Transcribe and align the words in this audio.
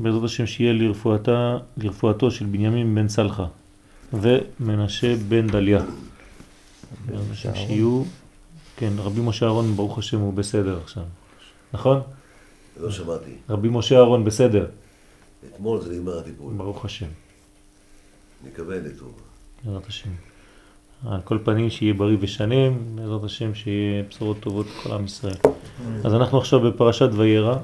בעזרת 0.00 0.24
השם 0.24 0.46
שיהיה 0.46 0.72
לרפואתה, 0.72 1.56
לרפואתו 1.76 2.30
של 2.30 2.46
בנימין 2.46 2.94
בן 2.94 3.08
סלחה 3.08 3.46
ומנשה 4.12 5.16
בן 5.28 5.46
דליה. 5.46 5.84
שיהיו, 7.34 8.02
כן, 8.76 8.92
רבי 8.98 9.20
משה 9.20 9.46
אהרון 9.46 9.76
ברוך 9.76 9.98
השם 9.98 10.20
הוא 10.20 10.32
בסדר 10.32 10.78
עכשיו, 10.82 11.02
נכון? 11.72 12.00
לא 12.80 12.90
שמעתי. 12.90 13.30
רבי 13.48 13.68
משה 13.68 13.96
אהרון 13.96 14.24
בסדר, 14.24 14.66
אתמול 15.48 15.80
זה 15.80 15.94
נגמר 15.94 16.18
הטיפול. 16.18 16.54
ברוך 16.54 16.84
השם, 16.84 17.06
נקווה 18.46 18.76
לטוב. 18.76 19.20
בעזרת 19.64 19.86
השם. 19.86 20.10
על 21.06 21.20
כל 21.24 21.38
פנים 21.44 21.70
שיהיה 21.70 21.94
בריא 21.94 22.16
ושלם, 22.20 22.96
בעזרת 22.96 23.24
השם 23.24 23.54
שיהיה 23.54 24.02
בשורות 24.10 24.40
טובות 24.40 24.66
לכל 24.66 24.92
עם 24.92 25.04
ישראל. 25.04 25.36
אז 26.04 26.14
אנחנו 26.14 26.38
עכשיו 26.38 26.60
בפרשת 26.60 27.08
וירא, 27.12 27.56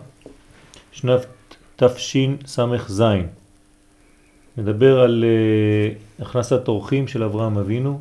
שנת 0.92 1.26
תשס"ז. 1.76 3.02
מדבר 4.58 5.00
על 5.00 5.24
uh, 5.24 6.22
הכנסת 6.22 6.68
אורחים 6.68 7.08
של 7.08 7.22
אברהם 7.22 7.58
אבינו, 7.58 8.00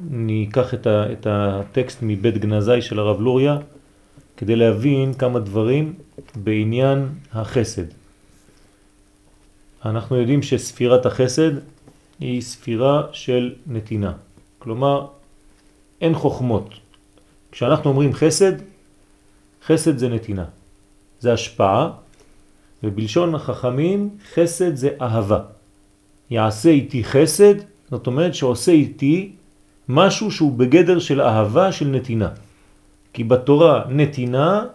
וניקח 0.00 0.74
את, 0.74 0.86
ה, 0.86 1.12
את 1.12 1.26
הטקסט 1.30 1.98
מבית 2.02 2.38
גנזי 2.38 2.82
של 2.82 2.98
הרב 2.98 3.20
לוריה, 3.20 3.58
כדי 4.36 4.56
להבין 4.56 5.14
כמה 5.14 5.38
דברים 5.38 5.94
בעניין 6.34 7.08
החסד. 7.32 7.84
אנחנו 9.84 10.16
יודעים 10.16 10.42
שספירת 10.42 11.06
החסד 11.06 11.50
היא 12.20 12.40
ספירה 12.40 13.02
של 13.12 13.54
נתינה. 13.66 14.12
כלומר, 14.58 15.06
אין 16.00 16.14
חוכמות. 16.14 16.74
כשאנחנו 17.52 17.90
אומרים 17.90 18.12
חסד, 18.12 18.52
חסד 19.66 19.98
זה 19.98 20.08
נתינה. 20.08 20.44
זה 21.20 21.32
השפעה, 21.32 21.90
ובלשון 22.82 23.34
החכמים 23.34 24.10
חסד 24.34 24.74
זה 24.76 24.90
אהבה. 25.00 25.40
יעשה 26.30 26.70
איתי 26.70 27.04
חסד, 27.04 27.54
זאת 27.90 28.06
אומרת 28.06 28.34
שעושה 28.34 28.72
איתי 28.72 29.32
משהו 29.88 30.30
שהוא 30.30 30.52
בגדר 30.52 30.98
של 30.98 31.20
אהבה 31.20 31.72
של 31.72 31.86
נתינה. 31.86 32.28
כי 33.12 33.24
בתורה 33.24 33.84
נתינה 33.88 34.66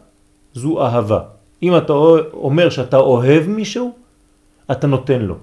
זו 0.54 0.84
אהבה. 0.84 1.20
אם 1.64 1.78
אתה 1.78 1.94
אומר 2.34 2.70
שאתה 2.70 2.98
אוהב 2.98 3.48
מישהו, 3.48 3.96
אתה 4.72 4.88
נותן 4.88 5.22
לו. 5.22 5.36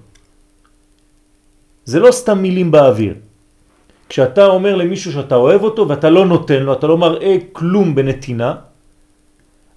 זה 1.85 2.01
לא 2.01 2.13
סתם 2.13 2.39
מילים 2.39 2.71
באוויר. 2.71 3.15
כשאתה 4.09 4.47
אומר 4.47 4.77
למישהו 4.77 5.13
שאתה 5.13 5.35
אוהב 5.35 5.63
אותו 5.63 5.89
ואתה 5.89 6.11
לא 6.11 6.27
נותן 6.27 6.63
לו, 6.63 6.73
אתה 6.73 6.87
לא 6.87 6.99
מראה 6.99 7.37
כלום 7.53 7.95
בנתינה, 7.95 8.55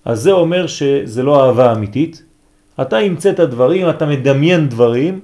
אז 0.05 0.21
זה 0.21 0.31
אומר 0.31 0.67
שזה 0.67 1.23
לא 1.23 1.45
אהבה 1.45 1.73
אמיתית. 1.73 2.23
אתה 2.81 2.97
המצאת 2.97 3.39
דברים, 3.39 3.89
אתה 3.89 4.05
מדמיין 4.05 4.69
דברים, 4.69 5.19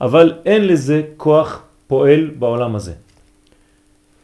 אבל 0.00 0.32
אין 0.44 0.66
לזה 0.66 1.02
כוח 1.16 1.62
פועל 1.86 2.30
בעולם 2.38 2.76
הזה. 2.76 2.92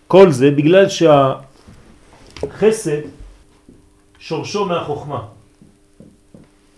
כל 0.07 0.31
זה 0.31 0.51
בגלל 0.51 0.87
שהחסד 0.89 3.01
שורשו 4.19 4.65
מהחוכמה. 4.65 5.23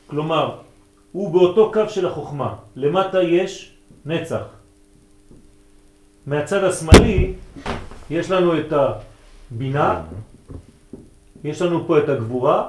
כלומר, 0.06 0.56
הוא 1.12 1.32
באותו 1.32 1.72
קו 1.72 1.88
של 1.88 2.06
החוכמה. 2.06 2.54
למטה 2.76 3.22
יש 3.22 3.72
נצח. 4.06 4.42
מהצד 6.26 6.64
השמאלי 6.64 7.32
יש 8.10 8.30
לנו 8.30 8.58
את 8.58 8.72
הבינה, 8.72 10.00
יש 11.44 11.62
לנו 11.62 11.86
פה 11.86 11.98
את 11.98 12.08
הגבורה 12.08 12.68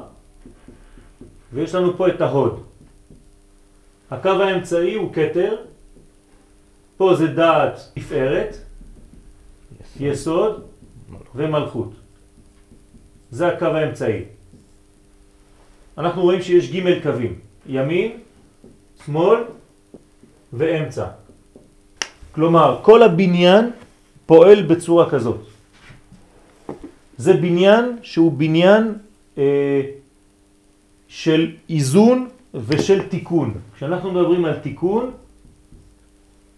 ויש 1.54 1.76
לנו 1.76 1.98
פה 1.98 2.08
את 2.08 2.22
ההוד. 2.22 2.64
הקו 4.12 4.30
האמצעי 4.30 4.94
הוא 4.94 5.14
קטר, 5.14 5.56
פה 6.98 7.16
זה 7.16 7.28
דעת 7.28 7.80
תפארת, 7.94 8.58
יסוד 10.00 10.64
ומלכות. 11.36 11.92
זה 13.32 13.48
הקו 13.48 13.66
האמצעי. 13.66 14.24
אנחנו 15.98 16.22
רואים 16.22 16.42
שיש 16.42 16.72
ג' 16.72 17.04
קווים, 17.04 17.40
ימין, 17.68 18.12
שמאל 19.06 19.40
ואמצע. 20.54 21.06
כלומר, 22.32 22.80
כל 22.82 23.04
הבניין 23.04 23.72
פועל 24.26 24.62
בצורה 24.64 25.10
כזאת. 25.10 25.40
זה 27.18 27.34
בניין 27.34 27.98
שהוא 28.04 28.32
בניין 28.32 28.94
אה, 29.38 29.82
של 31.08 31.52
איזון 31.70 32.30
ושל 32.54 33.08
תיקון. 33.08 33.54
כשאנחנו 33.76 34.12
מדברים 34.12 34.46
על 34.46 34.60
תיקון, 34.60 35.12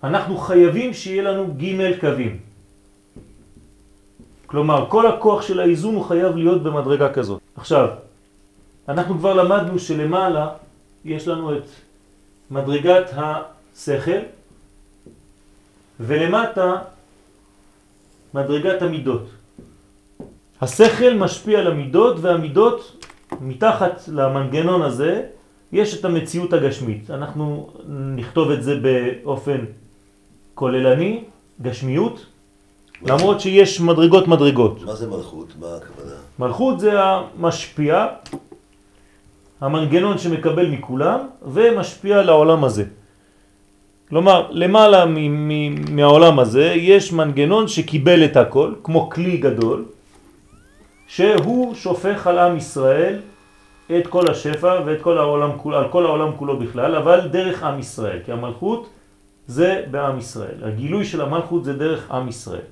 אנחנו 0.04 0.38
חייבים 0.38 0.94
שיהיה 0.94 1.24
לנו 1.24 1.54
ג' 1.58 2.00
קווים. 2.00 2.40
כלומר, 4.46 4.86
כל 4.90 5.08
הכוח 5.08 5.42
של 5.42 5.60
האיזון 5.60 5.96
הוא 5.96 6.06
חייב 6.06 6.36
להיות 6.36 6.64
במדרגה 6.64 7.14
כזאת. 7.14 7.42
עכשיו, 7.56 7.90
אנחנו 8.88 9.18
כבר 9.18 9.34
למדנו 9.34 9.80
שלמעלה 9.80 10.50
יש 11.06 11.28
לנו 11.28 11.58
את 11.58 11.68
מדרגת 12.52 13.12
השכל, 13.16 14.20
ולמטה 16.00 16.76
מדרגת 18.34 18.82
המידות. 18.82 19.26
השכל 20.62 21.14
משפיע 21.14 21.60
על 21.60 21.68
המידות 21.68 22.16
והמידות 22.22 23.06
מתחת 23.42 24.02
למנגנון 24.08 24.82
הזה 24.82 25.22
יש 25.72 26.00
את 26.00 26.06
המציאות 26.06 26.54
הגשמית. 26.54 27.12
אנחנו 27.12 27.70
נכתוב 28.16 28.52
את 28.52 28.64
זה 28.64 28.76
באופן 28.80 29.58
כוללני, 30.56 31.24
גשמיות, 31.62 32.26
למרות 33.02 33.42
שיש 33.42 33.82
מדרגות 33.82 34.28
מדרגות. 34.28 34.84
מה 34.84 34.96
זה 34.96 35.08
מלכות? 35.08 35.54
מה 35.60 35.68
הכוונה? 35.68 36.16
מלכות 36.40 36.80
זה 36.80 36.92
המשפיע, 37.02 38.08
המנגנון 39.62 40.18
שמקבל 40.18 40.68
מכולם 40.70 41.20
ומשפיע 41.42 42.24
לעולם 42.24 42.64
הזה. 42.64 42.84
כלומר, 44.10 44.48
למעלה 44.52 45.06
מהעולם 45.90 46.40
הזה 46.40 46.74
יש 46.76 47.14
מנגנון 47.14 47.68
שקיבל 47.68 48.26
את 48.26 48.38
הכל, 48.38 48.74
כמו 48.84 49.10
כלי 49.10 49.38
גדול, 49.38 49.86
שהוא 51.08 51.76
שופך 51.76 52.28
על 52.28 52.40
עם 52.40 52.58
ישראל 52.58 53.20
את 53.98 54.08
כל 54.08 54.32
השפע 54.32 54.80
ואת 54.86 55.02
כל 55.02 55.18
העולם 55.18 55.58
כולו, 55.58 55.78
על 55.78 55.88
כל 55.90 56.06
העולם 56.06 56.32
כולו 56.38 56.60
בכלל, 56.60 56.96
אבל 56.96 57.28
דרך 57.28 57.64
עם 57.64 57.80
ישראל, 57.80 58.20
כי 58.26 58.32
המלכות 58.32 58.90
זה 59.48 59.84
בעם 59.92 60.18
ישראל. 60.18 60.64
הגילוי 60.64 61.06
של 61.06 61.22
המלכות 61.22 61.64
זה 61.64 61.74
דרך 61.74 62.12
עם 62.12 62.28
ישראל. 62.28 62.68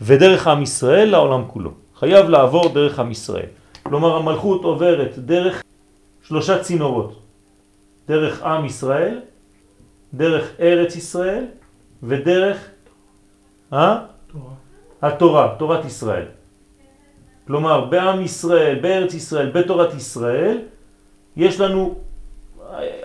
ודרך 0.00 0.46
עם 0.46 0.62
ישראל 0.62 1.08
לעולם 1.08 1.42
כולו. 1.46 1.70
חייב 1.98 2.28
לעבור 2.28 2.68
דרך 2.68 2.98
עם 2.98 3.10
ישראל. 3.10 3.46
כלומר 3.82 4.16
המלכות 4.16 4.64
עוברת 4.64 5.18
דרך 5.18 5.62
שלושה 6.22 6.62
צינורות. 6.62 7.20
דרך 8.08 8.42
עם 8.42 8.64
ישראל, 8.64 9.20
דרך 10.14 10.50
ארץ 10.60 10.96
ישראל 10.96 11.44
ודרך 12.02 12.58
אה? 13.72 13.98
תורה. 14.32 14.54
התורה, 15.02 15.54
תורת 15.58 15.84
ישראל. 15.84 16.39
כלומר, 17.50 17.84
בעם 17.90 18.22
ישראל, 18.22 18.78
בארץ 18.78 19.14
ישראל, 19.14 19.50
בתורת 19.50 19.94
ישראל, 19.94 20.58
יש 21.36 21.60
לנו, 21.60 21.94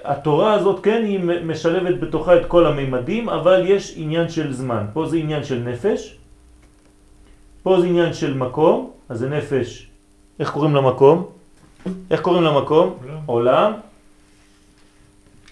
התורה 0.03 0.53
הזאת, 0.53 0.85
כן, 0.85 1.01
היא 1.05 1.19
משלבת 1.19 1.99
בתוכה 1.99 2.37
את 2.37 2.45
כל 2.45 2.65
הממדים, 2.65 3.29
אבל 3.29 3.65
יש 3.65 3.93
עניין 3.97 4.29
של 4.29 4.53
זמן. 4.53 4.85
פה 4.93 5.09
זה 5.09 5.17
עניין 5.17 5.43
של 5.43 5.59
נפש, 5.65 6.17
פה 7.63 7.81
זה 7.81 7.87
עניין 7.87 8.13
של 8.13 8.37
מקום, 8.37 8.91
אז 9.09 9.19
זה 9.19 9.29
נפש, 9.29 9.89
איך 10.39 10.49
קוראים 10.53 10.75
למקום? 10.75 11.25
איך 12.11 12.21
קוראים 12.21 12.43
למקום? 12.43 12.97
עולם. 13.01 13.17
עולם. 13.25 13.71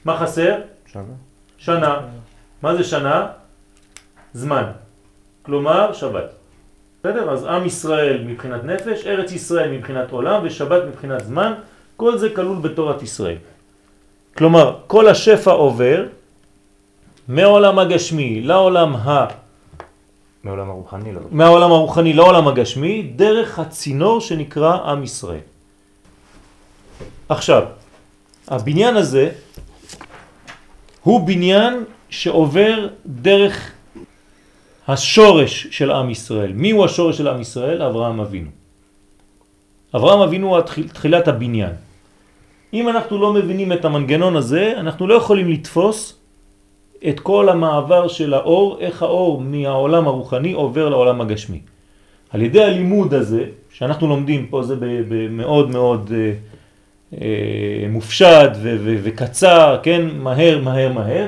מה 0.05 0.17
חסר? 0.17 0.55
שנה. 0.85 1.13
שנה. 1.57 1.93
מה 2.61 2.75
זה 2.75 2.83
שנה? 2.83 3.27
זמן. 4.33 4.65
כלומר, 5.41 5.93
שבת. 5.93 6.42
בסדר? 7.03 7.29
אז 7.31 7.45
עם 7.45 7.65
ישראל 7.65 8.23
מבחינת 8.23 8.63
נפש, 8.63 9.05
ארץ 9.05 9.31
ישראל 9.31 9.71
מבחינת 9.71 10.11
עולם 10.11 10.41
ושבת 10.43 10.81
מבחינת 10.87 11.25
זמן, 11.25 11.53
כל 11.97 12.17
זה 12.17 12.29
כלול 12.29 12.57
בתורת 12.57 13.03
ישראל. 13.03 13.35
כלומר, 14.37 14.79
כל 14.87 15.07
השפע 15.07 15.51
עובר 15.51 16.05
מעולם 17.27 17.79
הגשמי 17.79 18.41
לעולם 18.41 18.95
ה... 18.95 19.25
מעולם 20.43 20.69
הרוחני, 20.69 21.13
לא. 21.13 21.21
מהעולם 21.31 21.71
הרוחני 21.71 22.13
לעולם 22.13 22.47
הגשמי, 22.47 23.11
דרך 23.15 23.59
הצינור 23.59 24.21
שנקרא 24.21 24.77
עם 24.87 25.03
ישראל. 25.03 25.43
עכשיו, 27.29 27.63
הבניין 28.47 28.95
הזה 28.95 29.29
הוא 31.03 31.27
בניין 31.27 31.83
שעובר 32.09 32.87
דרך 33.05 33.72
השורש 34.87 35.67
של 35.71 35.91
עם 35.91 36.09
ישראל. 36.09 36.53
מי 36.53 36.71
הוא 36.71 36.85
השורש 36.85 37.17
של 37.17 37.27
עם 37.27 37.41
ישראל? 37.41 37.81
אברהם 37.81 38.19
אבינו. 38.19 38.49
אברהם 39.95 40.19
אבינו 40.19 40.55
הוא 40.55 40.61
תחילת 40.93 41.27
הבניין. 41.27 41.71
אם 42.73 42.89
אנחנו 42.89 43.17
לא 43.17 43.33
מבינים 43.33 43.71
את 43.71 43.85
המנגנון 43.85 44.35
הזה, 44.35 44.73
אנחנו 44.77 45.07
לא 45.07 45.13
יכולים 45.13 45.49
לתפוס 45.49 46.19
את 47.09 47.19
כל 47.19 47.49
המעבר 47.49 48.07
של 48.07 48.33
האור, 48.33 48.77
איך 48.79 49.03
האור 49.03 49.41
מהעולם 49.41 50.07
הרוחני 50.07 50.53
עובר 50.53 50.89
לעולם 50.89 51.21
הגשמי. 51.21 51.59
על 52.29 52.41
ידי 52.41 52.63
הלימוד 52.63 53.13
הזה, 53.13 53.45
שאנחנו 53.73 54.07
לומדים 54.07 54.47
פה, 54.47 54.63
זה 54.63 54.75
מאוד 55.29 55.69
מאוד 55.69 56.11
אה, 56.15 56.33
אה, 57.21 57.87
מופשט 57.89 58.51
וקצר, 59.03 59.79
כן, 59.83 60.01
מהר, 60.15 60.61
מהר, 60.61 60.93
מהר, 60.93 61.27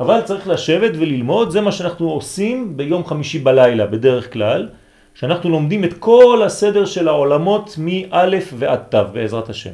אבל 0.00 0.20
צריך 0.20 0.48
לשבת 0.48 0.90
וללמוד, 0.94 1.50
זה 1.50 1.60
מה 1.60 1.72
שאנחנו 1.72 2.10
עושים 2.10 2.76
ביום 2.76 3.04
חמישי 3.04 3.38
בלילה 3.38 3.86
בדרך 3.86 4.32
כלל, 4.32 4.68
שאנחנו 5.14 5.50
לומדים 5.50 5.84
את 5.84 5.92
כל 5.98 6.42
הסדר 6.46 6.84
של 6.84 7.08
העולמות 7.08 7.78
מא' 7.78 8.24
ועד 8.58 8.80
ת' 8.88 8.94
בעזרת 8.94 9.48
השם. 9.48 9.70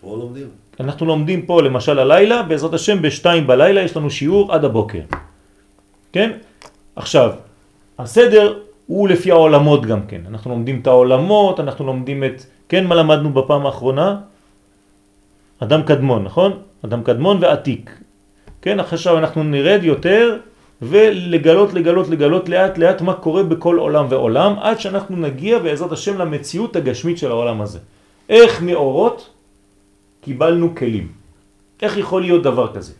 פה 0.00 0.16
לומדים. 0.16 0.46
אנחנו 0.80 1.06
לומדים 1.06 1.46
פה 1.46 1.62
למשל 1.62 1.98
הלילה, 1.98 2.42
בעזרת 2.42 2.74
השם 2.74 3.02
בשתיים 3.02 3.46
בלילה 3.46 3.80
יש 3.80 3.96
לנו 3.96 4.10
שיעור 4.10 4.52
עד 4.52 4.64
הבוקר. 4.64 5.02
כן? 6.12 6.30
עכשיו, 6.96 7.30
הסדר 7.98 8.58
הוא 8.86 9.08
לפי 9.08 9.30
העולמות 9.30 9.86
גם 9.86 10.06
כן. 10.06 10.20
אנחנו 10.28 10.50
לומדים 10.50 10.80
את 10.82 10.86
העולמות, 10.86 11.60
אנחנו 11.60 11.86
לומדים 11.86 12.24
את... 12.24 12.44
כן, 12.68 12.86
מה 12.86 12.94
למדנו 12.94 13.32
בפעם 13.32 13.66
האחרונה? 13.66 14.16
אדם 15.58 15.82
קדמון, 15.82 16.24
נכון? 16.24 16.52
אדם 16.84 17.02
קדמון 17.02 17.38
ועתיק. 17.40 18.00
כן, 18.62 18.80
עכשיו 18.80 19.18
אנחנו 19.18 19.42
נרד 19.42 19.80
יותר 19.82 20.38
ולגלות, 20.82 21.72
לגלות, 21.72 22.08
לגלות 22.08 22.48
לאט 22.48 22.78
לאט 22.78 23.00
מה 23.00 23.14
קורה 23.14 23.42
בכל 23.42 23.78
עולם 23.78 24.06
ועולם, 24.08 24.54
עד 24.60 24.80
שאנחנו 24.80 25.16
נגיע 25.16 25.58
בעזרת 25.58 25.92
השם 25.92 26.18
למציאות 26.18 26.76
הגשמית 26.76 27.18
של 27.18 27.30
העולם 27.30 27.60
הזה. 27.60 27.78
איך 28.28 28.62
מאורות 28.62 29.30
קיבלנו 30.20 30.74
כלים. 30.74 31.08
איך 31.82 31.96
יכול 31.96 32.22
להיות 32.22 32.42
דבר 32.42 32.74
כזה? 32.74 32.92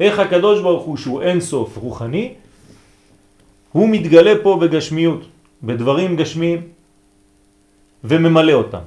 איך 0.00 0.18
הקדוש 0.18 0.60
ברוך 0.60 0.84
הוא 0.84 0.96
שהוא 0.96 1.22
אין 1.22 1.40
סוף 1.40 1.76
רוחני, 1.76 2.34
הוא 3.72 3.88
מתגלה 3.88 4.32
פה 4.42 4.58
בגשמיות, 4.60 5.20
בדברים 5.62 6.16
גשמיים, 6.16 6.62
וממלא 8.04 8.52
אותם. 8.52 8.84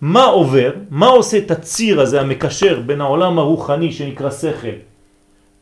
מה 0.00 0.24
עובר, 0.24 0.72
מה 0.90 1.06
עושה 1.06 1.38
את 1.38 1.50
הציר 1.50 2.00
הזה 2.00 2.20
המקשר 2.20 2.80
בין 2.86 3.00
העולם 3.00 3.38
הרוחני 3.38 3.92
שנקרא 3.92 4.30
שכל 4.30 4.95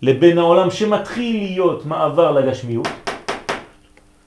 לבין 0.05 0.39
העולם 0.39 0.71
שמתחיל 0.71 1.37
להיות 1.37 1.87
מעבר 1.87 2.31
לגשמיות? 2.33 2.89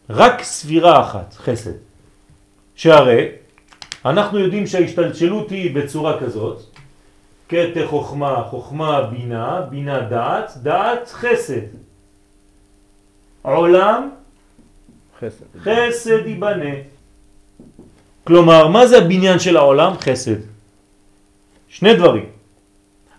רק 0.09 0.43
ספירה 0.43 1.01
אחת, 1.01 1.33
חסד. 1.33 1.77
שהרי 2.75 3.25
אנחנו 4.05 4.39
יודעים 4.39 4.67
שההשתלשלות 4.67 5.49
היא 5.49 5.75
בצורה 5.75 6.19
כזאת, 6.19 6.61
קטע 7.47 7.87
חוכמה, 7.87 8.43
חוכמה 8.49 9.01
בינה, 9.01 9.61
בינה 9.69 9.99
דעת, 10.09 10.57
דעת 10.57 11.07
חסד. 11.07 11.69
עולם 13.41 14.09
חסד. 15.19 15.45
חסד 15.61 16.25
ייבנה. 16.25 16.75
כלומר, 18.23 18.67
מה 18.67 18.87
זה 18.87 18.97
הבניין 18.97 19.39
של 19.39 19.57
העולם? 19.57 19.93
חסד. 20.01 20.41
שני 21.69 21.93
דברים. 21.93 22.36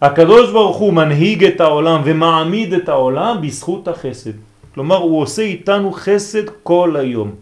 הקדוש 0.01 0.51
ברוך 0.51 0.77
הוא 0.77 0.93
מנהיג 0.93 1.45
את 1.45 1.61
העולם 1.61 2.01
ומעמיד 2.05 2.73
את 2.73 2.89
העולם 2.89 3.43
בזכות 3.43 3.89
החסד. 3.89 4.33
כלומר, 4.75 4.97
הוא 4.97 5.23
עושה 5.23 5.43
איתנו 5.43 5.93
חסד 5.93 6.49
כל 6.63 6.97
היום. 6.97 7.35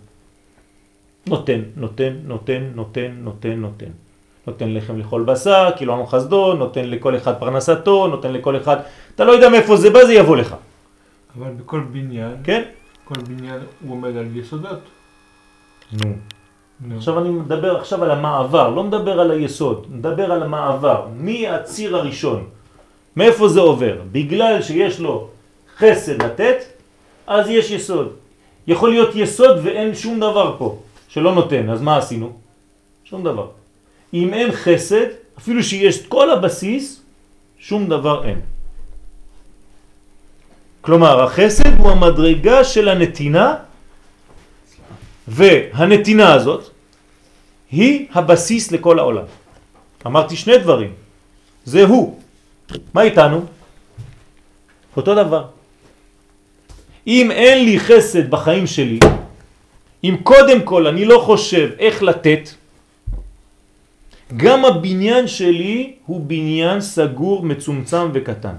נותן, 1.27 1.61
נותן, 1.77 2.13
נותן, 2.25 2.63
נותן, 2.75 3.11
נותן, 3.23 3.61
נותן. 3.61 3.91
נותן 4.47 4.75
לחם 4.75 4.99
לכל 4.99 5.23
בשר, 5.23 5.71
כאילו 5.77 5.93
עמו 5.93 6.07
חסדו, 6.07 6.55
נותן 6.55 6.85
לכל 6.85 7.17
אחד 7.17 7.35
פרנסתו, 7.39 8.09
נותן 8.09 8.33
לכל 8.33 8.57
אחד... 8.57 8.77
אתה 9.15 9.25
לא 9.25 9.33
יודע 9.33 9.49
מאיפה 9.49 9.77
זה 9.77 9.91
בא, 9.91 10.05
זה 10.05 10.15
יבוא 10.15 10.37
לך. 10.37 10.57
אבל 11.39 11.51
בכל 11.51 11.81
בניין, 11.81 12.37
כן? 12.45 12.63
כל 13.05 13.15
בניין 13.29 13.61
הוא 13.83 13.93
עומד 13.93 14.17
על 14.17 14.37
יסודות. 14.37 14.79
נו. 15.93 16.13
עכשיו 16.97 17.19
אני 17.19 17.29
מדבר 17.29 17.77
עכשיו 17.77 18.05
על 18.05 18.11
המעבר, 18.11 18.69
לא 18.69 18.85
מדבר 18.85 19.21
על 19.21 19.31
היסוד, 19.31 19.87
מדבר 19.91 20.33
על 20.33 20.43
המעבר. 20.43 21.07
מי 21.17 21.49
הציר 21.49 21.97
הראשון? 21.97 22.45
מאיפה 23.17 23.49
זה 23.49 23.61
עובר? 23.61 23.97
בגלל 24.13 24.63
שיש 24.63 25.01
לו 25.01 25.29
חסד 25.79 26.23
לתת, 26.23 26.57
אז 27.27 27.49
יש 27.49 27.71
יסוד. 27.71 28.09
יכול 28.67 28.91
להיות 28.91 29.11
יסוד 29.15 29.57
ואין 29.63 29.95
שום 29.95 30.21
דבר 30.21 30.55
פה 30.59 30.79
שלא 31.09 31.35
נותן, 31.35 31.71
אז 31.71 31.81
מה 31.83 31.97
עשינו? 31.97 32.33
שום 33.05 33.25
דבר. 33.25 33.47
אם 34.15 34.35
אין 34.35 34.53
חסד, 34.53 35.07
אפילו 35.39 35.63
שיש 35.63 36.07
כל 36.07 36.31
הבסיס, 36.31 37.03
שום 37.59 37.89
דבר 37.89 38.25
אין. 38.25 38.41
כלומר, 40.81 41.23
החסד 41.23 41.79
הוא 41.79 41.91
המדרגה 41.91 42.65
של 42.65 42.89
הנתינה, 42.89 43.55
והנתינה 45.29 46.35
הזאת 46.35 46.71
היא 47.71 48.07
הבסיס 48.15 48.73
לכל 48.73 48.99
העולם. 48.99 49.25
אמרתי 50.07 50.37
שני 50.37 50.59
דברים. 50.59 50.93
זה 51.65 51.85
הוא. 51.85 52.21
מה 52.95 53.03
איתנו? 53.03 53.45
אותו 54.97 55.15
דבר. 55.15 55.45
אם 57.07 57.31
אין 57.31 57.65
לי 57.65 57.81
חסד 57.81 58.31
בחיים 58.31 58.67
שלי, 58.67 58.99
אם 60.05 60.17
קודם 60.23 60.63
כל 60.63 60.87
אני 60.87 61.05
לא 61.05 61.19
חושב 61.19 61.71
איך 61.79 62.03
לתת, 62.03 62.49
גם 64.37 64.65
הבניין 64.65 65.29
שלי 65.29 65.93
הוא 66.07 66.21
בניין 66.21 66.81
סגור, 66.81 67.43
מצומצם 67.43 68.11
וקטן. 68.13 68.57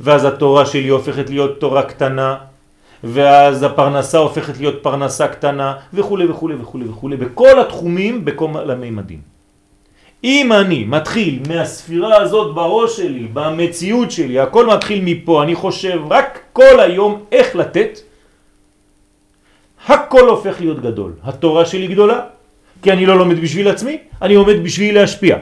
ואז 0.00 0.24
התורה 0.24 0.66
שלי 0.66 0.88
הופכת 0.88 1.30
להיות 1.30 1.60
תורה 1.60 1.82
קטנה, 1.82 2.36
ואז 3.04 3.62
הפרנסה 3.62 4.18
הופכת 4.18 4.58
להיות 4.58 4.82
פרנסה 4.82 5.28
קטנה, 5.28 5.74
וכו' 5.94 6.18
וכו' 6.28 6.50
וכו' 6.60 6.78
וכו', 6.88 7.08
בכל 7.08 7.60
התחומים, 7.60 8.24
בכל 8.24 8.70
הממדים. 8.70 9.20
אם 10.24 10.52
אני 10.52 10.84
מתחיל 10.84 11.38
מהספירה 11.48 12.16
הזאת 12.16 12.54
בראש 12.54 12.96
שלי, 12.96 13.26
במציאות 13.32 14.10
שלי, 14.10 14.40
הכל 14.40 14.66
מתחיל 14.66 15.00
מפה, 15.04 15.42
אני 15.42 15.54
חושב 15.54 16.00
רק 16.10 16.38
כל 16.52 16.80
היום 16.80 17.22
איך 17.32 17.56
לתת, 17.56 17.98
הכל 19.86 20.28
הופך 20.28 20.60
להיות 20.60 20.80
גדול. 20.80 21.12
התורה 21.22 21.66
שלי 21.66 21.86
גדולה, 21.86 22.20
כי 22.82 22.92
אני 22.92 23.06
לא 23.06 23.18
לומד 23.18 23.40
בשביל 23.40 23.68
עצמי, 23.68 23.98
אני 24.22 24.34
עומד 24.34 24.62
בשביל 24.62 24.94
להשפיע. 24.94 25.36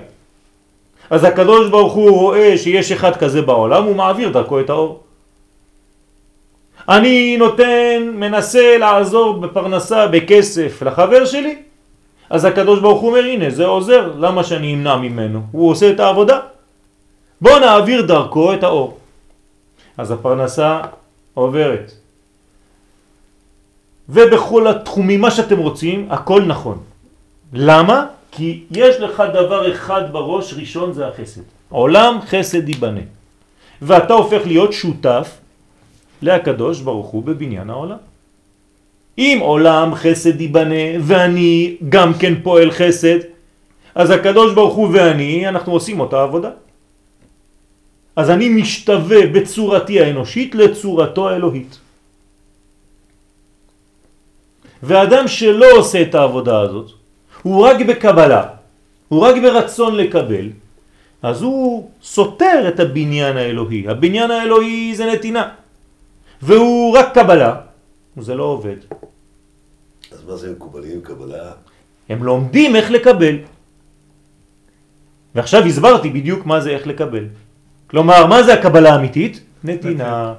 אז 1.10 1.24
הקדוש 1.24 1.70
ברוך 1.70 1.92
הוא 1.92 2.10
רואה 2.10 2.58
שיש 2.58 2.92
אחד 2.92 3.16
כזה 3.16 3.42
בעולם, 3.42 3.84
הוא 3.84 3.96
מעביר 3.96 4.28
דרכו 4.28 4.60
את 4.60 4.70
האור. 4.70 5.05
אני 6.88 7.36
נותן, 7.36 8.12
מנסה 8.14 8.78
לעזור 8.78 9.40
בפרנסה, 9.40 10.06
בכסף 10.06 10.82
לחבר 10.82 11.24
שלי, 11.24 11.62
אז 12.30 12.44
הקדוש 12.44 12.80
ברוך 12.80 13.00
הוא 13.00 13.08
אומר, 13.10 13.24
הנה, 13.24 13.50
זה 13.50 13.66
עוזר, 13.66 14.12
למה 14.18 14.44
שאני 14.44 14.74
אמנע 14.74 14.96
ממנו? 14.96 15.42
הוא 15.52 15.70
עושה 15.70 15.90
את 15.90 16.00
העבודה. 16.00 16.40
בוא 17.40 17.58
נעביר 17.58 18.02
דרכו 18.02 18.54
את 18.54 18.62
האור. 18.62 18.98
אז 19.98 20.10
הפרנסה 20.10 20.80
עוברת. 21.34 21.92
ובכל 24.08 24.66
התחומים, 24.66 25.20
מה 25.20 25.30
שאתם 25.30 25.58
רוצים, 25.58 26.06
הכל 26.10 26.42
נכון. 26.42 26.78
למה? 27.52 28.06
כי 28.32 28.64
יש 28.70 28.96
לך 28.96 29.22
דבר 29.34 29.72
אחד 29.72 30.12
בראש, 30.12 30.54
ראשון 30.54 30.92
זה 30.92 31.08
החסד. 31.08 31.40
עולם 31.68 32.18
חסד 32.26 32.68
ייבנה. 32.68 33.00
ואתה 33.82 34.14
הופך 34.14 34.46
להיות 34.46 34.72
שותף 34.72 35.38
להקדוש 36.22 36.80
ברוך 36.80 37.06
הוא 37.06 37.22
בבניין 37.22 37.70
העולם. 37.70 37.96
אם 39.18 39.38
עולם 39.40 39.94
חסד 39.94 40.40
ייבנה 40.40 41.00
ואני 41.00 41.76
גם 41.88 42.14
כן 42.14 42.34
פועל 42.42 42.70
חסד, 42.70 43.18
אז 43.94 44.10
הקדוש 44.10 44.54
ברוך 44.54 44.74
הוא 44.74 44.88
ואני, 44.92 45.48
אנחנו 45.48 45.72
עושים 45.72 46.00
אותה 46.00 46.22
עבודה. 46.22 46.50
אז 48.16 48.30
אני 48.30 48.48
משתווה 48.48 49.26
בצורתי 49.26 50.00
האנושית 50.00 50.54
לצורתו 50.54 51.28
האלוהית. 51.28 51.78
ואדם 54.82 55.28
שלא 55.28 55.66
עושה 55.76 56.02
את 56.02 56.14
העבודה 56.14 56.60
הזאת, 56.60 56.90
הוא 57.42 57.66
רק 57.66 57.76
בקבלה, 57.86 58.44
הוא 59.08 59.20
רק 59.20 59.34
ברצון 59.42 59.96
לקבל, 59.96 60.48
אז 61.22 61.42
הוא 61.42 61.90
סותר 62.02 62.68
את 62.68 62.80
הבניין 62.80 63.36
האלוהי. 63.36 63.88
הבניין 63.88 64.30
האלוהי 64.30 64.94
זה 64.94 65.06
נתינה, 65.06 65.48
והוא 66.42 66.98
רק 66.98 67.14
קבלה, 67.14 67.54
זה 68.16 68.34
לא 68.34 68.44
עובד. 68.44 68.76
אז 70.12 70.24
מה 70.28 70.36
זה 70.36 70.52
מקובלים, 70.52 71.00
קבלה? 71.00 71.52
הם 72.08 72.24
לומדים 72.24 72.76
איך 72.76 72.90
לקבל. 72.90 73.36
ועכשיו 75.34 75.64
הסברתי 75.64 76.10
בדיוק 76.10 76.46
מה 76.46 76.60
זה 76.60 76.70
איך 76.70 76.86
לקבל. 76.86 77.24
כלומר, 77.86 78.26
מה 78.26 78.42
זה 78.42 78.54
הקבלה 78.54 78.92
האמיתית? 78.92 79.40
נתינה. 79.64 80.34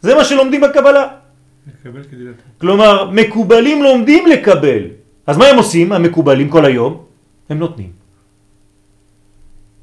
זה 0.00 0.14
מה 0.14 0.24
שלומדים 0.24 0.60
בקבלה. 0.60 1.04
לקבל 1.66 2.02
כדי 2.04 2.24
לתת. 2.24 2.42
כלומר, 2.60 3.10
מקובלים 3.10 3.82
לומדים 3.82 4.26
לקבל. 4.26 4.82
אז 5.26 5.36
מה 5.36 5.46
הם 5.46 5.56
עושים, 5.56 5.92
המקובלים 5.92 6.48
כל 6.48 6.64
היום? 6.64 7.04
הם 7.48 7.58
נותנים. 7.58 7.92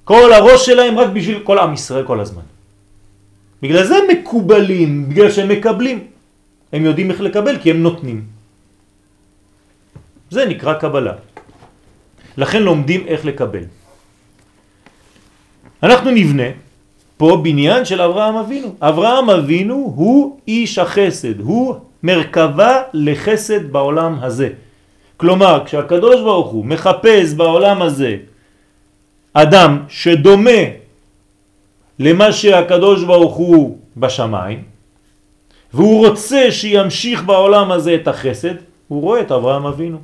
כל 0.03 0.33
הראש 0.33 0.65
שלהם 0.65 0.99
רק 0.99 1.09
בשביל 1.09 1.39
כל 1.43 1.57
עם 1.59 1.73
ישראל 1.73 2.03
כל 2.03 2.19
הזמן. 2.19 2.47
בגלל 3.63 3.83
זה 3.83 3.95
הם 3.95 4.03
מקובלים, 4.11 5.09
בגלל 5.09 5.31
שהם 5.31 5.49
מקבלים. 5.49 5.99
הם 6.73 6.85
יודעים 6.85 7.11
איך 7.11 7.21
לקבל 7.21 7.55
כי 7.63 7.71
הם 7.71 7.79
נותנים. 7.83 8.19
זה 10.29 10.45
נקרא 10.45 10.73
קבלה. 10.73 11.13
לכן 12.37 12.63
לומדים 12.63 13.07
איך 13.07 13.25
לקבל. 13.25 13.63
אנחנו 15.83 16.11
נבנה 16.11 16.59
פה 17.17 17.39
בניין 17.43 17.85
של 17.85 18.01
אברהם 18.01 18.35
אבינו. 18.35 18.75
אברהם 18.81 19.29
אבינו 19.29 19.93
הוא 19.95 20.39
איש 20.47 20.77
החסד, 20.77 21.39
הוא 21.39 21.75
מרכבה 22.03 22.81
לחסד 22.93 23.71
בעולם 23.71 24.19
הזה. 24.21 24.49
כלומר, 25.17 25.63
כשהקדוש 25.65 26.21
ברוך 26.21 26.51
הוא 26.51 26.65
מחפש 26.65 27.33
בעולם 27.33 27.81
הזה 27.81 28.17
אדם 29.33 29.71
שדומה 29.87 30.82
למה 31.99 32.31
שהקדוש 32.31 33.03
ברוך 33.03 33.35
הוא 33.35 33.77
בשמיים, 33.97 34.63
והוא 35.73 36.07
רוצה 36.07 36.51
שימשיך 36.51 37.23
בעולם 37.23 37.71
הזה 37.71 37.95
את 37.95 38.07
החסד, 38.07 38.55
הוא 38.87 39.01
רואה 39.01 39.21
את 39.21 39.31
אברהם 39.31 39.65
אבינו. 39.65 39.97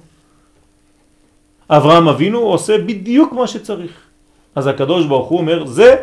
אברהם 1.69 2.07
אבינו 2.07 2.39
עושה 2.39 2.77
בדיוק 2.77 3.33
מה 3.33 3.47
שצריך. 3.47 3.91
אז 4.55 4.67
הקדוש 4.67 5.05
ברוך 5.05 5.27
הוא 5.29 5.39
אומר, 5.39 5.65
זה 5.65 5.95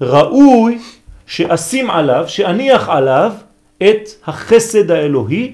ראוי 0.00 0.78
שאשים 1.26 1.90
עליו, 1.90 2.24
שאניח 2.28 2.88
עליו 2.88 3.32
את 3.78 4.08
החסד 4.26 4.90
האלוהי, 4.90 5.52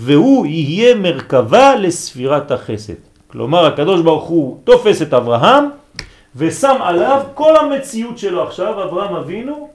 והוא 0.00 0.46
יהיה 0.46 0.94
מרכבה 0.94 1.76
לספירת 1.76 2.50
החסד. 2.50 3.00
כלומר, 3.26 3.66
הקדוש 3.66 4.00
ברוך 4.00 4.24
הוא 4.24 4.58
תופס 4.64 5.02
את 5.02 5.14
אברהם, 5.14 5.64
ושם 6.36 6.76
עליו 6.80 7.22
כל 7.34 7.56
המציאות 7.56 8.18
שלו 8.18 8.42
עכשיו, 8.42 8.84
אברהם 8.84 9.14
אבינו, 9.14 9.68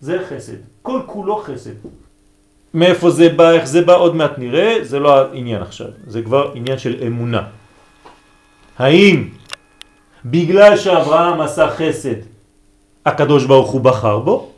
זה 0.00 0.18
חסד. 0.28 0.56
כל 0.82 1.00
כולו 1.06 1.36
חסד. 1.36 1.74
מאיפה 2.74 3.10
זה 3.10 3.28
בא, 3.28 3.50
איך 3.50 3.64
זה 3.64 3.82
בא, 3.82 3.94
עוד 3.96 4.16
מעט 4.16 4.38
נראה, 4.38 4.78
זה 4.82 4.98
לא 4.98 5.18
העניין 5.18 5.62
עכשיו, 5.62 5.86
זה 6.06 6.22
כבר 6.22 6.52
עניין 6.54 6.78
של 6.78 6.96
אמונה. 7.06 7.42
האם 8.78 9.28
בגלל 10.24 10.76
שאברהם 10.76 11.40
עשה 11.40 11.70
חסד, 11.70 12.20
הקדוש 13.06 13.44
ברוך 13.44 13.70
הוא 13.70 13.80
בחר 13.80 14.18
בו, 14.18 14.50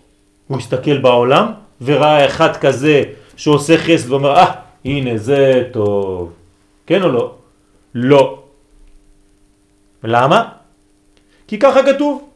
הוא 0.49 0.59
הסתכל 0.59 0.99
בעולם 0.99 1.53
וראה 1.83 2.27
אחד 2.27 2.57
כזה 2.57 3.03
שעושה 3.37 3.79
חסד 3.79 4.11
ואומר, 4.11 4.37
אה, 4.37 4.53
הנה 4.85 5.19
זה 5.19 5.69
טוב. 5.73 6.33
כן 6.87 7.03
או 7.03 7.09
לא? 7.09 7.35
לא. 7.95 8.43
למה? 10.05 10.58
כי 11.49 11.59
ככה 11.59 11.83
כתוב. 11.83 12.29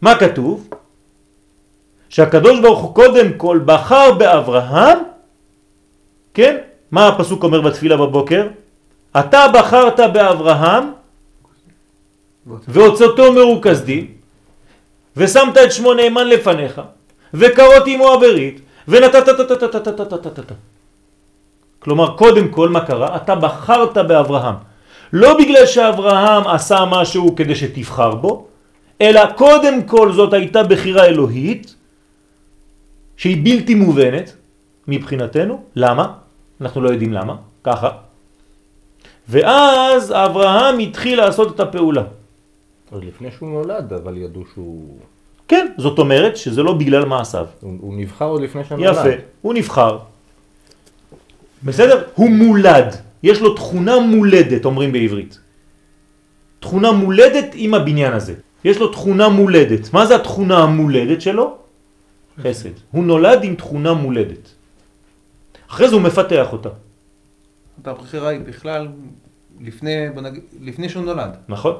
מה 0.00 0.18
כתוב? 0.18 0.68
שהקדוש 2.08 2.60
ברוך 2.60 2.80
הוא 2.80 2.94
קודם 2.94 3.32
כל 3.36 3.60
בחר 3.64 4.12
באברהם, 4.12 4.98
כן? 6.34 6.56
מה 6.90 7.08
הפסוק 7.08 7.42
אומר 7.44 7.60
בתפילה 7.60 7.96
בבוקר? 7.96 8.48
אתה 9.20 9.46
בחרת 9.54 10.00
באברהם 10.12 10.84
והוצאתו 12.68 13.32
מרוכז 13.32 13.82
דין 13.82 14.06
ושמת 15.16 15.58
את 15.58 15.72
שמו 15.72 15.94
נאמן 15.94 16.26
לפניך 16.26 16.80
וקרות 17.34 17.82
עמו 17.86 18.12
הברית 18.12 18.60
ונתת 18.88 19.28
כלומר 21.78 22.16
קודם 22.16 22.48
כל 22.48 22.68
מה 22.68 22.86
קרה? 22.86 23.16
אתה 23.16 23.34
בחרת 23.34 23.96
באברהם 23.96 24.69
לא 25.12 25.38
בגלל 25.38 25.66
שאברהם 25.66 26.46
עשה 26.46 26.84
משהו 26.90 27.36
כדי 27.36 27.54
שתבחר 27.54 28.14
בו 28.14 28.46
אלא 29.00 29.32
קודם 29.32 29.82
כל 29.82 30.12
זאת 30.12 30.32
הייתה 30.32 30.62
בחירה 30.62 31.04
אלוהית 31.04 31.74
שהיא 33.16 33.44
בלתי 33.44 33.74
מובנת 33.74 34.36
מבחינתנו. 34.88 35.62
למה? 35.76 36.12
אנחנו 36.60 36.80
לא 36.80 36.90
יודעים 36.90 37.12
למה. 37.12 37.36
ככה. 37.64 37.90
ואז 39.28 40.12
אברהם 40.12 40.78
התחיל 40.78 41.20
לעשות 41.20 41.54
את 41.54 41.60
הפעולה. 41.60 42.04
עוד 42.90 43.04
לפני 43.04 43.28
שהוא 43.38 43.48
נולד, 43.50 43.92
אבל 43.92 44.16
ידעו 44.16 44.42
שהוא... 44.54 44.98
כן, 45.48 45.66
זאת 45.76 45.98
אומרת 45.98 46.36
שזה 46.36 46.62
לא 46.62 46.72
בגלל 46.72 47.04
מעשיו. 47.04 47.46
הוא, 47.60 47.76
הוא 47.80 47.94
נבחר 47.94 48.24
עוד 48.24 48.42
לפני 48.42 48.64
שנולד. 48.64 48.92
יפה, 48.92 49.22
הוא 49.42 49.54
נבחר. 49.54 49.98
בסדר? 51.62 52.04
הוא 52.14 52.30
מולד. 52.30 52.96
יש 53.22 53.40
לו 53.40 53.54
תכונה 53.54 53.98
מולדת, 53.98 54.64
אומרים 54.64 54.92
בעברית. 54.92 55.38
תכונה 56.60 56.92
מולדת 56.92 57.46
עם 57.54 57.74
הבניין 57.74 58.12
הזה. 58.12 58.34
יש 58.64 58.78
לו 58.78 58.88
תכונה 58.88 59.28
מולדת. 59.28 59.92
מה 59.92 60.06
זה 60.06 60.16
התכונה 60.16 60.58
המולדת 60.58 61.20
שלו? 61.20 61.56
חסד. 62.42 62.70
הוא 62.90 63.04
נולד 63.04 63.44
עם 63.44 63.54
תכונה 63.54 63.94
מולדת. 63.94 64.48
אחרי 65.70 65.88
זה 65.88 65.94
הוא 65.94 66.02
מפתח 66.02 66.52
אותה. 66.52 66.68
הבחירה 67.84 68.28
היא 68.28 68.40
בכלל 68.40 68.88
לפני, 69.60 70.10
בוא 70.14 70.22
נגיד, 70.22 70.42
לפני 70.60 70.88
שהוא 70.88 71.04
נולד. 71.04 71.30
נכון? 71.48 71.74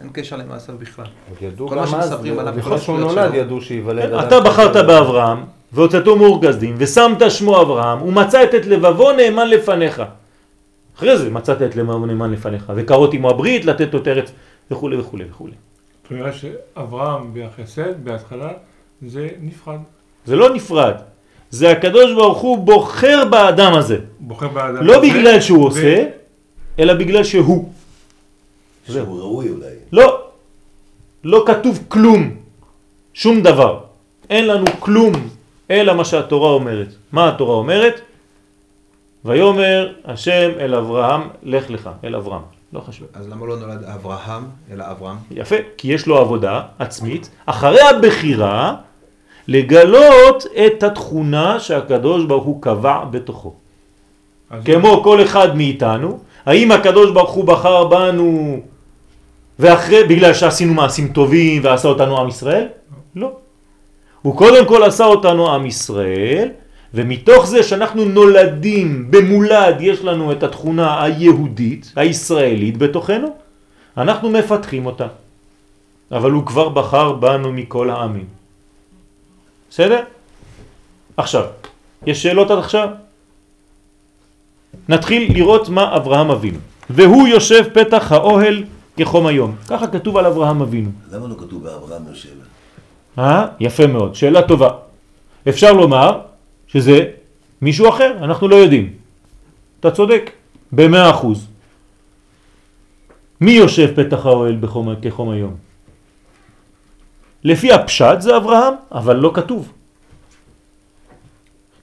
אין 0.00 0.08
קשר 0.12 0.36
למעשיו 0.36 0.74
בכלל. 0.78 1.04
ידעו 1.40 1.68
כל 1.68 1.74
גם 1.74 1.90
מה 1.90 1.98
אז, 1.98 2.10
שמספרים 2.10 2.38
עליו, 2.38 2.52
כל 2.52 2.58
לפני 2.58 2.78
שהוא 2.78 2.98
נולד. 2.98 3.34
ידעו 3.34 3.60
שייוולד 3.60 4.12
אדם 4.12 4.26
אתה 4.26 4.40
בחרת. 4.40 4.76
באברהם, 4.86 5.44
והוצאתו 5.72 6.16
מאורגזדים, 6.16 6.74
ושמת 6.78 7.30
שמו 7.30 7.62
אברהם, 7.62 8.02
ומצאת 8.02 8.54
את 8.54 8.66
לבבו 8.66 9.12
נאמן 9.12 9.48
לפניך. 9.48 10.02
אחרי 11.00 11.18
זה 11.18 11.30
מצאת 11.30 11.62
את 11.62 11.76
נאמן 11.76 12.32
לפניך, 12.32 12.72
וקרות 12.76 13.14
עמו 13.14 13.30
הברית, 13.30 13.64
לתת 13.64 13.94
לו 13.94 14.00
את 14.00 14.08
ארץ, 14.08 14.32
וכו' 14.70 14.90
וכו' 14.98 15.18
וכו'. 15.30 15.48
זאת 16.02 16.10
אומרת 16.10 16.34
שאברהם 16.34 17.30
בחסד, 17.34 18.04
בהתחלה, 18.04 18.52
זה 19.06 19.28
נפרד. 19.40 19.78
זה 20.26 20.36
לא 20.36 20.54
נפרד, 20.54 20.94
זה 21.50 21.70
הקדוש 21.70 22.14
ברוך 22.14 22.38
הוא 22.38 22.58
בוחר 22.58 23.24
באדם 23.30 23.74
הזה. 23.74 23.98
בוחר 24.20 24.48
באדם. 24.48 24.82
לא 24.82 24.96
הזה, 24.96 25.06
בגלל 25.08 25.40
שהוא 25.40 25.58
ו- 25.58 25.66
עושה, 25.66 26.04
אלא 26.78 26.94
בגלל 26.94 27.24
שהוא. 27.24 27.72
שהוא 28.86 29.20
ראוי 29.20 29.48
אולי. 29.48 29.74
לא, 29.92 30.22
לא 31.24 31.44
כתוב 31.46 31.84
כלום, 31.88 32.30
שום 33.14 33.40
דבר. 33.40 33.80
אין 34.30 34.46
לנו 34.46 34.66
כלום, 34.78 35.12
אלא 35.70 35.94
מה 35.94 36.04
שהתורה 36.04 36.50
אומרת. 36.50 36.88
מה 37.12 37.28
התורה 37.28 37.54
אומרת? 37.54 38.00
ויאמר 39.24 39.92
השם 40.04 40.50
אל 40.60 40.74
אברהם, 40.74 41.20
לך 41.42 41.70
לך, 41.70 41.90
אל 42.04 42.14
אברהם. 42.14 42.42
לא 42.72 42.80
חשוב. 42.80 43.06
אז 43.14 43.28
למה 43.28 43.46
לא 43.46 43.56
נולד 43.56 43.84
אברהם, 43.84 44.44
אלא 44.72 44.84
אברהם? 44.90 45.16
יפה, 45.30 45.56
כי 45.76 45.92
יש 45.92 46.06
לו 46.06 46.18
עבודה 46.18 46.62
עצמית, 46.78 47.30
אחרי 47.46 47.80
הבחירה, 47.82 48.74
לגלות 49.48 50.46
את 50.66 50.82
התכונה 50.82 51.60
שהקדוש 51.60 52.24
ברוך 52.24 52.44
הוא 52.44 52.62
קבע 52.62 53.04
בתוכו. 53.10 53.54
כמו 54.64 55.02
כל 55.04 55.22
אחד 55.22 55.56
מאיתנו, 55.56 56.18
האם 56.46 56.72
הקדוש 56.72 57.10
ברוך 57.10 57.30
הוא 57.30 57.44
בחר 57.44 57.84
בנו 57.84 58.60
ואחרי, 59.58 60.04
בגלל 60.04 60.34
שעשינו 60.34 60.74
מעשים 60.74 61.08
טובים 61.08 61.64
ועשה 61.64 61.88
אותנו 61.88 62.20
עם 62.20 62.28
ישראל? 62.28 62.66
לא. 63.16 63.32
הוא 64.22 64.36
קודם 64.36 64.66
כל 64.66 64.82
עשה 64.82 65.04
אותנו 65.04 65.54
עם 65.54 65.66
ישראל, 65.66 66.48
ומתוך 66.94 67.46
זה 67.46 67.62
שאנחנו 67.62 68.04
נולדים 68.04 69.10
במולד, 69.10 69.76
יש 69.80 70.00
לנו 70.04 70.32
את 70.32 70.42
התכונה 70.42 71.04
היהודית, 71.04 71.92
הישראלית 71.96 72.76
בתוכנו, 72.76 73.28
אנחנו 73.96 74.30
מפתחים 74.30 74.86
אותה. 74.86 75.06
אבל 76.12 76.30
הוא 76.30 76.46
כבר 76.46 76.68
בחר 76.68 77.12
בנו 77.12 77.52
מכל 77.52 77.90
העמים. 77.90 78.26
בסדר? 79.70 80.02
עכשיו, 81.16 81.44
יש 82.06 82.22
שאלות 82.22 82.50
עד 82.50 82.58
עכשיו? 82.58 82.88
נתחיל 84.88 85.32
לראות 85.32 85.68
מה 85.68 85.96
אברהם 85.96 86.30
אבינו. 86.30 86.58
והוא 86.90 87.28
יושב 87.28 87.64
פתח 87.72 88.12
האוהל 88.12 88.64
כחום 88.96 89.26
היום. 89.26 89.54
ככה 89.68 89.86
כתוב 89.86 90.16
על 90.16 90.26
אברהם 90.26 90.62
אבינו. 90.62 90.90
למה 91.12 91.28
לא 91.28 91.34
כתוב 91.38 91.62
באברהם 91.62 92.02
יושב? 92.08 92.28
אה? 93.18 93.46
יפה 93.60 93.86
מאוד, 93.86 94.14
שאלה 94.14 94.42
טובה. 94.42 94.70
אפשר 95.48 95.72
לומר 95.72 96.20
שזה 96.72 97.04
מישהו 97.62 97.88
אחר, 97.88 98.16
אנחנו 98.22 98.48
לא 98.48 98.56
יודעים. 98.56 98.92
אתה 99.80 99.90
צודק, 99.90 100.30
במאה 100.72 101.10
אחוז. 101.10 101.46
מי 103.40 103.50
יושב 103.50 103.90
פתח 103.96 104.26
האוהל 104.26 104.56
בחום, 104.60 104.94
כחום 105.02 105.30
היום? 105.30 105.54
לפי 107.44 107.72
הפשט 107.72 108.20
זה 108.20 108.36
אברהם, 108.36 108.74
אבל 108.92 109.16
לא 109.16 109.30
כתוב. 109.34 109.72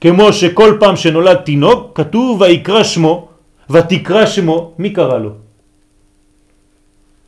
כמו 0.02 0.34
שכל 0.34 0.78
פעם 0.80 0.96
שנולד 0.96 1.36
תינוק, 1.36 1.98
כתוב 1.98 2.42
ויקרא 2.42 2.84
שמו, 2.84 3.28
ותקרא 3.70 4.26
שמו, 4.26 4.74
מי 4.80 4.94
קרא 4.94 5.18
לו? 5.18 5.32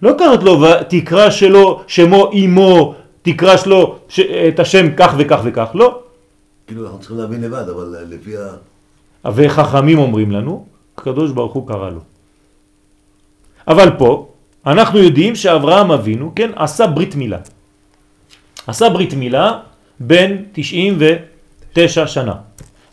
לא 0.02 0.14
קראת 0.18 0.44
לו 0.44 0.62
ותקרא 0.62 1.30
שלו, 1.30 1.84
שמו 1.88 2.32
אמו, 2.32 2.96
תקרא 3.22 3.58
שלו 3.58 3.96
ש... 4.10 4.20
את 4.20 4.60
השם 4.60 4.96
כך 4.96 5.14
וכך 5.18 5.40
וכך, 5.44 5.70
לא. 5.74 6.09
כאילו 6.70 6.86
אנחנו 6.86 7.00
צריכים 7.00 7.18
להבין 7.18 7.42
לבד, 7.42 7.70
אבל 7.70 7.96
אה, 7.96 8.04
לפי 8.10 8.38
ה... 8.38 8.48
וחכמים 9.36 9.98
אומרים 9.98 10.32
לנו, 10.32 10.66
הקדוש 10.98 11.32
ברוך 11.32 11.54
הוא 11.54 11.68
קרא 11.68 11.90
לו. 11.90 12.00
אבל 13.68 13.90
פה 13.98 14.30
אנחנו 14.66 15.00
יודעים 15.00 15.36
שאברהם 15.36 15.92
אבינו, 15.92 16.32
כן, 16.36 16.52
עשה 16.56 16.88
ברית 16.88 17.16
מילה. 17.16 17.38
עשה 18.68 18.90
ברית 18.90 19.14
מילה 19.14 19.60
בין 20.00 20.46
99 20.54 22.08
שנה. 22.08 22.36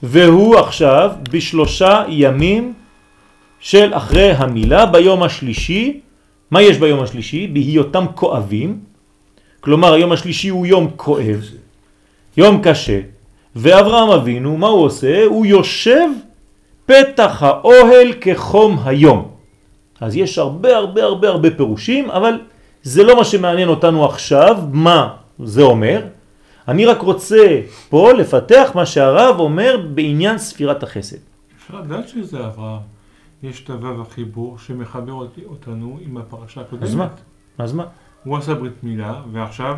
והוא 0.02 0.56
עכשיו 0.56 1.10
בשלושה 1.30 2.04
ימים 2.08 2.74
של 3.60 3.94
אחרי 3.94 4.32
המילה 4.32 4.86
ביום 4.86 5.22
השלישי. 5.22 6.00
מה 6.50 6.62
יש 6.62 6.78
ביום 6.78 7.02
השלישי? 7.02 7.46
בהיותם 7.46 8.04
כואבים. 8.14 8.80
כלומר 9.60 9.92
היום 9.92 10.12
השלישי 10.12 10.48
הוא 10.48 10.66
יום 10.66 10.90
כואב, 10.96 11.44
יום 12.36 12.60
קשה. 12.62 13.15
ואברהם 13.56 14.10
אבינו, 14.10 14.56
מה 14.56 14.66
הוא 14.66 14.84
עושה? 14.84 15.24
הוא 15.24 15.46
יושב 15.46 16.08
פתח 16.86 17.42
האוהל 17.42 18.12
כחום 18.20 18.78
היום. 18.84 19.30
אז 20.00 20.16
יש 20.16 20.38
הרבה 20.38 20.76
הרבה 20.76 21.04
הרבה 21.04 21.28
הרבה 21.28 21.50
פירושים, 21.50 22.10
אבל 22.10 22.40
זה 22.82 23.04
לא 23.04 23.16
מה 23.16 23.24
שמעניין 23.24 23.68
אותנו 23.68 24.04
עכשיו, 24.04 24.56
מה 24.72 25.16
זה 25.38 25.62
אומר. 25.62 26.02
אני 26.68 26.86
רק 26.86 27.00
רוצה 27.00 27.60
פה 27.88 28.12
לפתח 28.12 28.70
מה 28.74 28.86
שהרב 28.86 29.40
אומר 29.40 29.76
בעניין 29.94 30.38
ספירת 30.38 30.82
החסד. 30.82 31.16
אפשר 31.56 31.80
לדעת 31.80 32.08
שזה 32.08 32.46
אברהם. 32.46 32.80
יש 33.42 33.64
את 33.64 33.70
הוו 33.70 34.02
החיבור 34.02 34.58
שמחבר 34.58 35.12
אותנו 35.46 35.98
עם 36.00 36.16
הפרשה 36.16 36.60
הקודמת. 36.60 36.82
אז 36.82 36.94
מה? 36.94 37.08
אז 37.58 37.72
מה? 37.72 37.84
הוא 38.24 38.36
עשה 38.36 38.54
ברית 38.54 38.82
מילה, 38.82 39.14
ועכשיו 39.32 39.76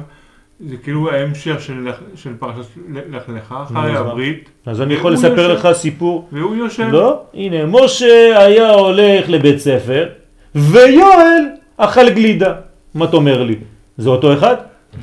זה 0.60 0.76
כאילו 0.76 1.10
ההמשך 1.10 1.60
של, 1.60 1.88
של 2.14 2.30
פרשת 2.38 2.68
לך 3.10 3.22
לך, 3.28 3.54
אחרי? 3.64 3.96
הברית. 3.96 4.50
אז 4.66 4.80
אני 4.80 4.94
יכול 4.94 5.12
לספר 5.12 5.28
יושב- 5.50 5.68
לך 5.68 5.76
סיפור. 5.76 6.28
והוא 6.32 6.56
יושב. 6.56 6.88
לא, 6.92 7.22
הנה, 7.34 7.66
משה 7.66 8.34
היה 8.38 8.70
הולך 8.70 9.28
לבית 9.28 9.58
ספר, 9.58 10.08
ויואל 10.54 11.42
אכל 11.76 12.10
גלידה. 12.10 12.54
מה 12.94 13.04
אתה 13.04 13.16
אומר 13.16 13.42
לי? 13.42 13.54
זה 13.98 14.08
אותו 14.08 14.34
אחד? 14.34 14.56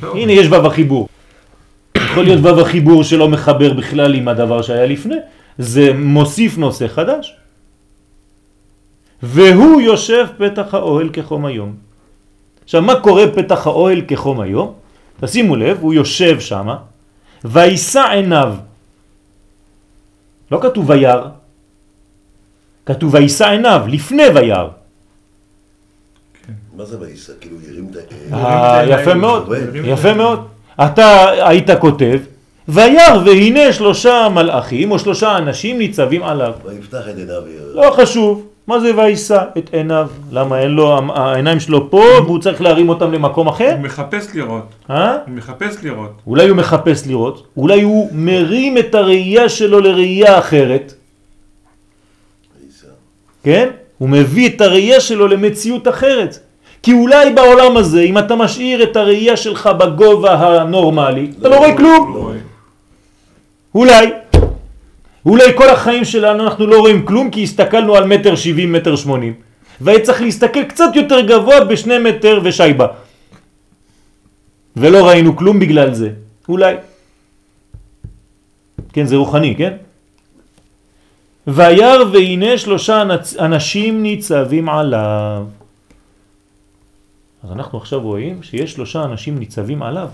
לא. 0.04 0.16
הנה, 0.16 0.32
יש 0.32 0.48
וו 0.48 0.56
החיבור. 0.68 1.08
יכול 1.98 2.24
להיות 2.24 2.40
וו 2.40 2.62
החיבור 2.62 3.04
שלא 3.04 3.28
מחבר 3.30 3.74
בכלל 3.74 4.16
עם 4.16 4.28
הדבר 4.28 4.62
שהיה 4.62 4.86
לפני. 4.86 5.16
זה 5.58 5.92
מוסיף 5.96 6.58
נושא 6.58 6.88
חדש. 6.88 7.36
והוא 9.24 9.82
יושב 9.82 10.26
פתח 10.38 10.74
האוהל 10.74 11.10
כחום 11.10 11.46
היום. 11.46 11.74
עכשיו, 12.64 12.82
מה 12.82 12.96
קורה 13.00 13.24
פתח 13.36 13.68
האוהל 13.68 14.02
כחום 14.08 14.40
היום? 14.42 14.74
תשימו 15.22 15.56
לב, 15.56 15.78
הוא 15.82 15.94
יושב 15.94 16.40
שם, 16.40 16.68
וישא 17.46 18.08
עיניו. 18.12 18.56
לא 20.52 20.60
כתוב 20.62 20.90
וירא, 20.90 21.28
כתוב 22.86 23.14
וישא 23.14 23.46
עיניו, 23.46 23.82
לפני 23.88 24.24
וירא. 24.36 24.68
מה 26.76 26.86
זה 26.86 27.00
וייסע? 27.00 27.34
כאילו 27.42 27.56
ירים 27.62 27.92
את 27.92 27.96
ה... 28.32 28.36
אה, 28.36 28.84
את 28.84 29.02
יפה 29.02 29.14
מאוד. 29.14 29.50
יפה 29.86 30.14
מאוד. 30.14 30.48
אתה 30.86 31.30
היית 31.50 31.70
כותב, 31.80 32.20
וירא 32.68 33.18
והנה 33.26 33.74
שלושה 33.74 34.28
מלאכים 34.34 34.92
או 34.92 35.00
שלושה 35.00 35.38
אנשים 35.38 35.78
ניצבים 35.78 36.24
עליו. 36.24 36.54
ויפתח 36.66 37.10
את 37.10 37.18
עיניו. 37.18 37.42
לא 37.74 37.92
חשוב, 37.92 38.48
מה 38.68 38.80
זה 38.80 38.98
וישא 38.98 39.44
את 39.58 39.70
עיניו? 39.74 40.08
למה 40.32 40.60
אין 40.60 40.72
לו, 40.72 41.00
העיניים 41.16 41.60
שלו 41.60 41.92
פה 41.92 42.04
והוא 42.26 42.40
צריך 42.40 42.62
להרים 42.62 42.90
אותם 42.90 43.12
למקום 43.12 43.48
אחר? 43.48 43.72
הוא 43.72 43.80
מחפש 43.80 44.36
לראות. 44.36 44.64
אה? 44.90 45.12
הוא 45.12 45.36
מחפש 45.36 45.84
לראות. 45.84 46.12
אולי 46.28 46.48
הוא 46.48 46.58
מחפש 46.58 47.08
לראות, 47.08 47.48
אולי 47.58 47.82
הוא 47.82 48.10
מרים 48.12 48.78
את 48.78 48.96
הראייה 48.96 49.50
שלו 49.50 49.80
לראייה 49.80 50.40
אחרת. 50.40 50.94
כן? 53.44 53.70
הוא 53.98 54.10
מביא 54.10 54.50
את 54.50 54.62
הראייה 54.62 55.00
שלו 55.00 55.28
למציאות 55.28 55.88
אחרת. 55.88 56.40
כי 56.84 56.94
אולי 56.94 57.34
בעולם 57.34 57.78
הזה, 57.78 58.02
אם 58.02 58.18
אתה 58.18 58.36
משאיר 58.36 58.84
את 58.84 58.96
הראייה 58.96 59.38
שלך 59.38 59.68
בגובה 59.68 60.34
הנורמלי, 60.34 61.32
אתה 61.40 61.50
לא 61.50 61.58
רואה 61.58 61.78
כלום. 61.78 62.14
לא. 62.16 62.32
אולי. 63.76 64.12
אולי 65.26 65.58
כל 65.58 65.70
החיים 65.70 66.06
שלנו 66.06 66.44
אנחנו 66.44 66.68
לא 66.68 66.80
רואים 66.80 67.06
כלום 67.06 67.32
כי 67.32 67.44
הסתכלנו 67.44 67.96
על 67.96 68.06
מטר 68.08 68.36
שבעים, 68.36 68.74
מטר 68.74 68.96
שמונים. 68.96 69.34
והיה 69.82 70.00
צריך 70.00 70.22
להסתכל 70.22 70.64
קצת 70.64 70.92
יותר 70.96 71.20
גבוה 71.22 71.66
בשני 71.66 71.98
מטר 71.98 72.40
ושייבה. 72.44 72.88
ולא 74.76 75.08
ראינו 75.08 75.36
כלום 75.36 75.60
בגלל 75.60 75.94
זה. 75.94 76.10
אולי. 76.50 76.76
כן, 78.94 79.06
זה 79.06 79.16
רוחני, 79.16 79.56
כן? 79.58 79.74
וירא 81.48 82.04
והנה 82.12 82.58
שלושה 82.58 83.04
אנשים 83.40 84.04
ניצבים 84.04 84.70
עליו. 84.70 85.46
אז 87.44 87.52
אנחנו 87.52 87.78
עכשיו 87.78 88.02
רואים 88.02 88.44
שיש 88.44 88.74
שלושה 88.74 89.04
אנשים 89.04 89.40
ניצבים 89.40 89.84
עליו. 89.84 90.10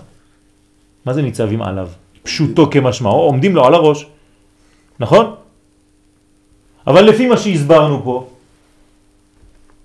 מה 1.06 1.12
זה 1.12 1.22
ניצבים 1.22 1.62
עליו? 1.62 1.88
פשוטו 2.22 2.70
כמשמעו, 2.70 3.20
עומדים 3.20 3.54
לו 3.56 3.66
על 3.66 3.74
הראש. 3.74 4.06
נכון? 5.02 5.34
אבל 6.86 7.02
לפי 7.04 7.26
מה 7.26 7.36
שהסברנו 7.36 8.00
פה, 8.04 8.26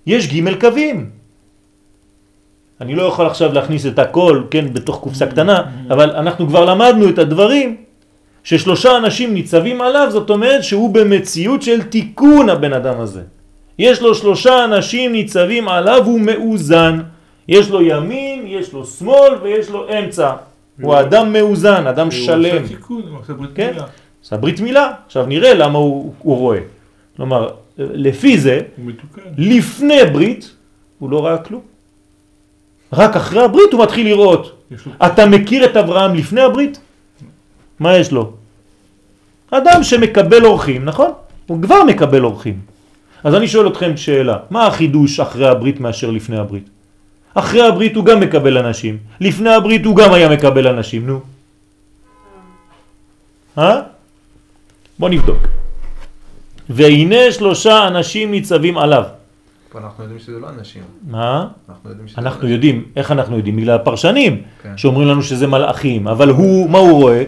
יש 0.06 0.22
ג' 0.30 0.60
קווים. 0.60 1.10
אני 2.80 2.94
לא 2.94 3.02
יכול 3.02 3.26
עכשיו 3.26 3.52
להכניס 3.52 3.86
את 3.86 3.98
הכל, 3.98 4.42
כן, 4.50 4.72
בתוך 4.72 4.96
קופסה 5.02 5.26
קטנה, 5.26 5.62
אבל 5.90 6.10
אנחנו 6.10 6.46
כבר 6.46 6.64
למדנו 6.64 7.08
את 7.08 7.18
הדברים 7.18 7.76
ששלושה 8.44 8.96
אנשים 8.96 9.34
ניצבים 9.34 9.80
עליו, 9.80 10.06
זאת 10.10 10.30
אומרת 10.30 10.64
שהוא 10.64 10.94
במציאות 10.94 11.62
של 11.62 11.82
תיקון 11.82 12.48
הבן 12.48 12.72
אדם 12.72 13.00
הזה. 13.00 13.22
יש 13.78 14.00
לו 14.00 14.14
שלושה 14.14 14.64
אנשים 14.64 15.12
ניצבים 15.12 15.68
עליו, 15.68 16.02
הוא 16.06 16.20
מאוזן. 16.20 17.00
יש 17.48 17.70
לו 17.70 17.82
ימין, 17.82 18.46
יש 18.46 18.72
לו 18.72 18.84
שמאל 18.86 19.34
ויש 19.42 19.70
לו 19.70 19.86
אמצע. 19.98 20.32
הוא 20.80 21.00
אדם 21.00 21.32
מאוזן, 21.32 21.86
אדם 21.86 22.06
הוא 22.06 22.12
שלם. 22.12 22.62
עושה 22.62 22.68
תיקון, 22.68 23.02
הוא 23.10 23.18
עושה 23.18 23.32
ברית 23.32 23.50
כן. 23.54 23.70
מילה. 23.74 23.84
עשה 24.28 24.36
ברית 24.36 24.60
מילה. 24.60 24.92
עכשיו 25.06 25.26
נראה 25.26 25.54
למה 25.54 25.78
הוא, 25.78 26.14
הוא 26.18 26.36
רואה. 26.36 26.58
כלומר, 27.16 27.48
לפי 27.78 28.38
זה. 28.38 28.60
לפני 29.38 30.04
ברית, 30.12 30.54
הוא 30.98 31.10
לא 31.10 31.26
ראה 31.26 31.38
כלום. 31.38 31.60
רק 32.92 33.16
אחרי 33.16 33.42
הברית 33.44 33.72
הוא 33.72 33.82
מתחיל 33.82 34.06
לראות. 34.06 34.64
אתה 35.06 35.26
מכיר 35.26 35.64
את 35.64 35.76
אברהם 35.76 36.14
לפני 36.14 36.40
הברית? 36.40 36.80
מה 37.80 37.96
יש 37.96 38.12
לו? 38.12 38.32
אדם 39.50 39.82
שמקבל 39.82 40.44
אורחים, 40.44 40.84
נכון? 40.84 41.10
הוא 41.46 41.62
כבר 41.62 41.84
מקבל 41.84 42.24
אורחים. 42.24 42.60
אז 43.24 43.34
אני 43.34 43.48
שואל 43.48 43.68
אתכם 43.68 43.96
שאלה, 43.96 44.36
מה 44.50 44.66
החידוש 44.66 45.20
אחרי 45.20 45.48
הברית 45.48 45.80
מאשר 45.80 46.10
לפני 46.10 46.36
הברית? 46.36 46.68
אחרי 47.34 47.62
הברית 47.62 47.96
הוא 47.96 48.04
גם 48.04 48.20
מקבל 48.20 48.58
אנשים, 48.58 48.98
לפני 49.20 49.50
הברית 49.50 49.84
הוא 49.84 49.96
גם 49.96 50.12
היה 50.12 50.28
מקבל 50.28 50.68
אנשים, 50.68 51.06
נו. 51.06 51.20
אה? 53.58 53.97
בוא 54.98 55.08
נבדוק. 55.08 55.38
והנה 56.70 57.32
שלושה 57.32 57.86
אנשים 57.86 58.30
ניצבים 58.30 58.78
עליו. 58.78 59.04
אנחנו 59.74 60.02
יודעים 60.02 60.20
שזה 60.20 60.38
לא 60.38 60.48
אנשים. 60.48 60.82
מה? 61.06 61.46
אנחנו 61.68 61.90
יודעים 61.90 62.08
שזה 62.08 62.20
אנחנו 62.20 62.48
לא 62.48 62.52
יודעים, 62.52 62.84
איך 62.96 63.10
אנחנו 63.12 63.36
יודעים? 63.36 63.56
בגלל 63.56 63.74
הפרשנים 63.74 64.42
כן. 64.62 64.72
שאומרים 64.76 65.08
לנו 65.08 65.22
שזה 65.22 65.46
מלאכים, 65.46 66.08
אבל 66.08 66.28
הוא, 66.28 66.70
מה 66.70 66.78
הוא 66.78 66.92
רואה? 66.92 67.24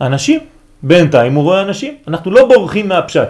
אנשים. 0.00 0.40
בינתיים 0.82 1.34
הוא 1.34 1.44
רואה 1.44 1.62
אנשים. 1.62 1.94
אנחנו 2.08 2.30
לא 2.30 2.48
בורחים 2.48 2.88
מהפשט. 2.88 3.28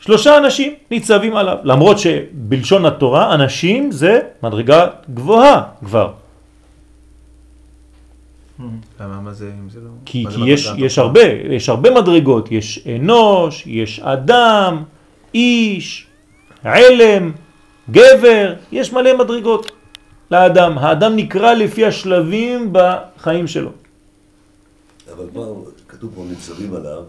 שלושה 0.00 0.38
אנשים 0.38 0.74
ניצבים 0.90 1.36
עליו, 1.36 1.56
למרות 1.64 1.98
שבלשון 1.98 2.86
התורה 2.86 3.34
אנשים 3.34 3.92
זה 3.92 4.20
מדרגה 4.42 4.86
גבוהה 5.14 5.62
כבר. 5.84 6.12
למה, 9.00 9.20
מה 9.20 9.32
זה, 9.32 9.50
אם 9.64 9.70
זה 9.70 9.80
לא... 9.80 9.90
כי, 10.04 10.24
כי 10.34 10.50
יש? 10.50 10.70
יש 10.76 10.98
הרבה, 10.98 11.20
יש 11.50 11.68
הרבה 11.68 11.90
מדרגות, 11.90 12.52
יש 12.52 12.86
אנוש, 12.96 13.66
יש 13.66 14.00
אדם, 14.00 14.82
איש, 15.34 16.06
علם, 16.64 17.32
גבר, 17.90 18.54
יש 18.72 18.92
מלא 18.92 19.18
מדרגות 19.18 19.70
לאדם. 20.30 20.78
האדם 20.78 21.16
נקרא 21.16 21.52
לפי 21.54 21.86
השלבים 21.86 22.72
בחיים 22.72 23.46
שלו. 23.46 23.70
אבל 25.16 25.24
כבר 25.32 25.54
כתוב 25.88 26.12
פה 26.14 26.24
ניצבים 26.28 26.74
עליו, 26.74 27.02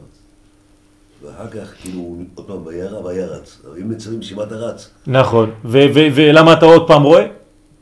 ואחר 1.23 1.47
כך 1.47 1.73
כאילו 1.81 2.17
עוד 2.35 2.45
פעם 2.45 2.65
וירא 2.65 2.97
וירץ. 2.97 3.61
אבל 3.67 3.77
אם 3.81 3.89
ניצבים 3.89 4.19
בשביל 4.19 4.37
מה 4.37 4.43
אתה 4.43 4.55
רץ? 4.55 4.89
נכון. 5.07 5.51
ולמה 5.65 6.53
אתה 6.53 6.65
עוד 6.65 6.87
פעם 6.87 7.03
רואה? 7.03 7.25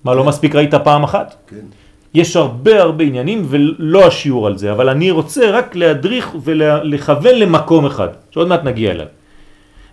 מה, 0.03 0.13
לא 0.13 0.23
מספיק 0.23 0.55
ראית 0.55 0.75
פעם 0.75 1.03
אחת? 1.03 1.35
כן. 1.47 1.65
יש 2.13 2.35
הרבה 2.35 2.81
הרבה 2.81 3.03
עניינים 3.03 3.45
ולא 3.49 4.07
השיעור 4.07 4.47
על 4.47 4.57
זה, 4.57 4.71
אבל 4.71 4.89
אני 4.89 5.11
רוצה 5.11 5.51
רק 5.51 5.75
להדריך 5.75 6.35
ולכוון 6.43 7.35
למקום 7.35 7.85
אחד, 7.85 8.07
שעוד 8.31 8.47
מעט 8.47 8.63
נגיע 8.63 8.91
אליו. 8.91 9.05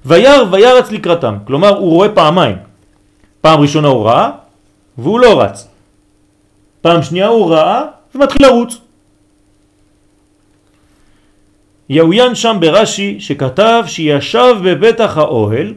וירא 0.04 0.44
וירץ 0.50 0.90
לקראתם, 0.90 1.36
כלומר 1.44 1.78
הוא 1.78 1.90
רואה 1.90 2.08
פעמיים. 2.08 2.56
פעם 3.40 3.60
ראשונה 3.60 3.88
הוא 3.88 4.04
ראה 4.06 4.30
והוא 4.98 5.20
לא 5.20 5.40
רץ. 5.40 5.68
פעם 6.80 7.02
שנייה 7.02 7.26
הוא 7.26 7.50
ראה 7.50 7.82
ומתחיל 8.14 8.46
לרוץ. 8.46 8.78
יאוין 11.88 12.34
שם 12.34 12.56
ברש"י 12.60 13.20
שכתב 13.20 13.84
שישב 13.86 14.56
בפתח 14.64 15.16
האוהל, 15.16 15.74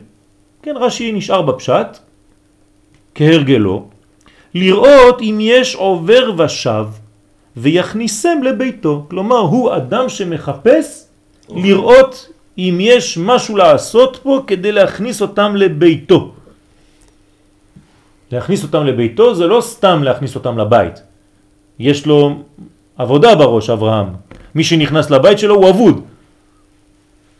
כן 0.63 0.75
רש"י 0.79 1.11
נשאר 1.11 1.41
בפשט, 1.41 1.97
כהרגלו, 3.15 3.87
לראות 4.59 5.21
אם 5.21 5.37
יש 5.41 5.75
עובר 5.75 6.31
ושב 6.37 6.85
ויכניסם 7.57 8.43
לביתו. 8.43 9.05
כלומר, 9.09 9.39
הוא 9.39 9.75
אדם 9.75 10.09
שמחפש 10.09 11.03
לראות 11.49 12.29
אם 12.57 12.77
יש 12.81 13.17
משהו 13.17 13.57
לעשות 13.57 14.19
פה 14.23 14.43
כדי 14.47 14.71
להכניס 14.71 15.21
אותם 15.21 15.55
לביתו. 15.55 16.31
להכניס 18.31 18.63
אותם 18.63 18.85
לביתו 18.85 19.35
זה 19.35 19.47
לא 19.47 19.61
סתם 19.61 20.03
להכניס 20.03 20.35
אותם 20.35 20.57
לבית. 20.57 21.01
יש 21.79 22.05
לו 22.05 22.43
עבודה 22.97 23.35
בראש, 23.35 23.69
אברהם. 23.69 24.07
מי 24.55 24.63
שנכנס 24.63 25.09
לבית 25.09 25.39
שלו 25.39 25.55
הוא 25.55 25.69
אבוד. 25.69 26.01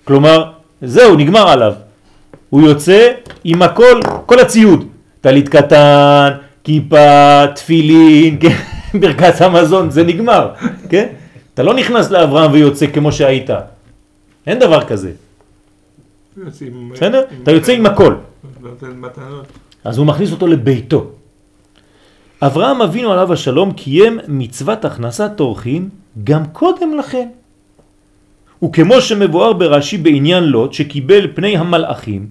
כלומר, 0.04 0.52
זהו, 0.82 1.16
נגמר 1.16 1.50
עליו. 1.50 1.74
הוא 2.50 2.62
יוצא 2.62 3.12
עם 3.44 3.62
הכל, 3.62 4.00
כל 4.26 4.40
הציוד. 4.40 4.86
טלית 5.22 5.50
קטן, 5.50 6.47
כיפה, 6.68 7.48
תפילין, 7.56 8.38
כן, 8.40 8.58
ברכת 9.00 9.42
המזון, 9.42 9.90
זה 9.90 10.04
נגמר, 10.04 10.52
כן? 10.90 11.08
אתה 11.54 11.64
לא 11.64 11.74
נכנס 11.74 12.12
לאברהם 12.12 12.52
ויוצא 12.52 12.88
כמו 12.88 13.12
שהיית. 13.12 13.50
אין 14.48 14.60
דבר 14.60 14.84
כזה. 14.84 15.12
בסדר? 16.94 17.24
אתה 17.44 17.52
יוצא 17.52 17.72
עם 17.72 17.86
הכל. 17.86 18.16
אז 19.84 19.98
הוא 19.98 20.06
מכניס 20.06 20.32
אותו 20.32 20.48
לביתו. 20.48 21.12
אברהם 22.42 22.82
אבינו 22.82 23.12
עליו 23.12 23.34
השלום 23.34 23.72
קיים 23.72 24.20
מצוות 24.28 24.86
הכנסת 24.86 25.40
אורחים 25.40 25.90
גם 26.24 26.46
קודם 26.46 26.98
לכן. 26.98 27.28
וכמו 28.64 29.02
שמבואר 29.02 29.54
ברש"י 29.54 29.98
בעניין 29.98 30.44
לוט 30.44 30.74
שקיבל 30.74 31.28
פני 31.36 31.58
המלאכים, 31.58 32.28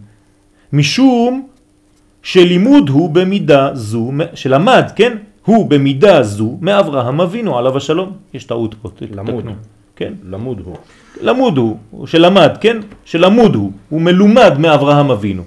משום 0.72 1.48
שלימוד 2.26 2.88
הוא 2.88 3.10
במידה 3.10 3.70
זו, 3.74 4.10
שלמד, 4.34 4.84
כן? 4.96 5.16
הוא 5.44 5.70
במידה 5.70 6.22
זו 6.22 6.58
מאברהם 6.60 7.20
אבינו 7.20 7.58
עליו 7.58 7.76
השלום. 7.76 8.12
יש 8.34 8.44
טעות 8.44 8.74
פה, 8.82 8.88
למוד. 9.14 9.34
תתקנו. 9.34 9.54
כן, 9.96 10.12
למוד 10.22 10.60
הוא. 10.64 10.76
למוד 11.22 11.56
הוא, 11.56 12.06
שלמד, 12.06 12.50
כן? 12.60 12.76
שלמוד 13.04 13.54
הוא, 13.54 13.72
הוא 13.88 14.00
מלומד 14.00 14.58
מאברהם 14.58 15.10
אבינו. 15.10 15.42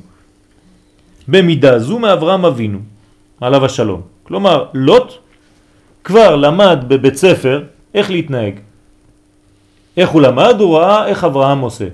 במידה 1.28 1.80
זו 1.80 2.00
מאברהם 2.00 2.46
אבינו, 2.46 2.80
עליו 3.42 3.66
השלום. 3.66 4.02
כלומר, 4.24 4.66
לוט 4.74 5.14
כבר 6.04 6.36
למד 6.36 6.80
בבית 6.88 7.16
ספר 7.16 7.64
איך 7.94 8.12
להתנהג. 8.12 8.54
איך 9.98 10.10
הוא 10.10 10.22
למד? 10.22 10.56
הוא 10.60 10.78
ראה 10.78 11.08
איך 11.08 11.24
אברהם 11.24 11.60
עושה. 11.60 11.88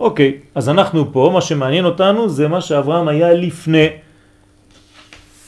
אוקיי, 0.00 0.32
אז 0.54 0.68
אנחנו 0.68 1.12
פה, 1.12 1.30
מה 1.32 1.40
שמעניין 1.40 1.84
אותנו 1.84 2.28
זה 2.28 2.48
מה 2.48 2.60
שאברהם 2.60 3.08
היה 3.08 3.32
לפני. 3.34 3.88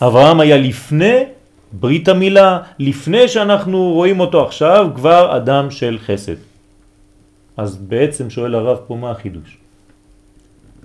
אברהם 0.02 0.40
היה 0.40 0.56
לפני 0.56 1.24
ברית 1.72 2.09
המילה, 2.09 2.59
לפני 2.78 3.28
שאנחנו 3.28 3.92
רואים 3.92 4.20
אותו 4.20 4.46
עכשיו, 4.46 4.88
כבר 4.94 5.37
אדם 5.37 5.70
של 5.70 5.98
חסד. 6.06 6.37
אז 7.56 7.76
בעצם 7.76 8.30
שואל 8.30 8.54
הרב 8.54 8.78
פה 8.87 8.94
מה 8.94 9.11
החידוש? 9.11 9.59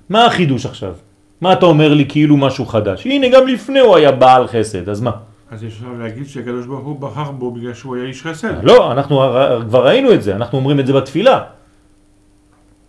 מה 0.10 0.26
החידוש 0.26 0.66
עכשיו? 0.66 0.94
מה 1.42 1.54
אתה 1.54 1.66
אומר 1.66 1.94
לי 1.94 2.06
כאילו 2.10 2.38
משהו 2.38 2.66
חדש? 2.66 3.06
הנה 3.06 3.30
גם 3.30 3.48
לפני 3.48 3.80
הוא 3.80 3.96
היה 3.96 4.12
בעל 4.12 4.48
חסד, 4.48 4.90
אז 4.90 5.02
מה? 5.02 5.12
אז 5.52 5.64
אפשר 5.66 5.86
להגיד 6.00 6.28
שהקדוש 6.28 6.66
ברוך 6.66 6.86
הוא 6.86 7.00
בחר 7.00 7.32
בו 7.32 7.52
בגלל 7.52 7.74
שהוא 7.74 7.96
היה 7.96 8.06
איש 8.06 8.24
חסד. 8.24 8.64
לא, 8.64 8.92
אנחנו 8.92 9.22
כבר 9.68 9.88
ראינו 9.88 10.14
את 10.14 10.24
זה, 10.24 10.36
אנחנו 10.36 10.58
אומרים 10.58 10.80
את 10.80 10.88
זה 10.88 10.94
בתפילה. 10.94 11.40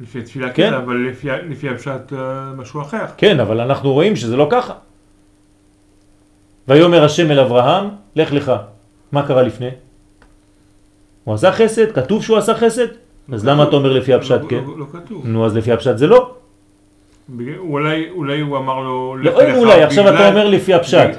לפי 0.01 0.19
התפילה 0.19 0.51
כן. 0.51 0.71
כן, 0.71 0.75
אבל 0.75 0.97
לפי, 1.11 1.29
לפי 1.51 1.69
הפשט 1.69 2.13
אה, 2.13 2.19
משהו 2.57 2.81
אחר. 2.83 3.05
כן, 3.17 3.41
אבל 3.41 3.61
אנחנו 3.61 3.93
רואים 3.93 4.17
שזה 4.17 4.37
לא 4.37 4.47
ככה. 4.51 4.73
ויאמר 6.69 7.05
השם 7.05 7.31
אל 7.31 7.41
אברהם, 7.41 7.89
לך 8.17 8.33
לך. 8.33 8.53
מה 9.13 9.23
קרה 9.27 9.43
לפני? 9.43 9.69
הוא 11.25 11.35
עשה 11.35 11.53
חסד, 11.53 11.93
כתוב 11.93 12.23
שהוא 12.23 12.37
עשה 12.39 12.55
חסד? 12.55 12.87
אז 13.33 13.47
למה 13.47 13.63
אתה 13.63 13.77
אומר 13.77 13.93
לפי 13.93 14.15
הפשט 14.15 14.41
לא, 14.43 14.49
כן? 14.49 14.61
לא, 14.67 14.79
לא 14.79 14.85
כתוב. 14.93 15.27
נו, 15.27 15.47
אז 15.47 15.57
לפי 15.57 15.73
הפשט 15.73 15.99
זה 15.99 16.07
לא. 16.07 16.31
אולי, 17.59 18.11
אולי 18.11 18.41
הוא 18.41 18.57
אמר 18.57 18.79
לו... 18.81 19.17
לא, 19.17 19.43
לך 19.43 19.57
אולי, 19.57 19.83
עכשיו 19.83 20.09
אתה 20.15 20.29
אומר 20.29 20.49
לפי 20.49 20.75
הפשט. 20.75 21.11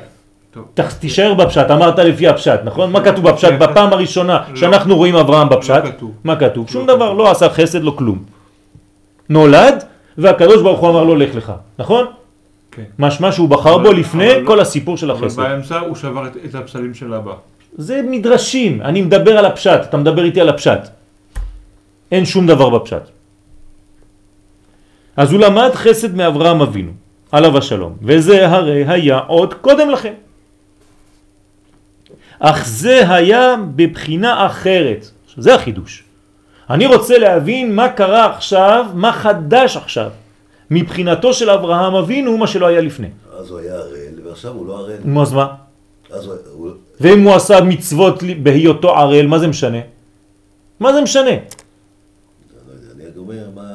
ת- 0.73 0.79
תישאר 0.99 1.33
בפשט, 1.33 1.71
אמרת 1.71 1.99
לפי 1.99 2.27
הפשט, 2.27 2.59
נכון? 2.63 2.91
מה 2.91 3.03
כתוב 3.05 3.29
בפשט. 3.29 3.53
בפעם 3.59 3.93
הראשונה 3.93 4.39
לא. 4.49 4.55
שאנחנו 4.55 4.95
רואים 4.95 5.15
אברהם 5.15 5.49
בפשט? 5.49 5.83
לא. 6.01 6.07
מה 6.23 6.35
כתוב? 6.35 6.69
שום 6.69 6.87
לא 6.87 6.95
דבר. 6.95 7.13
לא 7.13 7.31
עשה 7.31 7.49
חסד, 7.49 7.83
לא 7.83 7.95
כלום. 7.97 8.23
נולד, 9.29 9.83
והקדוש 10.17 10.61
ברוך 10.61 10.79
הוא 10.79 10.89
אמר 10.89 11.03
לו 11.03 11.15
לך 11.15 11.35
לך, 11.35 11.51
נכון? 11.79 12.05
כן. 12.71 12.83
משמע 12.99 13.31
שהוא 13.31 13.49
בחר 13.49 13.75
אבל- 13.75 13.83
בו 13.83 13.91
לפני 13.91 14.31
אבל 14.31 14.41
לא- 14.41 14.47
כל 14.47 14.59
הסיפור 14.59 14.97
של 14.97 15.11
אבל 15.11 15.25
החסד. 15.25 15.41
באמצע 15.41 15.79
הוא 15.79 15.95
שבר 15.95 16.27
את, 16.27 16.37
את 16.45 16.55
הפסלים 16.55 16.93
של 16.93 17.13
אבא. 17.13 17.33
זה 17.77 18.01
מדרשים, 18.09 18.81
אני 18.81 19.01
מדבר 19.01 19.37
על 19.37 19.45
הפשט, 19.45 19.81
אתה 19.89 19.97
מדבר 19.97 20.23
איתי 20.23 20.41
על 20.41 20.49
הפשט. 20.49 20.79
אין 22.11 22.25
שום 22.25 22.47
דבר 22.47 22.69
בפשט. 22.69 23.01
אז 25.17 25.31
הוא 25.31 25.39
למד 25.39 25.69
חסד 25.73 26.15
מאברהם 26.15 26.61
אבינו, 26.61 26.91
עליו 27.31 27.57
השלום, 27.57 27.93
וזה 28.01 28.47
הרי 28.49 28.85
היה 28.87 29.17
עוד 29.17 29.53
קודם 29.53 29.89
לכן. 29.89 30.13
אך 32.39 32.65
זה 32.67 33.09
היה 33.13 33.55
בבחינה 33.75 34.45
אחרת. 34.45 35.05
זה 35.37 35.55
החידוש. 35.55 36.03
אני 36.69 36.85
רוצה 36.85 37.17
להבין 37.17 37.75
מה 37.75 37.89
קרה 37.89 38.35
עכשיו, 38.35 38.85
מה 38.93 39.11
חדש 39.11 39.77
עכשיו, 39.77 40.09
מבחינתו 40.71 41.33
של 41.33 41.49
אברהם 41.49 41.95
אבינו, 41.95 42.37
מה 42.37 42.47
שלא 42.47 42.65
היה 42.65 42.81
לפני. 42.81 43.07
אז 43.39 43.49
הוא 43.49 43.59
היה 43.59 43.73
ערל, 43.73 44.27
ועכשיו 44.27 44.51
הוא 44.51 44.67
לא 44.67 44.77
ערל. 44.77 44.97
נו, 45.03 45.21
אז 45.21 45.33
מה? 45.33 45.47
אז 46.11 46.31
הוא... 46.53 46.69
ואם 47.01 47.23
הוא 47.23 47.33
עשה 47.33 47.61
מצוות 47.61 48.23
בהיותו 48.43 48.95
ערל, 48.95 49.27
מה 49.27 49.39
זה 49.39 49.47
משנה? 49.47 49.77
מה 50.79 50.93
זה 50.93 51.01
משנה? 51.01 51.29
אני 51.29 53.05
אומר 53.17 53.43
מה, 53.55 53.69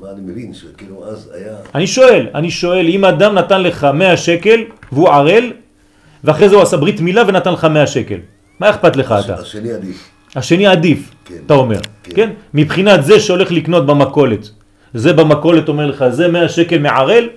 מה 0.00 0.10
אני 0.10 0.20
מבין, 0.20 0.54
שכאילו 0.54 1.04
אז 1.06 1.30
היה... 1.34 1.56
אני 1.74 1.86
שואל, 1.86 2.26
אני 2.34 2.50
שואל, 2.50 2.86
אם 2.86 3.04
אדם 3.04 3.34
נתן 3.34 3.62
לך 3.62 3.84
100 3.94 4.16
שקל 4.16 4.60
והוא 4.92 5.08
ערל, 5.08 5.52
ואחרי 6.24 6.48
זה 6.48 6.54
הוא 6.54 6.62
עשה 6.62 6.76
ברית 6.76 7.00
מילה 7.00 7.22
ונתן 7.26 7.52
לך 7.52 7.64
100 7.64 7.86
שקל, 7.86 8.18
מה 8.60 8.70
אכפת 8.70 8.96
לך 8.96 9.14
אתה? 9.24 9.34
השני 9.34 9.72
עדיף. 9.72 10.10
השני 10.36 10.66
עדיף, 10.66 11.13
כן. 11.24 11.34
אתה 11.46 11.54
אומר, 11.54 11.80
כן. 12.02 12.12
כן? 12.16 12.30
מבחינת 12.54 13.04
זה 13.04 13.20
שהולך 13.20 13.52
לקנות 13.52 13.86
במכולת, 13.86 14.50
זה 14.94 15.12
במכולת 15.12 15.68
אומר 15.68 15.86
לך, 15.86 16.04
זה 16.08 16.28
100 16.28 16.48
שקל 16.48 16.78
מערל, 16.78 17.28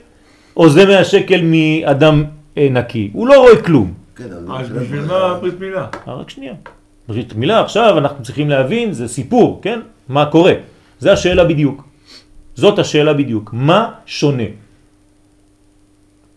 או 0.57 0.69
זה 0.69 0.85
100 0.85 1.03
שקל 1.03 1.41
מאדם 1.43 2.23
אה, 2.57 2.67
נקי, 2.71 3.09
הוא 3.13 3.27
לא 3.27 3.39
רואה 3.39 3.61
כלום. 3.61 3.93
כן. 4.15 4.23
אז 4.59 4.69
בשביל 4.69 5.01
מה 5.01 5.37
ברית 5.41 5.59
מילה? 5.59 5.87
אה, 6.07 6.13
רק 6.13 6.29
שנייה. 6.29 6.53
ברית 7.07 7.35
מילה 7.35 7.61
עכשיו 7.61 7.97
אנחנו 7.97 8.23
צריכים 8.23 8.49
להבין, 8.49 8.93
זה 8.93 9.07
סיפור, 9.07 9.59
כן? 9.61 9.79
מה 10.09 10.25
קורה? 10.25 10.53
זה 10.99 11.13
השאלה 11.13 11.43
בדיוק. 11.43 11.83
זאת 12.55 12.79
השאלה 12.79 13.13
בדיוק. 13.13 13.49
מה 13.53 13.91
שונה? 14.05 14.49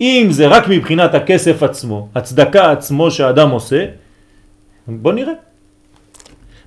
אם 0.01 0.27
זה 0.31 0.47
רק 0.49 0.69
מבחינת 0.69 1.15
הכסף 1.15 1.63
עצמו, 1.63 2.09
הצדקה 2.15 2.73
עצמו 2.73 3.11
שהאדם 3.11 3.51
עושה, 3.51 3.85
בוא 4.89 5.13
נראה. 5.13 5.50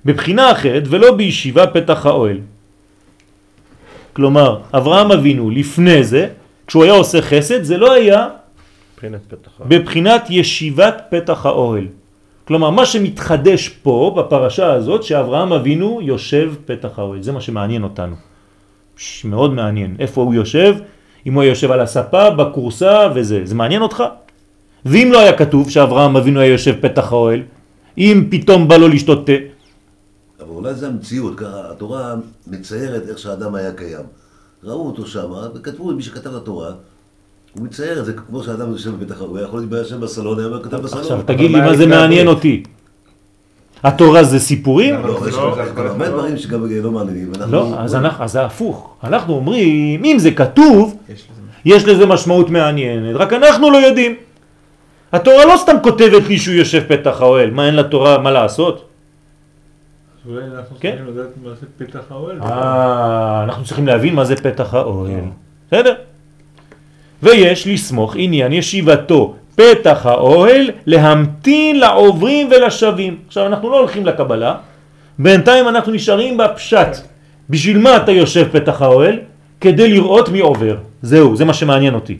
בבחינה 0.04 0.52
אחרת 0.52 0.82
ולא 0.86 1.16
בישיבה 1.16 1.66
פתח 1.66 2.06
האוהל. 2.06 2.38
כלומר, 4.12 4.60
אברהם 4.74 5.12
אבינו 5.12 5.50
לפני 5.50 6.04
זה, 6.04 6.28
כשהוא 6.66 6.84
היה 6.84 6.92
עושה 6.92 7.22
חסד, 7.22 7.62
זה 7.62 7.76
לא 7.78 7.92
היה 7.92 8.28
מבחינת 8.94 9.20
פתח. 9.28 9.50
בבחינת 9.68 10.26
ישיבת 10.30 11.02
פתח 11.10 11.46
האוהל. 11.46 11.86
כלומר, 12.44 12.70
מה 12.70 12.86
שמתחדש 12.86 13.68
פה, 13.68 14.14
בפרשה 14.16 14.72
הזאת, 14.72 15.02
שאברהם 15.02 15.52
אבינו 15.52 16.00
יושב 16.02 16.54
פתח 16.66 16.98
האוהל. 16.98 17.22
זה 17.22 17.32
מה 17.32 17.40
שמעניין 17.40 17.82
אותנו. 17.82 18.16
ש, 18.96 19.24
מאוד 19.24 19.54
מעניין. 19.54 19.96
איפה 19.98 20.22
הוא 20.22 20.34
יושב? 20.34 20.74
אם 21.26 21.34
הוא 21.34 21.42
יושב 21.42 21.70
על 21.70 21.80
הספה, 21.80 22.30
בקורסה 22.30 23.08
וזה. 23.14 23.40
זה 23.44 23.54
מעניין 23.54 23.82
אותך? 23.82 24.04
ואם 24.84 25.08
לא 25.12 25.20
היה 25.20 25.32
כתוב 25.32 25.70
שאברהם 25.70 26.16
אבינו 26.16 26.40
היה 26.40 26.52
יושב 26.52 26.74
פתח 26.80 27.12
האוהל, 27.12 27.42
אם 27.98 28.24
פתאום 28.30 28.68
בא 28.68 28.76
לו 28.76 28.88
לשתות 28.88 29.26
תה, 29.26 29.32
אבל 30.46 30.54
אולי 30.56 30.74
זה 30.74 30.86
המציאות, 30.86 31.38
ככה 31.38 31.70
התורה 31.70 32.14
מציירת 32.46 33.02
איך 33.08 33.18
שהאדם 33.18 33.54
היה 33.54 33.72
קיים. 33.72 34.04
ראו 34.64 34.86
אותו 34.86 35.06
שם, 35.06 35.32
וכתבו, 35.54 35.92
מי 35.92 36.02
שכתב 36.02 36.30
את 36.30 36.42
התורה, 36.42 36.70
הוא 37.54 37.64
מצייר 37.64 38.00
את 38.00 38.04
זה 38.04 38.12
כמו 38.12 38.42
שאדם 38.42 38.72
יושב 38.72 38.90
בבית 38.90 39.10
החג, 39.10 39.20
הוא 39.20 39.38
היה 39.38 39.46
יכול 39.46 39.60
להתבייש 39.60 39.82
יושב 39.82 40.00
בסלון, 40.00 40.38
היה 40.38 40.48
אומר 40.48 40.62
כתב 40.62 40.76
בסלון. 40.76 41.02
עכשיו 41.02 41.22
תגיד 41.26 41.50
לי 41.50 41.60
מה 41.60 41.76
זה? 41.76 41.86
מעניין 41.86 42.26
אותי. 42.26 42.62
התורה 43.82 44.24
זה 44.24 44.38
סיפורים? 44.38 44.94
לא, 44.94 45.20
יש 45.28 45.34
לא, 45.34 45.56
הרבה 45.76 46.08
לא. 46.08 46.08
דברים 46.08 46.36
שגם 46.36 46.66
לא 46.82 46.90
מעניינים. 46.90 47.32
לא, 47.48 47.74
אז 47.78 47.96
זה 48.26 48.44
הפוך. 48.44 48.94
אנחנו 49.04 49.34
אומרים, 49.34 50.04
אם 50.04 50.16
זה 50.18 50.30
כתוב, 50.30 50.96
יש 51.08 51.28
לזה 51.30 51.40
יש 51.64 51.84
לזה 51.84 52.06
משמעות 52.06 52.50
מעניינת, 52.50 53.16
רק 53.16 53.32
אנחנו 53.32 53.70
לא 53.70 53.76
יודעים. 53.78 54.14
התורה 55.12 55.44
לא 55.44 55.56
סתם 55.56 55.76
כותבת 55.82 56.28
לי 56.28 56.38
שהוא 56.38 56.54
יושב 56.54 56.82
פתח 56.88 57.16
האוהל, 57.20 57.50
מה 57.50 57.66
אין 57.66 57.76
לתורה 57.76 58.18
מה 58.18 58.30
לעשות? 58.30 58.93
אולי 60.28 60.44
אנחנו 60.44 60.76
כן. 60.80 60.90
צריכים 60.90 61.14
לדעת 61.14 61.30
מה 61.42 61.50
זה 61.60 61.66
פתח 61.78 62.00
האוהל. 62.10 62.42
אה, 62.42 63.42
אנחנו 63.44 63.64
צריכים 63.64 63.86
להבין 63.86 64.14
מה 64.14 64.24
זה 64.24 64.36
פתח 64.36 64.74
האוהל. 64.74 65.24
בסדר? 65.66 65.94
ויש 67.22 67.66
לסמוך 67.66 68.14
עניין 68.18 68.52
ישיבתו 68.52 69.34
פתח 69.56 70.06
האוהל 70.06 70.70
להמתין 70.86 71.80
לעוברים 71.80 72.48
ולשבים. 72.50 73.18
עכשיו 73.26 73.46
אנחנו 73.46 73.70
לא 73.70 73.78
הולכים 73.78 74.06
לקבלה, 74.06 74.54
בינתיים 75.18 75.68
אנחנו 75.68 75.92
נשארים 75.92 76.36
בפשט. 76.36 76.96
בשביל 77.50 77.78
מה 77.78 77.96
אתה 77.96 78.12
יושב 78.12 78.48
פתח 78.52 78.82
האוהל? 78.82 79.18
כדי 79.60 79.88
לראות 79.88 80.28
מי 80.28 80.40
עובר. 80.40 80.76
זהו, 81.02 81.36
זה 81.36 81.44
מה 81.44 81.54
שמעניין 81.54 81.94
אותי. 81.94 82.18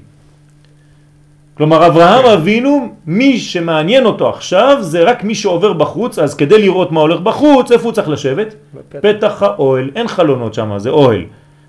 כלומר 1.55 1.87
אברהם 1.87 2.25
אבינו, 2.27 2.95
מי 3.07 3.39
שמעניין 3.39 4.07
אותו 4.07 4.29
עכשיו 4.29 4.77
זה 4.81 5.03
רק 5.05 5.25
מי 5.25 5.35
שעובר 5.35 5.73
בחוץ, 5.73 6.19
אז 6.19 6.35
כדי 6.35 6.63
לראות 6.63 6.93
מה 6.93 7.01
הולך 7.01 7.21
בחוץ, 7.21 7.73
איפה 7.73 7.85
הוא 7.85 7.93
צריך 7.93 8.09
לשבת? 8.09 8.55
בפתח. 8.75 8.99
פתח 9.03 9.43
האוהל, 9.43 9.91
אין 9.97 10.09
חלונות 10.09 10.55
שם, 10.55 10.79
זה 10.79 10.91
אוהל. 10.91 11.25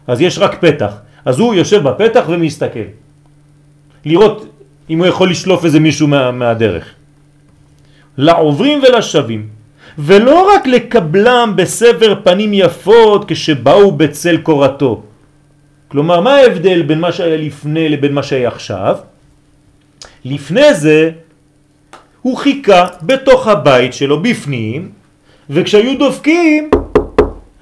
אז 0.07 0.21
יש 0.21 0.37
רק 0.37 0.57
פתח. 0.61 0.93
אז 1.25 1.39
הוא 1.39 1.53
יושב 1.53 1.83
בפתח 1.83 2.23
ומסתכל. 2.27 2.89
לראות 4.05 4.45
אם 4.89 4.97
הוא 4.99 5.07
יכול 5.07 5.29
לשלוף 5.29 5.65
איזה 5.65 5.79
מישהו 5.79 6.07
מה, 6.07 6.31
מהדרך. 6.31 6.85
לעוברים 8.17 8.81
ולשבים. 8.83 9.47
ולא 9.97 10.51
רק 10.55 10.67
לקבלם 10.67 11.53
בסבר 11.55 12.15
פנים 12.23 12.53
יפות 12.53 13.25
כשבאו 13.27 13.91
בצל 13.91 14.37
קורתו. 14.37 15.01
כלומר, 15.87 16.21
מה 16.21 16.35
ההבדל 16.35 16.81
בין 16.81 16.99
מה 16.99 17.11
שהיה 17.11 17.37
לפני 17.37 17.89
לבין 17.89 18.13
מה 18.13 18.23
שהיה 18.23 18.47
עכשיו? 18.47 18.97
לפני 20.25 20.73
זה 20.73 21.11
הוא 22.21 22.37
חיכה 22.37 22.87
בתוך 23.01 23.47
הבית 23.47 23.93
שלו 23.93 24.21
בפנים, 24.21 24.91
וכשהיו 25.49 25.97
דופקים, 25.99 26.69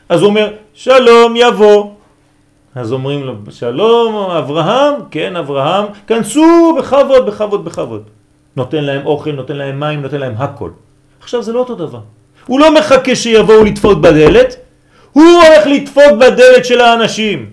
אז 0.09 0.21
הוא 0.21 0.29
אומר, 0.29 0.53
שלום 0.73 1.33
יבוא. 1.35 1.91
אז 2.75 2.91
אומרים 2.91 3.23
לו, 3.23 3.33
שלום 3.49 4.15
אברהם, 4.15 4.93
כן 5.11 5.35
אברהם, 5.35 5.85
כנסו 6.07 6.75
בכבוד, 6.79 7.25
בכבוד, 7.25 7.65
בכבוד. 7.65 8.03
נותן 8.55 8.83
להם 8.83 9.05
אוכל, 9.05 9.31
נותן 9.31 9.55
להם 9.55 9.79
מים, 9.79 10.01
נותן 10.01 10.19
להם 10.19 10.33
הכל. 10.37 10.69
עכשיו 11.19 11.43
זה 11.43 11.53
לא 11.53 11.59
אותו 11.59 11.75
דבר. 11.75 11.99
הוא 12.45 12.59
לא 12.59 12.73
מחכה 12.73 13.15
שיבואו 13.15 13.63
לדפוק 13.63 13.99
בדלת, 13.99 14.55
הוא 15.11 15.23
הולך 15.23 15.67
לדפוק 15.67 16.11
בדלת 16.19 16.65
של 16.65 16.81
האנשים. 16.81 17.49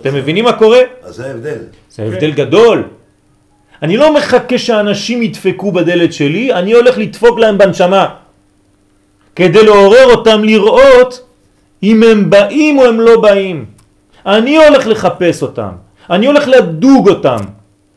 אתם 0.00 0.14
מבינים 0.14 0.44
מה 0.44 0.52
קורה? 0.52 0.80
אז 1.02 1.14
זה 1.14 1.26
ההבדל. 1.26 1.81
זה 1.94 2.02
הבדל 2.02 2.30
גדול. 2.30 2.84
אני 3.82 3.96
לא 3.96 4.14
מחכה 4.14 4.58
שאנשים 4.58 5.22
ידפקו 5.22 5.72
בדלת 5.72 6.12
שלי, 6.12 6.52
אני 6.52 6.72
הולך 6.72 6.98
לדפוק 6.98 7.38
להם 7.38 7.58
בנשמה. 7.58 8.06
כדי 9.36 9.64
לעורר 9.64 10.06
אותם 10.16 10.44
לראות 10.44 11.28
אם 11.82 12.02
הם 12.02 12.30
באים 12.30 12.78
או 12.78 12.84
הם 12.84 13.00
לא 13.00 13.20
באים. 13.20 13.64
אני 14.26 14.56
הולך 14.56 14.86
לחפש 14.86 15.42
אותם, 15.42 15.72
אני 16.10 16.26
הולך 16.26 16.48
לדוג 16.48 17.08
אותם. 17.08 17.40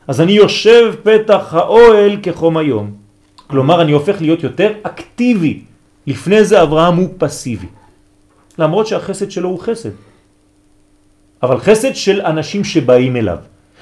אז 0.08 0.22
אני 0.22 0.32
יושב 0.32 0.94
פתח 1.04 1.54
האוהל 1.54 2.18
כחום 2.24 2.58
היום. 2.58 2.92
כלומר, 3.48 3.82
אני 3.82 3.92
הופך 3.92 4.22
להיות 4.22 4.44
יותר 4.44 4.72
אקטיבי. 4.84 5.60
לפני 6.08 6.44
זה 6.44 6.62
אברהם 6.62 6.96
הוא 6.96 7.10
פסיבי. 7.18 7.68
למרות 8.60 8.88
שהחסד 8.88 9.32
שלו 9.32 9.50
הוא 9.50 9.60
חסד. 9.60 9.90
אבל 11.44 11.58
חסד 11.58 11.96
של 11.96 12.22
אנשים 12.22 12.64
שבאים 12.64 13.16
אליו. 13.16 13.38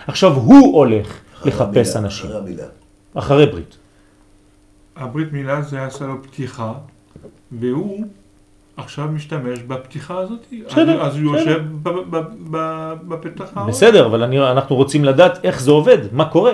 עכשיו 0.08 0.34
הוא 0.34 0.78
הולך 0.78 1.20
לחפש 1.46 1.96
אנשים. 1.96 2.30
אחרי 2.30 2.39
המילה. 2.39 2.66
אחרי 3.13 3.46
ברית. 3.46 3.78
הברית 4.96 5.34
מילה 5.34 5.62
זה 5.62 5.84
עשה 5.84 6.06
לו 6.06 6.24
פתיחה, 6.24 6.74
והוא 7.52 8.06
עכשיו 8.78 9.08
משתמש 9.08 9.60
בפתיחה 9.60 10.18
הזאת. 10.18 10.39
בסדר, 10.68 11.02
אז, 11.02 11.13
אז 11.13 11.20
הוא. 11.20 11.38
יושב 11.38 11.62
בפתח 13.08 13.46
האוהל. 13.56 13.70
בסדר, 13.70 14.06
אבל 14.06 14.24
אני, 14.24 14.52
אנחנו 14.52 14.76
רוצים 14.76 15.06
לדעת 15.06 15.46
איך 15.46 15.62
זה 15.62 15.72
עובד, 15.72 15.98
מה 16.12 16.30
קורה. 16.30 16.52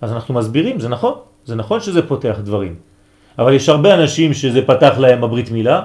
אז 0.00 0.12
אנחנו 0.12 0.34
מסבירים, 0.34 0.80
זה 0.80 0.88
נכון. 0.88 1.14
זה 1.44 1.54
נכון 1.54 1.80
שזה 1.80 2.08
פותח 2.08 2.36
דברים. 2.44 2.74
אבל 3.38 3.52
יש 3.52 3.68
הרבה 3.68 3.94
אנשים 3.94 4.34
שזה 4.34 4.62
פתח 4.66 4.94
להם 4.98 5.24
הברית 5.24 5.50
מילה, 5.50 5.82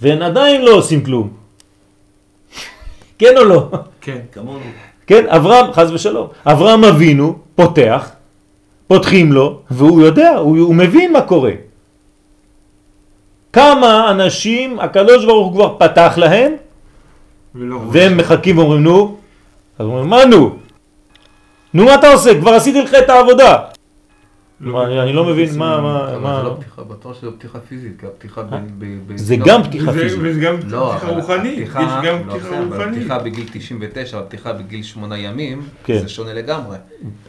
והם 0.00 0.22
עדיין 0.22 0.64
לא 0.64 0.70
עושים 0.70 1.04
כלום. 1.04 1.36
כן 3.18 3.36
או 3.36 3.44
לא? 3.44 3.70
כן. 4.00 4.20
כמונו. 4.32 4.87
כן, 5.08 5.24
אברהם, 5.28 5.72
חז 5.72 5.92
ושלום, 5.92 6.26
אברהם 6.46 6.84
אבינו 6.84 7.38
פותח, 7.54 8.10
פותחים 8.86 9.32
לו, 9.32 9.60
והוא 9.70 10.02
יודע, 10.02 10.36
הוא, 10.36 10.58
הוא 10.58 10.74
מבין 10.74 11.12
מה 11.12 11.20
קורה. 11.20 11.52
כמה 13.52 14.10
אנשים 14.10 14.80
הקדוש 14.80 15.24
ברוך 15.24 15.46
הוא 15.46 15.54
כבר 15.54 15.74
פתח 15.78 16.14
להם. 16.16 16.52
והם 17.90 18.16
מחכים 18.16 18.58
ואומרים 18.58 18.82
נו, 18.82 19.16
אז 19.78 19.86
אומרים 19.86 20.06
מה 20.06 20.24
נו? 20.24 20.56
נו 21.74 21.84
מה 21.84 21.94
אתה 21.94 22.12
עושה? 22.12 22.40
כבר 22.40 22.50
עשיתי 22.54 22.82
לך 22.82 22.94
את 22.94 23.10
העבודה. 23.10 23.58
מה, 24.60 25.02
אני, 25.02 25.12
לא 25.12 25.24
מבין 25.24 25.58
מה, 25.58 25.80
מה, 25.80 26.08
אבל 26.08 26.18
מה, 26.18 26.36
זה 26.36 26.42
לא 26.42 26.56
פתיחה, 26.60 26.82
שזה 27.14 27.26
לא 27.26 27.32
פתיחה 27.38 27.58
פיזית, 27.60 28.00
כי 28.00 28.06
הפתיחה 28.06 28.42
ב... 28.42 28.54
ב- 28.78 28.98
ב- 29.06 29.16
זה 29.16 29.36
לא- 29.36 29.46
גם 29.46 29.62
פתיחה 29.62 29.92
פיזית. 29.92 30.18
וזה 30.22 30.40
גם 30.40 30.56
לא, 30.68 30.94
פתיחה 30.96 31.12
רוחנית. 31.12 31.58
יש 31.58 31.68
גם 31.68 32.28
לא, 32.28 32.32
פתיחה 32.32 32.60
רוחנית. 32.60 32.96
הפתיחה 32.96 33.18
בגיל 33.18 33.44
99, 33.52 34.18
הפתיחה 34.18 34.52
בגיל 34.52 34.82
8 34.82 35.18
ימים, 35.18 35.62
כן. 35.84 35.98
זה 35.98 36.08
שונה 36.08 36.32
לגמרי. 36.34 36.76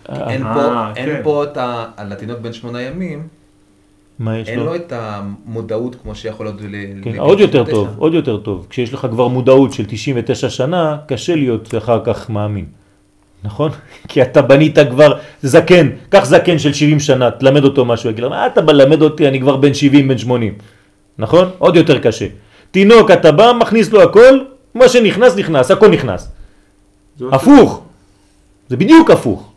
אה, 0.09 0.29
אין 0.29 0.45
אה, 0.45 0.53
פה, 0.53 0.93
כן. 0.95 1.21
פה 1.23 1.43
את 1.43 1.57
ה... 1.57 1.85
על 1.97 2.11
התינוק 2.11 2.39
בן 2.39 2.53
8 2.53 2.81
ימים, 2.81 3.27
מה 4.19 4.37
יש 4.37 4.47
אין 4.47 4.59
לו? 4.59 4.65
לו 4.65 4.75
את 4.75 4.93
המודעות 4.95 5.95
כמו 6.03 6.15
שיכול 6.15 6.45
להיות 6.45 6.61
ל... 6.61 6.75
כן, 7.03 7.19
עוד 7.19 7.39
יותר 7.39 7.63
99. 7.63 7.71
טוב, 7.71 7.87
עוד 7.97 8.13
יותר 8.13 8.37
טוב. 8.37 8.67
כשיש 8.69 8.93
לך 8.93 9.07
כבר 9.11 9.27
מודעות 9.27 9.73
של 9.73 9.85
99 9.87 10.49
שנה, 10.49 10.97
קשה 11.07 11.35
להיות 11.35 11.75
אחר 11.77 12.01
כך 12.05 12.29
מאמין. 12.29 12.65
נכון? 13.43 13.71
כי 14.09 14.21
אתה 14.21 14.41
בנית 14.41 14.77
כבר 14.89 15.13
זקן, 15.43 15.89
קח 16.09 16.25
זקן 16.25 16.59
של 16.59 16.73
70 16.73 16.99
שנה, 16.99 17.31
תלמד 17.31 17.63
אותו 17.63 17.85
משהו, 17.85 18.09
יגיד 18.09 18.23
לו, 18.23 18.29
מה 18.29 18.47
אתה 18.47 18.61
בא 18.61 18.73
ללמד 18.73 19.01
אותי, 19.01 19.27
אני 19.27 19.39
כבר 19.39 19.55
בן 19.55 19.73
70, 19.73 20.07
בן 20.07 20.17
80. 20.17 20.53
נכון? 21.17 21.49
עוד 21.57 21.75
יותר 21.75 21.99
קשה. 21.99 22.25
תינוק, 22.71 23.11
אתה 23.11 23.31
בא, 23.31 23.51
מכניס 23.59 23.91
לו 23.91 24.03
הכל, 24.03 24.39
מה 24.75 24.89
שנכנס, 24.89 25.35
נכנס, 25.35 25.71
הכל 25.71 25.87
נכנס. 25.87 26.31
הפוך. 27.31 27.81
זה 28.69 28.77
בדיוק 28.77 29.11
הפוך. 29.11 29.51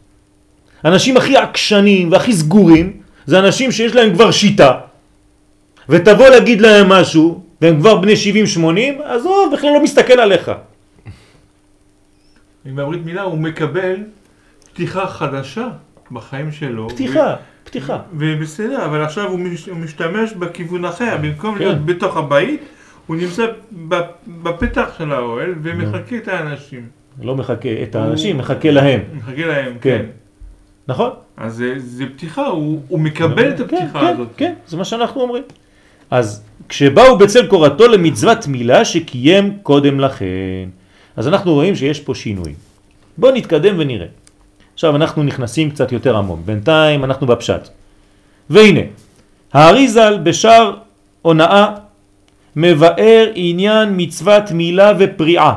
אנשים 0.85 1.17
הכי 1.17 1.37
עקשנים 1.37 2.13
והכי 2.13 2.33
סגורים, 2.33 2.93
זה 3.27 3.39
אנשים 3.39 3.73
שיש 3.73 3.95
להם 3.95 4.15
כבר 4.15 4.31
שיטה, 4.31 4.73
ותבוא 5.89 6.29
להגיד 6.29 6.61
להם 6.61 6.89
משהו, 6.89 7.41
והם 7.61 7.81
כבר 7.81 7.97
בני 7.97 8.13
70-80, 8.13 9.03
אז 9.05 9.25
הוא 9.25 9.53
בכלל 9.53 9.71
לא 9.71 9.83
מסתכל 9.83 10.21
עליך. 10.21 10.51
עם 12.65 12.79
הברית 12.79 13.05
מילה 13.05 13.23
הוא 13.23 13.39
מקבל 13.39 13.97
פתיחה 14.73 15.07
חדשה 15.07 15.69
בחיים 16.13 16.53
שלו. 16.53 16.89
פתיחה, 16.89 17.35
פתיחה. 17.65 17.97
ו- 18.13 18.35
ובסדר, 18.39 18.85
אבל 18.85 19.03
עכשיו 19.03 19.31
הוא 19.31 19.39
מש- 19.41 19.69
הוא 19.69 19.77
משתמש 19.77 20.33
בכיוון 20.33 20.85
אחר, 20.85 21.17
במקום 21.23 21.55
כן. 21.55 21.65
להיות 21.65 21.87
בתוך 21.87 22.17
הבית, 22.17 22.61
הוא 23.07 23.17
נמצא 23.17 23.47
בפתח 24.43 24.89
של 24.99 25.13
האוהל 25.13 25.55
ומחכה 25.63 26.17
את 26.17 26.29
האנשים. 26.29 26.87
לא 27.23 27.37
מחכה 27.37 27.69
את 27.83 27.95
האנשים, 27.95 28.39
מחכה 28.39 28.71
להם. 28.71 29.01
מחכה 29.15 29.47
להם, 29.47 29.73
כן. 29.73 29.79
כן. 29.81 30.05
נכון? 30.89 31.11
אז 31.37 31.55
זה, 31.55 31.75
זה 31.79 32.05
פתיחה, 32.17 32.47
הוא, 32.47 32.83
הוא 32.89 33.01
מקבל 33.01 33.51
את 33.51 33.57
כן, 33.57 33.63
הפתיחה 33.65 34.01
כן, 34.01 34.07
הזאת. 34.07 34.29
כן, 34.37 34.55
זה 34.67 34.77
מה 34.77 34.85
שאנחנו 34.85 35.21
אומרים. 35.21 35.43
אז 36.11 36.45
כשבאו 36.69 37.19
בצל 37.19 37.47
קורתו 37.47 37.89
למצוות 37.89 38.47
מילה 38.47 38.85
שקיים 38.85 39.59
קודם 39.63 40.01
לכן. 40.01 40.69
אז 41.17 41.29
אנחנו 41.29 41.55
רואים 41.55 41.77
שיש 41.77 42.01
פה 42.01 42.15
שינוי. 42.15 42.55
בואו 43.19 43.35
נתקדם 43.35 43.75
ונראה. 43.79 44.07
עכשיו 44.75 44.97
אנחנו 44.97 45.23
נכנסים 45.23 45.71
קצת 45.71 45.93
יותר 45.93 46.17
עמוק. 46.17 46.41
בינתיים 46.45 47.05
אנחנו 47.05 47.27
בפשט. 47.27 47.69
והנה, 48.51 48.81
האריזל 49.53 50.19
בשאר 50.23 50.75
הונאה 51.23 51.67
מבאר 52.57 53.31
עניין 53.35 53.89
מצוות 53.97 54.51
מילה 54.51 54.93
ופריעה. 54.99 55.55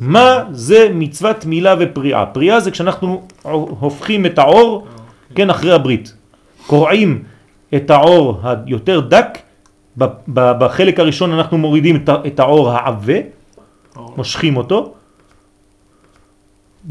מה 0.00 0.44
זה 0.50 0.88
מצוות 0.94 1.44
מילה 1.44 1.74
ופריעה? 1.80 2.26
פריעה 2.26 2.60
זה 2.60 2.70
כשאנחנו 2.70 3.22
הופכים 3.80 4.26
את 4.26 4.38
העור, 4.38 4.86
כן, 5.34 5.50
אחרי 5.50 5.72
הברית. 5.72 6.14
קורעים 6.66 7.22
את 7.74 7.90
העור 7.90 8.40
היותר 8.42 9.00
דק, 9.00 9.38
בחלק 10.28 11.00
הראשון 11.00 11.32
אנחנו 11.32 11.58
מורידים 11.58 11.96
את 11.96 12.08
ה- 12.08 12.16
את 12.26 12.40
העור 12.40 12.70
העבה, 12.70 13.14
מושכים 13.96 14.56
אותו, 14.56 14.94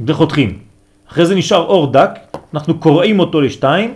וחותכים. 0.05 0.59
אחרי 1.12 1.25
זה 1.25 1.35
נשאר 1.35 1.65
אור 1.65 1.91
דק, 1.91 2.09
אנחנו 2.53 2.79
קורעים 2.79 3.19
אותו 3.19 3.41
לשתיים, 3.41 3.93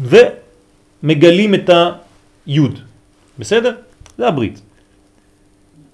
ומגלים 0.00 1.54
את 1.54 1.70
היוד. 2.46 2.78
בסדר? 3.38 3.74
זה 4.18 4.28
הברית. 4.28 4.60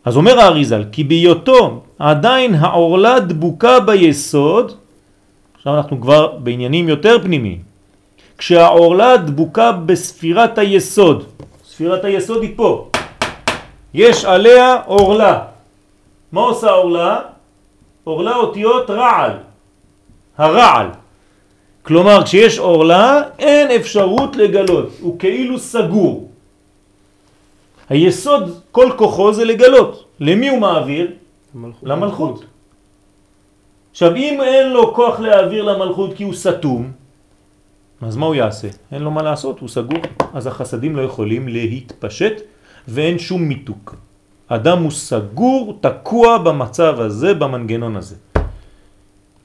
אז 0.04 0.16
אומר 0.16 0.40
האריזל, 0.40 0.84
כי 0.92 1.04
בהיותו 1.04 1.82
עדיין 1.98 2.54
העורלה 2.54 3.20
דבוקה 3.20 3.80
ביסוד, 3.80 4.72
עכשיו 5.56 5.76
אנחנו 5.76 6.00
כבר 6.00 6.36
בעניינים 6.36 6.88
יותר 6.88 7.16
פנימיים, 7.22 7.62
כשהעורלה 8.38 9.16
דבוקה 9.16 9.72
בספירת 9.72 10.58
היסוד, 10.58 11.24
ספירת 11.68 12.04
היסוד 12.04 12.42
היא 12.42 12.52
פה, 12.56 12.90
יש 13.94 14.24
עליה 14.24 14.76
עורלה. 14.86 15.57
מה 16.32 16.40
עושה 16.40 16.70
העורלה? 16.70 17.20
עורלה 18.04 18.36
אותיות 18.36 18.90
רעל, 18.90 19.32
הרעל. 20.38 20.86
כלומר, 21.82 22.24
כשיש 22.24 22.58
עורלה, 22.58 23.22
אין 23.38 23.70
אפשרות 23.70 24.36
לגלות, 24.36 24.88
הוא 25.00 25.18
כאילו 25.18 25.58
סגור. 25.58 26.30
היסוד, 27.88 28.60
כל 28.70 28.92
כוחו 28.96 29.32
זה 29.32 29.44
לגלות. 29.44 30.04
למי 30.20 30.48
הוא 30.48 30.58
מעביר? 30.58 31.10
המלכות. 31.54 31.82
למלכות. 31.82 32.44
עכשיו, 33.90 34.16
אם 34.16 34.40
אין 34.42 34.72
לו 34.72 34.94
כוח 34.94 35.20
להעביר 35.20 35.62
למלכות 35.64 36.14
כי 36.14 36.24
הוא 36.24 36.34
סתום, 36.34 36.92
אז 38.02 38.16
מה 38.16 38.26
הוא 38.26 38.34
יעשה? 38.34 38.68
אין 38.92 39.02
לו 39.02 39.10
מה 39.10 39.22
לעשות, 39.22 39.60
הוא 39.60 39.68
סגור. 39.68 39.98
אז 40.34 40.46
החסדים 40.46 40.96
לא 40.96 41.02
יכולים 41.02 41.48
להתפשט 41.48 42.32
ואין 42.88 43.18
שום 43.18 43.42
מיתוק. 43.42 44.07
אדם 44.48 44.82
הוא 44.82 44.90
סגור, 44.90 45.78
תקוע 45.80 46.38
במצב 46.38 47.00
הזה, 47.00 47.34
במנגנון 47.34 47.96
הזה. 47.96 48.16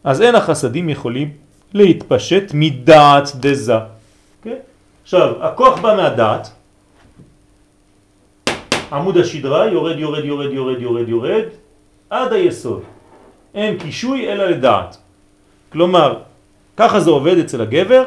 אז 0.04 0.22
אין 0.22 0.36
החסדים 0.36 0.90
יכולים 0.90 1.32
להתפשט 1.74 2.52
מדעת 2.54 3.32
דזה. 3.36 3.74
כן? 4.42 4.58
עכשיו, 5.04 5.44
הכוח 5.44 5.80
בא 5.80 5.96
מהדעת, 5.96 6.50
עמוד 8.92 9.18
השדרה 9.18 9.68
יורד, 9.68 10.00
יורד, 10.00 10.26
יורד, 10.26 10.52
יורד, 10.52 10.82
יורד, 10.82 11.10
יורד, 11.10 11.46
עד 12.10 12.34
היסוד. 12.34 12.82
אין 13.56 13.78
קישוי 13.80 14.32
אלא 14.32 14.46
לדעת. 14.46 14.98
כלומר, 15.72 16.20
ככה 16.78 17.00
זה 17.00 17.10
עובד 17.10 17.38
אצל 17.38 17.62
הגבר, 17.62 18.04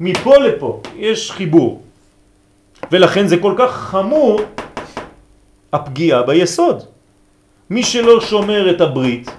מפה 0.00 0.36
לפה 0.36 0.80
יש 0.96 1.30
חיבור. 1.30 1.82
ולכן 2.90 3.26
זה 3.26 3.36
כל 3.38 3.54
כך 3.58 3.70
חמור 3.72 4.40
הפגיעה 5.72 6.22
ביסוד. 6.22 6.82
מי 7.70 7.82
שלא 7.82 8.20
שומר 8.20 8.70
את 8.70 8.80
הברית, 8.80 9.30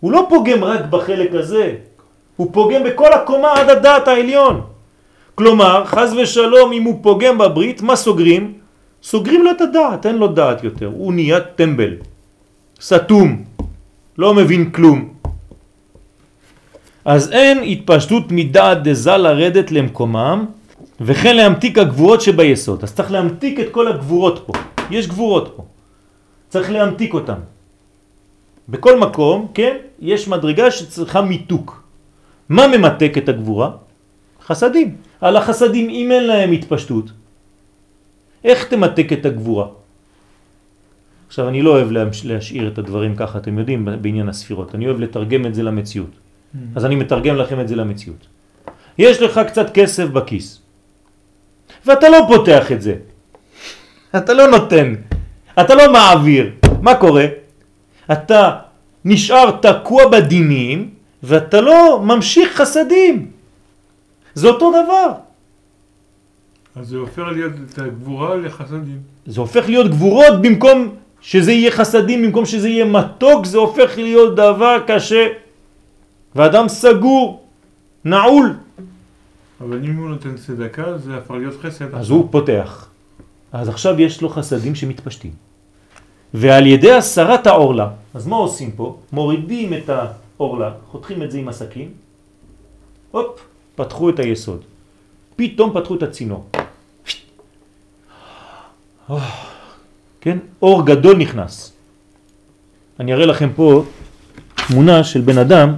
הוא 0.00 0.12
לא 0.12 0.26
פוגם 0.28 0.64
רק 0.64 0.80
בחלק 0.90 1.34
הזה, 1.34 1.74
הוא 2.36 2.48
פוגם 2.52 2.84
בכל 2.84 3.12
הקומה 3.12 3.52
עד 3.52 3.70
הדעת 3.70 4.08
העליון. 4.08 4.60
כלומר, 5.34 5.84
חז 5.84 6.14
ושלום, 6.14 6.72
אם 6.72 6.82
הוא 6.82 6.98
פוגם 7.02 7.38
בברית, 7.38 7.82
מה 7.82 7.96
סוגרים? 7.96 8.52
סוגרים 9.02 9.44
לו 9.44 9.50
את 9.50 9.60
הדעת, 9.60 10.06
אין 10.06 10.16
לו 10.16 10.28
דעת 10.28 10.64
יותר, 10.64 10.86
הוא 10.86 11.12
נהיה 11.12 11.40
טמבל, 11.40 11.94
סתום, 12.80 13.44
לא 14.18 14.34
מבין 14.34 14.70
כלום. 14.70 15.08
אז 17.04 17.32
אין 17.32 17.62
התפשטות 17.62 18.24
מדעת 18.30 18.82
דזה 18.82 19.16
לרדת 19.16 19.72
למקומם, 19.72 20.44
וכן 21.00 21.36
להמתיק 21.36 21.78
הגבורות 21.78 22.20
שביסוד. 22.20 22.82
אז 22.82 22.94
צריך 22.94 23.10
להמתיק 23.10 23.60
את 23.60 23.68
כל 23.70 23.88
הגבורות 23.88 24.42
פה. 24.46 24.52
יש 24.92 25.08
גבורות 25.08 25.52
פה. 25.56 25.64
צריך 26.48 26.70
להמתיק 26.70 27.14
אותן. 27.14 27.40
בכל 28.68 28.98
מקום, 28.98 29.48
כן, 29.54 29.76
יש 30.00 30.28
מדרגה 30.28 30.70
שצריכה 30.70 31.22
מיתוק. 31.22 31.82
מה 32.48 32.66
ממתק 32.68 33.12
את 33.18 33.28
הגבורה? 33.28 33.70
חסדים. 34.42 34.96
על 35.20 35.36
החסדים, 35.36 35.90
אם 35.90 36.12
אין 36.12 36.24
להם 36.26 36.52
התפשטות, 36.52 37.10
איך 38.44 38.64
תמתק 38.64 39.12
את 39.12 39.26
הגבורה? 39.26 39.66
עכשיו, 41.26 41.48
אני 41.48 41.62
לא 41.62 41.70
אוהב 41.70 41.88
להשאיר 42.24 42.68
את 42.68 42.78
הדברים 42.78 43.16
ככה, 43.16 43.38
אתם 43.38 43.58
יודעים, 43.58 43.88
בעניין 44.00 44.28
הספירות. 44.28 44.74
אני 44.74 44.86
אוהב 44.86 45.00
לתרגם 45.00 45.46
את 45.46 45.54
זה 45.54 45.62
למציאות. 45.62 46.12
אז 46.76 46.84
אני 46.84 46.94
מתרגם 46.94 47.36
לכם 47.36 47.60
את 47.60 47.68
זה 47.68 47.76
למציאות. 47.76 48.26
יש 48.98 49.22
לך 49.22 49.40
קצת 49.46 49.70
כסף 49.74 50.06
בכיס, 50.08 50.60
ואתה 51.86 52.08
לא 52.08 52.18
פותח 52.28 52.72
את 52.72 52.82
זה. 52.82 52.94
אתה 54.16 54.32
לא 54.34 54.46
נותן, 54.46 54.94
אתה 55.60 55.74
לא 55.74 55.92
מעביר. 55.92 56.50
מה 56.82 56.94
קורה? 56.94 57.26
אתה 58.12 58.50
נשאר 59.04 59.50
תקוע 59.50 60.08
בדינים, 60.08 60.90
ואתה 61.22 61.60
לא 61.60 62.00
ממשיך 62.04 62.56
חסדים. 62.56 63.30
זה 64.34 64.48
אותו 64.48 64.70
דבר. 64.70 65.12
אז 66.76 66.88
זה 66.88 66.96
הופך 66.96 67.22
להיות 67.32 67.52
את 67.70 67.78
הגבורה 67.78 68.36
לחסדים. 68.36 68.98
זה 69.26 69.40
הופך 69.40 69.68
להיות 69.68 69.90
גבורות 69.90 70.42
במקום 70.42 70.94
שזה 71.20 71.52
יהיה 71.52 71.70
חסדים, 71.70 72.22
במקום 72.22 72.46
שזה 72.46 72.68
יהיה 72.68 72.84
מתוק, 72.84 73.46
זה 73.46 73.58
הופך 73.58 73.90
להיות 73.96 74.36
דבר 74.36 74.78
קשה. 74.86 75.26
ואדם 76.34 76.68
סגור, 76.68 77.42
נעול. 78.04 78.54
אבל 79.60 79.80
אם 79.84 79.96
הוא 79.96 80.08
נותן 80.08 80.36
צדקה, 80.36 80.98
זה 80.98 81.16
הפך 81.16 81.30
להיות 81.30 81.60
חסד. 81.62 81.94
אז 81.94 82.10
הוא 82.10 82.28
פותח. 82.30 82.91
אז 83.52 83.68
עכשיו 83.68 84.00
יש 84.00 84.22
לו 84.22 84.28
חסדים 84.28 84.74
שמתפשטים. 84.74 85.32
ועל 86.34 86.66
ידי 86.66 86.92
הסרת 86.92 87.46
העורלה, 87.46 87.88
אז 88.14 88.26
מה 88.26 88.36
עושים 88.36 88.70
פה? 88.72 88.98
מורידים 89.12 89.74
את 89.74 89.90
העורלה, 89.90 90.70
חותכים 90.90 91.22
את 91.22 91.30
זה 91.30 91.38
עם 91.38 91.48
הסכין, 91.48 91.88
הופ, 93.10 93.40
פתחו 93.76 94.10
את 94.10 94.18
היסוד. 94.18 94.60
פתאום 95.36 95.72
פתחו 95.74 95.94
את 95.94 96.02
הצינור. 96.02 96.46
כן? 100.20 100.38
אור 100.62 100.86
גדול 100.86 101.16
נכנס. 101.16 101.72
אני 103.00 103.12
אראה 103.12 103.26
לכם 103.26 103.50
פה 103.56 103.84
תמונה 104.68 105.04
של 105.04 105.20
בן 105.20 105.38
אדם 105.38 105.74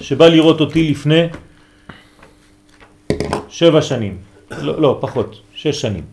שבא 0.00 0.26
לראות 0.28 0.60
אותי 0.60 0.90
לפני 0.90 1.26
שבע 3.48 3.82
שנים, 3.82 4.18
לא, 4.50 4.80
לא, 4.80 4.98
פחות, 5.00 5.40
שש 5.54 5.80
שנים, 5.80 6.04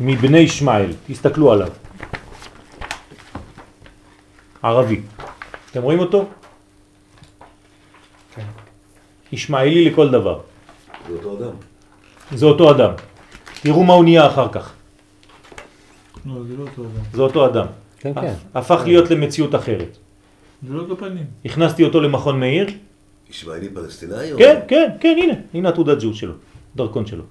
מבני 0.00 0.38
ישמעאל, 0.38 0.92
תסתכלו 1.06 1.52
עליו, 1.52 1.68
ערבי, 4.62 5.00
אתם 5.70 5.82
רואים 5.82 5.98
אותו? 5.98 6.28
כן. 8.34 8.46
ישמעאלי 9.32 9.84
לכל 9.84 10.10
דבר. 10.10 10.40
זה 11.08 11.14
אותו 11.14 11.38
אדם. 11.38 11.54
זה 12.32 12.46
אותו 12.46 12.70
אדם. 12.70 12.92
תראו 13.62 13.84
מה 13.84 13.92
הוא 13.92 14.04
נהיה 14.04 14.26
אחר 14.26 14.48
כך. 14.52 14.72
לא, 16.26 16.34
זה 16.48 16.56
לא 16.56 16.62
אותו 16.62 16.82
אדם. 16.82 17.02
זה 17.12 17.22
אותו 17.22 17.46
אדם. 17.46 17.66
כן, 17.98 18.14
כן. 18.14 18.34
הפך 18.54 18.80
להיות 18.84 19.10
למציאות 19.10 19.54
אחרת. 19.54 19.96
זה 20.68 20.74
לא 20.74 20.80
אותו 20.80 20.96
פנים. 20.96 21.26
הכנסתי 21.44 21.84
אותו 21.84 22.00
למכון 22.00 22.40
מאיר. 22.40 22.66
ישמעאלי 23.30 23.68
פלסטיני? 23.68 24.14
כן, 24.38 24.60
כן, 24.68 24.90
כן, 25.00 25.16
הנה, 25.22 25.34
הנה 25.54 25.68
התעודת 25.68 26.00
זהות 26.00 26.14
שלו, 26.14 26.34
דרכון 26.76 27.06
שלו. 27.06 27.24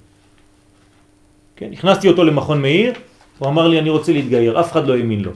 כן, 1.58 1.70
הכנסתי 1.74 2.08
אותו 2.08 2.24
למכון 2.24 2.62
מאיר, 2.62 2.93
הוא 3.38 3.50
אמר 3.50 3.67
לי 3.67 3.80
אני 3.80 3.89
רוצה 3.89 4.13
להתגייר, 4.13 4.60
אף 4.60 4.72
אחד 4.72 4.88
לא 4.88 4.96
האמין 4.96 5.22
לו. 5.22 5.32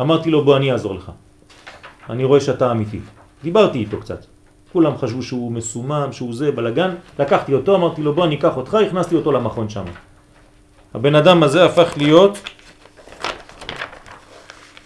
אמרתי 0.00 0.30
לו 0.30 0.44
בוא 0.44 0.56
אני 0.56 0.72
אעזור 0.72 0.94
לך. 0.94 1.10
אני 2.10 2.24
רואה 2.24 2.40
שאתה 2.40 2.70
אמיתי. 2.70 3.00
דיברתי 3.42 3.78
איתו 3.78 4.00
קצת. 4.00 4.24
כולם 4.72 4.98
חשבו 4.98 5.22
שהוא 5.22 5.52
מסומם, 5.52 6.08
שהוא 6.12 6.34
זה, 6.34 6.52
בלגן. 6.52 6.94
לקחתי 7.18 7.54
אותו, 7.54 7.76
אמרתי 7.76 8.02
לו 8.02 8.14
בוא 8.14 8.24
אני 8.24 8.34
אקח 8.34 8.56
אותך, 8.56 8.74
הכנסתי 8.74 9.14
אותו 9.14 9.32
למכון 9.32 9.68
שם. 9.68 9.84
הבן 10.94 11.14
אדם 11.14 11.42
הזה 11.42 11.64
הפך 11.64 11.94
להיות 11.96 12.38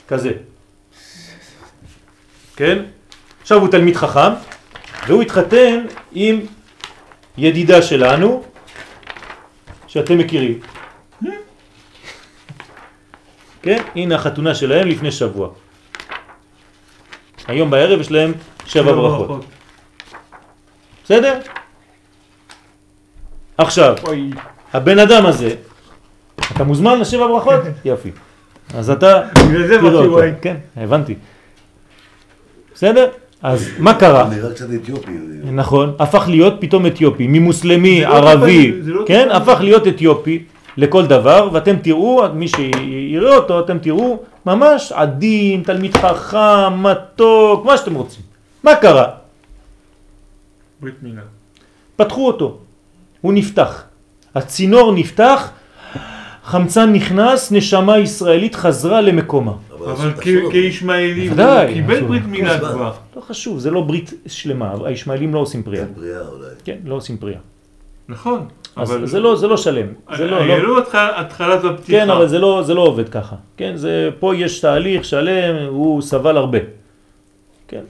כזה. 0.09 0.33
כן? 2.57 2.83
עכשיו 3.43 3.61
הוא 3.61 3.69
תלמיד 3.69 3.97
חכם, 3.97 4.33
והוא 5.07 5.23
התחתן 5.23 5.87
עם 6.13 6.41
ידידה 7.39 7.83
שלנו, 7.83 8.44
שאתם 9.95 10.19
מכירים. 10.19 10.61
כן? 13.63 13.83
הנה 13.95 14.15
החתונה 14.15 14.55
שלהם 14.55 14.89
לפני 14.89 15.13
שבוע. 15.13 15.49
היום 17.47 17.71
בערב 17.71 18.01
יש 18.01 18.11
להם 18.11 18.33
שבע 18.67 18.93
ברכות. 18.93 19.45
בסדר? 21.05 21.41
עכשיו, 23.59 23.95
הבן 24.73 24.99
אדם 24.99 25.27
הזה, 25.27 25.55
אתה 26.53 26.65
מוזמן 26.65 27.01
לשבע 27.01 27.27
ברכות? 27.27 27.61
יופי. 27.85 28.11
אז 28.75 28.91
אתה... 28.91 29.23
בגלל 29.49 29.67
זה. 29.67 29.83
וואי. 29.83 30.31
כן, 30.43 30.57
הבנתי. 30.77 31.15
בסדר? 32.75 33.11
אז 33.45 33.69
מה 33.79 33.95
קרה? 33.95 34.23
הוא 34.23 34.35
נראה 34.35 34.51
קצת 34.51 34.67
אתיופי. 34.75 35.13
נכון, 35.53 35.93
הפך 35.99 36.25
להיות 36.29 36.55
פתאום 36.61 36.87
אתיופי, 36.87 37.27
ממוסלמי, 37.29 38.05
לא 38.05 38.09
ערבי, 38.09 38.73
לא 38.85 39.05
כן. 39.07 39.29
הפך 39.31 39.61
להיות 39.61 39.87
אתיופי 39.87 40.43
לכל 40.77 41.07
דבר, 41.07 41.49
ואתם 41.53 41.77
תראו, 41.77 42.23
מי 42.35 42.49
שיראה 42.49 43.37
אותו, 43.37 43.61
אתם 43.61 43.79
תראו 43.79 44.19
ממש 44.47 44.93
עדין, 44.93 45.63
תלמיד 45.63 45.97
חכם, 45.97 46.83
מתוק, 46.83 47.65
מה 47.65 47.77
שאתם 47.77 47.95
רוצים. 47.95 48.23
מה 48.63 48.75
קרה? 48.75 49.07
ברית 50.81 50.95
מילה. 51.03 51.23
פתחו 51.97 52.27
אותו, 52.27 52.59
הוא 53.21 53.33
נפתח. 53.33 53.85
הצינור 54.35 54.93
נפתח, 54.95 55.51
חמצן 56.45 56.93
נכנס, 56.93 57.53
נשמה 57.53 57.99
ישראלית 57.99 58.55
חזרה 58.55 59.01
למקומה. 59.01 59.53
אבל 59.85 59.93
אסור- 60.11 60.23
כ- 60.23 60.27
אסור 60.27 60.43
לו. 60.43 60.51
כישמעאלי, 60.51 61.29
הוא. 61.29 61.37
קיבל 61.75 61.97
אסור. 61.97 62.09
ברית 62.09 62.27
מילה 62.27 62.51
כן, 62.51 62.59
כבר. 62.59 62.93
לא 63.17 63.21
חשוב, 63.21 63.59
זה 63.59 63.71
לא 63.71 63.81
ברית 63.81 64.13
שלמה, 64.27 64.75
הישמעאלים 64.85 65.35
לא 65.35 65.39
עושים 65.39 65.63
פריאה. 65.63 65.85
כן, 66.65 66.77
לא 66.85 66.95
עושים 66.95 67.17
פריאה. 67.17 67.39
נכון. 68.09 68.47
אז 68.77 68.91
אבל- 68.93 69.07
זה 69.07 69.21
לא, 69.21 69.37
זה 69.37 69.47
לא 69.47 69.57
שלם. 69.57 69.87
זה 70.17 70.25
לא, 70.27 70.47
לא, 70.47 70.53
העלו 70.53 70.79
אותך 70.79 70.99
התחלת 71.17 71.65
הפתיחה. 71.65 71.99
כן, 72.05 72.11
אבל 72.11 72.29
זה 72.29 72.39
לא, 72.39 72.63
זה 72.63 72.75
לא 72.75 72.81
עובד 72.81 73.09
ככה. 73.09 73.37
כן, 73.57 73.73
זה, 73.77 74.09
פה 74.19 74.37
יש 74.37 74.61
תהליך 74.61 75.05
שלם, 75.05 75.67
הוא 75.69 76.03
סבל 76.03 76.37
הרבה. 76.37 76.59
כן. 77.69 77.83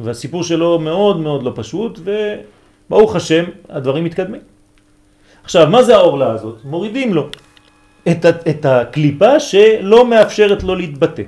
והסיפור 0.00 0.42
שלו 0.42 0.78
מאוד 0.78 1.20
מאוד 1.20 1.42
לא 1.42 1.52
פשוט, 1.54 2.00
וברוך 2.88 3.16
השם, 3.16 3.44
הדברים 3.68 4.04
מתקדמים. 4.04 4.40
עכשיו, 5.44 5.70
מה 5.70 5.82
זה 5.82 5.96
העורלה 5.96 6.32
הזאת? 6.32 6.56
מורידים 6.64 7.14
לו 7.14 7.28
את, 8.08 8.24
את 8.24 8.64
הקליפה 8.64 9.40
שלא 9.40 10.06
מאפשרת 10.10 10.62
לו 10.62 10.74
להתבטא. 10.74 11.22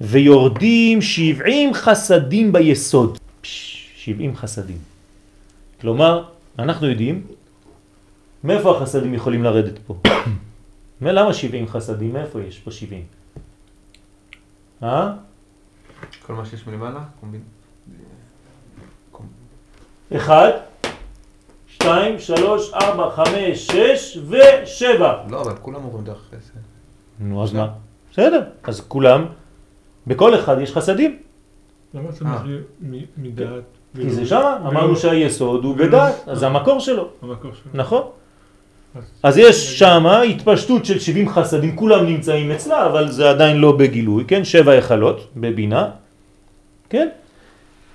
ויורדים 0.00 1.02
70 1.02 1.74
חסדים 1.74 2.52
ביסוד. 2.52 3.18
פש, 3.40 3.88
70 3.96 4.36
חסדים. 4.36 4.78
כלומר, 5.80 6.24
אנחנו 6.58 6.86
יודעים 6.86 7.26
מאיפה 8.44 8.76
החסדים 8.76 9.14
יכולים 9.14 9.42
לרדת 9.42 9.78
פה? 9.86 9.96
למה 11.00 11.32
70 11.32 11.68
חסדים? 11.68 12.12
מאיפה 12.12 12.42
יש 12.42 12.58
פה 12.58 12.70
70? 12.70 13.04
אה? 14.82 15.12
כל 16.26 16.32
מה 16.34 16.46
שיש 16.46 16.66
מלמעלה, 16.66 17.00
אחד, 20.16 20.50
שתיים, 21.86 22.18
שלוש, 22.18 22.72
ארבע, 22.74 23.10
חמש, 23.10 23.66
שש 23.66 24.18
ושבע. 24.28 25.14
לא, 25.30 25.40
אבל 25.42 25.52
כולם 25.62 25.82
עוברים 25.82 26.04
דרך 26.04 26.18
חסד. 26.30 26.58
נו, 27.20 27.42
אז 27.42 27.52
מה? 27.52 27.68
בסדר. 28.12 28.42
אז 28.64 28.80
כולם, 28.88 29.24
בכל 30.06 30.34
אחד 30.34 30.56
יש 30.60 30.72
חסדים. 30.72 31.18
למה 31.94 32.08
אתה 32.16 32.24
אה. 32.24 32.30
מתחיל 32.34 32.60
מ- 32.82 32.94
מדעת? 33.22 33.62
כי 33.96 34.10
זה 34.10 34.26
שמה, 34.26 34.56
אמרנו 34.66 34.96
שהיסוד 34.96 35.64
הוא 35.64 35.76
בדעת, 35.76 36.14
אז 36.26 36.38
זה 36.38 36.46
המקור 36.46 36.80
שלו, 36.80 37.08
המקור 37.22 37.50
שלו. 37.54 37.70
נכון? 37.74 38.02
אז- 38.94 39.02
אז 39.22 39.38
יש 39.38 39.78
שמה 39.78 40.20
התפשטות 40.22 40.84
של 40.84 40.98
70 40.98 41.28
חסדים, 41.28 41.76
כולם 41.76 42.06
נמצאים 42.06 42.50
אצלה, 42.50 42.86
אבל 42.86 43.10
זה 43.10 43.30
עדיין 43.30 43.56
לא 43.56 43.72
בגילוי, 43.72 44.24
כן? 44.28 44.44
שבע 44.44 44.72
היכלות 44.72 45.28
בבינה, 45.36 45.90
כן? 46.90 47.08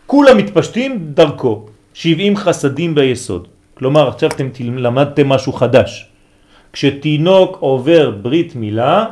כולם 0.07 0.37
מתפשטים 0.37 0.99
דרכו, 1.13 1.65
70 1.93 2.37
חסדים 2.37 2.95
ביסוד. 2.95 3.47
כלומר, 3.82 4.07
עכשיו 4.07 4.29
אתם 4.29 4.49
למדתם 4.77 5.29
משהו 5.29 5.53
חדש. 5.53 6.05
כשתינוק 6.73 7.57
עובר 7.59 8.11
ברית 8.11 8.55
מילה, 8.55 9.05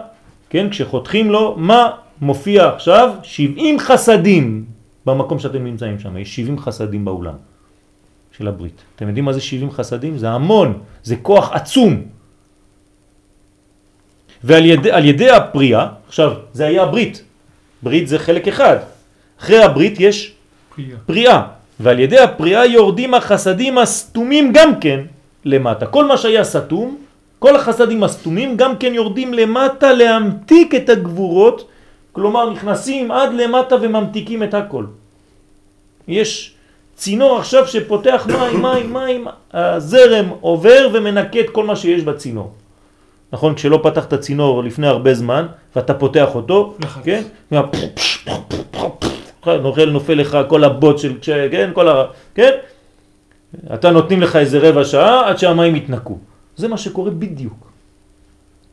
כן? 0.50 0.70
כשחותכים 0.70 1.32
לו, 1.32 1.56
מה 1.58 1.92
מופיע 2.22 2.70
עכשיו? 2.70 3.10
70 3.24 3.80
חסדים 3.80 4.66
במקום 5.06 5.40
שאתם 5.40 5.64
נמצאים 5.64 6.00
שם. 6.00 6.18
יש 6.18 6.36
70 6.36 6.60
חסדים 6.60 7.06
באולם 7.06 7.34
של 8.38 8.48
הברית. 8.48 8.82
אתם 8.96 9.08
יודעים 9.08 9.26
מה 9.26 9.34
זה 9.34 9.42
70 9.42 9.72
חסדים? 9.72 10.18
זה 10.18 10.30
המון, 10.30 10.82
זה 11.04 11.16
כוח 11.16 11.52
עצום. 11.52 12.02
ועל 14.44 14.66
ידי, 14.66 14.90
ידי 15.06 15.30
הפריאה, 15.30 15.88
עכשיו, 16.08 16.34
זה 16.54 16.68
היה 16.68 16.84
הברית. 16.84 17.24
ברית 17.82 18.08
זה 18.08 18.20
חלק 18.20 18.48
אחד. 18.48 18.78
אחרי 19.40 19.64
הברית 19.64 20.00
יש 20.00 20.34
פרייה. 20.76 20.98
פריאה, 21.06 21.59
ועל 21.80 22.00
ידי 22.00 22.20
הפריאה 22.20 22.66
יורדים 22.66 23.14
החסדים 23.14 23.78
הסתומים 23.78 24.52
גם 24.54 24.80
כן 24.80 25.00
למטה. 25.46 25.86
כל 25.86 26.06
מה 26.06 26.18
שהיה 26.18 26.44
סתום, 26.44 26.98
כל 27.40 27.56
החסדים 27.56 28.04
הסתומים 28.04 28.58
גם 28.58 28.78
כן 28.78 28.94
יורדים 28.94 29.34
למטה 29.34 29.94
להמתיק 29.94 30.76
את 30.76 30.90
הגבורות, 30.90 31.68
כלומר 32.12 32.50
נכנסים 32.50 33.12
עד 33.12 33.34
למטה 33.34 33.76
וממתיקים 33.82 34.44
את 34.44 34.54
הכל. 34.54 34.86
יש 36.08 36.54
צינור 36.96 37.38
עכשיו 37.38 37.68
שפותח 37.68 38.28
מים, 38.28 38.62
מים, 38.62 38.94
מים, 38.94 39.28
הזרם 39.54 40.26
עובר 40.42 40.90
ומנקה 40.94 41.40
את 41.40 41.50
כל 41.50 41.66
מה 41.66 41.76
שיש 41.76 42.04
בצינור. 42.04 42.52
נכון? 43.34 43.56
כשלא 43.56 43.80
פתחת 43.84 44.14
צינור 44.14 44.64
לפני 44.64 44.88
הרבה 44.88 45.14
זמן, 45.14 45.46
ואתה 45.76 45.94
פותח 45.94 46.36
אותו. 46.36 46.76
כן? 47.04 47.24
מה- 49.46 49.86
נופל, 49.92 50.14
לך 50.14 50.38
כל 50.48 50.64
הבוט 50.64 50.98
של, 50.98 51.14
כן? 51.52 51.72
כל 51.74 51.88
ה... 51.88 52.06
כן? 52.36 52.52
אתה 53.74 53.92
נותנים 53.92 54.22
לך 54.22 54.36
איזה 54.36 54.70
רבע 54.70 54.84
שעה 54.86 55.30
עד 55.30 55.38
שהמים 55.38 55.76
יתנקו. 55.76 56.18
זה 56.56 56.68
מה 56.68 56.78
שקורה 56.78 57.12
בדיוק 57.12 57.72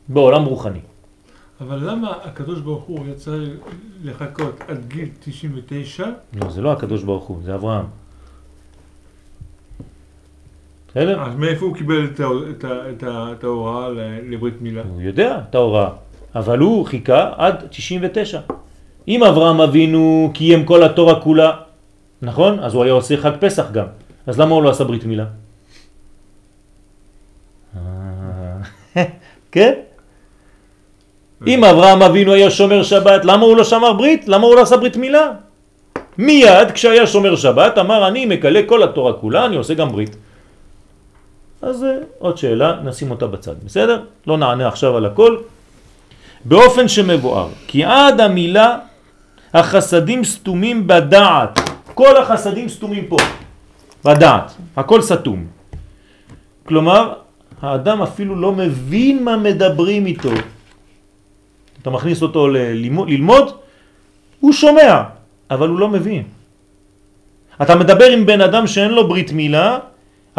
בעולם 0.07 0.45
רוחני. 0.45 0.79
אבל 1.61 1.89
למה 1.89 2.13
הקדוש 2.23 2.59
ברוך 2.59 2.83
הוא 2.83 2.99
צריך 3.15 3.49
לחכות 4.03 4.61
עד 4.67 4.85
גיל 4.87 5.09
99? 5.19 6.05
לא, 6.41 6.49
זה 6.49 6.61
לא 6.61 6.71
הקדוש 6.71 7.03
ברוך 7.03 7.23
הוא, 7.23 7.37
זה 7.43 7.55
אברהם. 7.55 7.85
בסדר? 10.89 11.21
אז 11.21 11.35
מאיפה 11.35 11.65
הוא 11.65 11.75
קיבל 11.75 12.07
את 12.99 13.43
ההוראה 13.43 13.89
לברית 14.29 14.61
מילה? 14.61 14.81
הוא 14.89 15.01
יודע 15.01 15.39
את 15.49 15.55
ההוראה, 15.55 15.89
אבל 16.35 16.59
הוא 16.59 16.85
חיכה 16.85 17.31
עד 17.37 17.67
99. 17.69 18.41
אם 19.07 19.23
אברהם 19.23 19.61
אבינו 19.61 20.31
קיים 20.33 20.65
כל 20.65 20.83
התורה 20.83 21.21
כולה, 21.21 21.51
נכון? 22.21 22.59
אז 22.59 22.73
הוא 22.73 22.83
היה 22.83 22.93
עושה 22.93 23.17
חג 23.17 23.31
פסח 23.39 23.71
גם. 23.71 23.85
אז 24.27 24.39
למה 24.39 24.55
הוא 24.55 24.63
לא 24.63 24.69
עשה 24.69 24.83
ברית 24.83 25.05
מילה? 25.05 25.25
אה, 27.75 27.81
כן? 29.53 29.73
אם 31.47 31.63
אברהם 31.63 32.01
אבינו 32.01 32.33
היה 32.33 32.49
שומר 32.51 32.83
שבת, 32.83 33.25
למה 33.25 33.45
הוא 33.45 33.57
לא 33.57 33.63
שמר 33.63 33.93
ברית? 33.93 34.27
למה 34.27 34.47
הוא 34.47 34.55
לא 34.55 34.61
עשה 34.61 34.77
ברית 34.77 34.97
מילה? 34.97 35.31
מיד 36.17 36.71
כשהיה 36.73 37.07
שומר 37.07 37.35
שבת 37.35 37.77
אמר 37.77 38.07
אני 38.07 38.25
מקלה 38.25 38.61
כל 38.65 38.83
התורה 38.83 39.13
כולה, 39.13 39.45
אני 39.45 39.55
עושה 39.55 39.73
גם 39.73 39.91
ברית. 39.91 40.15
אז 41.61 41.83
אה, 41.83 41.97
עוד 42.19 42.37
שאלה, 42.37 42.79
נשים 42.83 43.11
אותה 43.11 43.27
בצד, 43.27 43.55
בסדר? 43.65 44.01
לא 44.27 44.37
נענה 44.37 44.67
עכשיו 44.67 44.97
על 44.97 45.05
הכל. 45.05 45.37
באופן 46.45 46.87
שמבואר, 46.87 47.47
כי 47.67 47.83
עד 47.83 48.21
המילה 48.21 48.77
החסדים 49.53 50.23
סתומים 50.23 50.87
בדעת. 50.87 51.59
כל 51.93 52.17
החסדים 52.17 52.69
סתומים 52.69 53.05
פה, 53.07 53.17
בדעת. 54.05 54.55
הכל 54.75 55.01
סתום. 55.01 55.45
כלומר, 56.65 57.13
האדם 57.61 58.01
אפילו 58.01 58.35
לא 58.35 58.51
מבין 58.51 59.23
מה 59.23 59.37
מדברים 59.37 60.05
איתו. 60.05 60.29
אתה 61.81 61.89
מכניס 61.89 62.21
אותו 62.21 62.47
ללימוד, 62.47 63.09
ללמוד, 63.09 63.51
הוא 64.39 64.53
שומע, 64.53 65.03
אבל 65.51 65.69
הוא 65.69 65.79
לא 65.79 65.87
מבין. 65.89 66.23
אתה 67.61 67.75
מדבר 67.75 68.05
עם 68.05 68.25
בן 68.25 68.41
אדם 68.41 68.67
שאין 68.67 68.91
לו 68.91 69.07
ברית 69.07 69.31
מילה, 69.31 69.79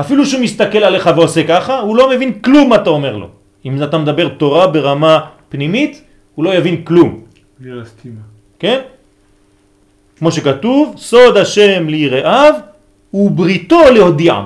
אפילו 0.01 0.27
שהוא 0.27 0.43
מסתכל 0.43 0.79
עליך 0.79 1.11
ועושה 1.17 1.47
ככה, 1.47 1.81
הוא 1.81 1.97
לא 1.97 2.11
מבין 2.11 2.39
כלום 2.39 2.69
מה 2.69 2.77
אתה 2.77 2.91
אומר 2.91 3.17
לו. 3.17 3.29
אם 3.65 3.83
אתה 3.83 3.99
מדבר 3.99 4.29
תורה 4.29 4.67
ברמה 4.67 5.21
פנימית, 5.49 6.03
הוא 6.35 6.45
לא 6.45 6.55
יבין 6.55 6.85
כלום, 6.85 7.21
בגלל 7.61 7.83
הסתימה. 7.83 8.21
כן? 8.59 8.81
כמו 10.19 10.33
שכתוב, 10.33 10.95
סוד 10.99 11.37
השם 11.37 11.89
ליראיו 11.89 12.55
ובריתו 13.15 13.81
להודיעם. 13.95 14.45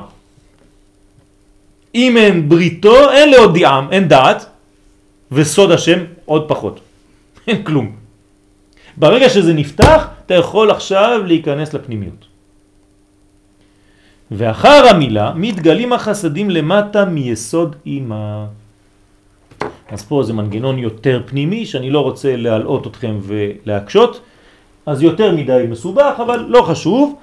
אם 1.95 2.17
אין 2.17 2.49
בריתו, 2.49 3.11
אין 3.11 3.31
להודיעם, 3.31 3.93
אין 3.93 4.09
דעת, 4.09 4.47
וסוד 5.33 5.71
השם 5.71 5.99
עוד 6.25 6.49
פחות. 6.49 6.81
אין 7.49 7.63
כלום. 7.63 7.93
ברגע 8.97 9.29
שזה 9.29 9.53
נפתח, 9.53 10.07
אתה 10.27 10.35
יכול 10.35 10.71
עכשיו 10.71 11.21
להיכנס 11.27 11.75
לפנימיות. 11.75 12.25
ואחר 14.31 14.89
המילה 14.91 15.33
מתגלים 15.37 15.93
החסדים 15.93 16.51
למטה 16.51 17.05
מיסוד 17.05 17.77
אימה. 17.87 18.47
אז 19.89 20.03
פה 20.03 20.23
זה 20.23 20.33
מנגנון 20.33 20.79
יותר 20.79 21.23
פנימי 21.27 21.67
שאני 21.67 21.91
לא 21.91 22.01
רוצה 22.01 22.37
להלאות 22.37 22.87
אתכם 22.87 23.19
ולהקשות, 23.23 24.21
אז 24.87 25.03
יותר 25.03 25.33
מדי 25.37 25.65
מסובך, 25.69 26.15
אבל 26.19 26.45
לא 26.49 26.63
חשוב. 26.63 27.15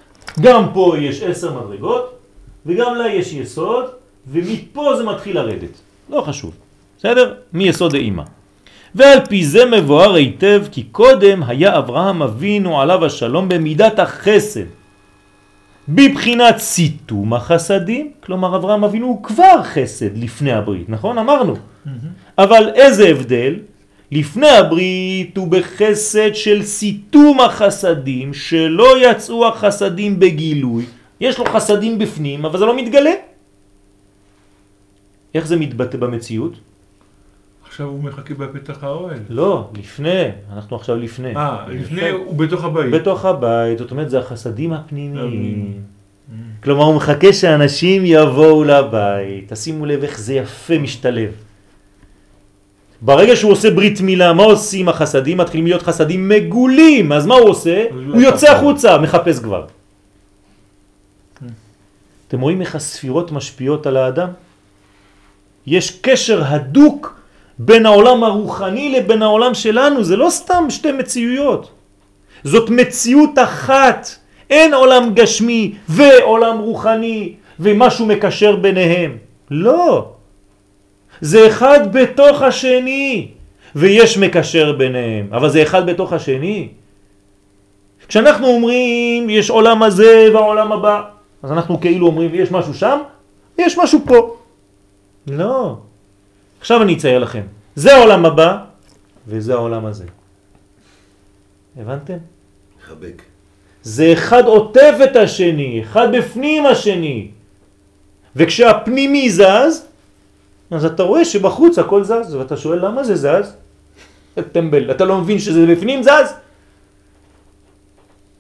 גם 0.42 0.64
פה 0.74 0.96
יש 1.00 1.24
עשר 1.24 1.60
מדרגות, 1.60 2.20
וגם 2.66 2.96
לה 2.96 3.08
יש 3.08 3.34
יסוד, 3.34 3.86
ומפה 4.28 4.96
זה 4.98 5.04
מתחיל 5.04 5.36
לרדת. 5.36 5.82
לא 6.10 6.22
חשוב, 6.22 6.52
בסדר? 6.98 7.34
מיסוד 7.54 7.96
האימא. 7.96 8.24
ועל 8.96 9.26
פי 9.26 9.46
זה 9.46 9.66
מבואר 9.66 10.14
היטב 10.14 10.64
כי 10.72 10.84
קודם 10.84 11.44
היה 11.44 11.78
אברהם 11.78 12.22
אבינו 12.22 12.82
עליו 12.82 13.06
השלום 13.06 13.50
במידת 13.50 14.00
החסד. 14.00 14.66
בבחינת 15.90 16.58
סיתום 16.58 17.34
החסדים, 17.34 18.12
כלומר 18.24 18.56
אברהם 18.56 18.84
אבינו 18.84 19.06
הוא 19.06 19.24
כבר 19.24 19.64
חסד 19.64 20.18
לפני 20.18 20.52
הברית, 20.52 20.90
נכון? 20.90 21.18
אמרנו. 21.18 21.56
אבל 22.38 22.70
איזה 22.76 23.08
הבדל? 23.08 23.56
לפני 24.12 24.50
הברית 24.50 25.38
הוא 25.38 25.48
בחסד 25.48 26.36
של 26.36 26.64
סיתום 26.64 27.40
החסדים, 27.40 28.34
שלא 28.34 29.12
יצאו 29.12 29.48
החסדים 29.48 30.20
בגילוי. 30.20 30.86
יש 31.22 31.40
לו 31.40 31.46
חסדים 31.46 32.00
בפנים, 32.00 32.46
אבל 32.46 32.60
זה 32.60 32.66
לא 32.66 32.78
מתגלה. 32.78 33.14
איך 35.36 35.48
זה 35.48 35.56
מתבטא 35.56 35.98
במציאות? 35.98 36.54
עכשיו 37.68 37.88
הוא 37.88 38.04
מחכה 38.04 38.34
בפתח 38.34 38.84
האוהל. 38.84 39.20
לא, 39.30 39.70
לפני, 39.80 40.24
אנחנו 40.54 40.76
עכשיו 40.76 40.96
לפני. 40.96 41.36
אה, 41.36 41.66
לפני 41.70 42.10
הוא 42.10 42.36
בתוך 42.36 42.64
הבית. 42.64 42.92
בתוך 42.92 43.26
הבית, 43.26 43.78
זאת 43.78 43.92
אומרת 43.92 44.10
זה 44.10 44.20
החסדים 44.20 44.74
הפנימיים. 44.74 45.82
כלומר, 46.64 46.84
הוא 46.84 46.96
מחכה 46.96 47.34
שאנשים 47.34 48.02
יבואו 48.06 48.64
לבית. 48.64 49.54
תשימו 49.54 49.86
לב 49.86 50.04
איך 50.04 50.20
זה 50.20 50.34
יפה 50.34 50.78
משתלב. 50.80 51.32
ברגע 53.02 53.36
שהוא 53.36 53.52
עושה 53.52 53.72
ברית 53.72 54.02
מילה, 54.02 54.34
מה 54.34 54.44
עושים 54.44 54.90
החסדים? 54.90 55.38
מתחילים 55.38 55.66
להיות 55.66 55.82
חסדים 55.82 56.30
מגולים. 56.30 57.12
אז 57.12 57.26
מה 57.26 57.36
הוא 57.36 57.50
עושה? 57.50 57.86
הוא 58.14 58.22
יוצא 58.22 58.52
החוצה, 58.52 58.98
מחפש 58.98 59.40
כבר. 59.40 59.66
אתם 62.28 62.42
רואים 62.42 62.62
איך 62.62 62.76
הספירות 62.76 63.32
משפיעות 63.32 63.88
על 63.88 63.98
האדם? 63.98 64.30
יש 65.68 66.00
קשר 66.02 66.44
הדוק 66.46 67.20
בין 67.60 67.86
העולם 67.86 68.24
הרוחני 68.24 68.96
לבין 69.00 69.22
העולם 69.22 69.54
שלנו, 69.54 70.04
זה 70.04 70.16
לא 70.18 70.30
סתם 70.30 70.66
שתי 70.70 70.92
מציאויות. 70.92 71.72
זאת 72.44 72.70
מציאות 72.70 73.40
אחת, 73.44 74.08
אין 74.50 74.74
עולם 74.74 75.14
גשמי 75.14 75.74
ועולם 75.90 76.58
רוחני 76.60 77.34
ומשהו 77.60 78.06
מקשר 78.06 78.56
ביניהם. 78.56 79.18
לא. 79.52 80.19
זה 81.22 81.48
אחד 81.48 81.94
בתוך 81.94 82.42
השני, 82.42 83.28
ויש 83.76 84.18
מקשר 84.18 84.72
ביניהם, 84.72 85.28
אבל 85.32 85.50
זה 85.50 85.64
אחד 85.64 85.86
בתוך 85.86 86.14
השני. 86.14 86.68
כשאנחנו 88.08 88.48
אומרים 88.48 89.30
יש 89.30 89.50
עולם 89.50 89.84
הזה 89.84 90.30
והעולם 90.34 90.72
הבא, 90.72 91.02
אז 91.44 91.52
אנחנו 91.52 91.82
כאילו 91.82 92.08
אומרים 92.08 92.36
יש 92.36 92.52
משהו 92.52 92.74
שם, 92.74 93.00
יש 93.58 93.78
משהו 93.78 94.00
פה. 94.06 94.38
לא. 95.28 95.78
עכשיו 96.60 96.82
אני 96.82 96.94
אצייר 96.94 97.20
לכם. 97.20 97.44
זה 97.76 97.96
העולם 97.96 98.26
הבא 98.26 98.58
וזה 99.28 99.54
העולם 99.54 99.86
הזה. 99.86 100.06
הבנתם? 101.80 102.18
מחבק. 102.80 103.22
זה 103.84 104.14
אחד 104.14 104.46
עוטף 104.46 104.96
את 105.04 105.16
השני, 105.16 105.82
אחד 105.82 106.16
בפנים 106.16 106.66
השני. 106.66 107.28
וכשהפנימי 108.36 109.30
זז, 109.30 109.86
אז 110.72 110.86
אתה 110.86 111.04
רואה 111.04 111.26
שבחוץ 111.26 111.80
הכל 111.80 112.04
זז, 112.04 112.36
ואתה 112.36 112.58
שואל 112.58 112.86
למה 112.86 113.04
זה 113.04 113.16
זז? 113.16 113.56
טמבל, 114.52 114.92
אתה 114.92 115.06
לא 115.06 115.18
מבין 115.18 115.40
שזה 115.40 115.66
בפנים 115.66 116.04
זז? 116.04 116.34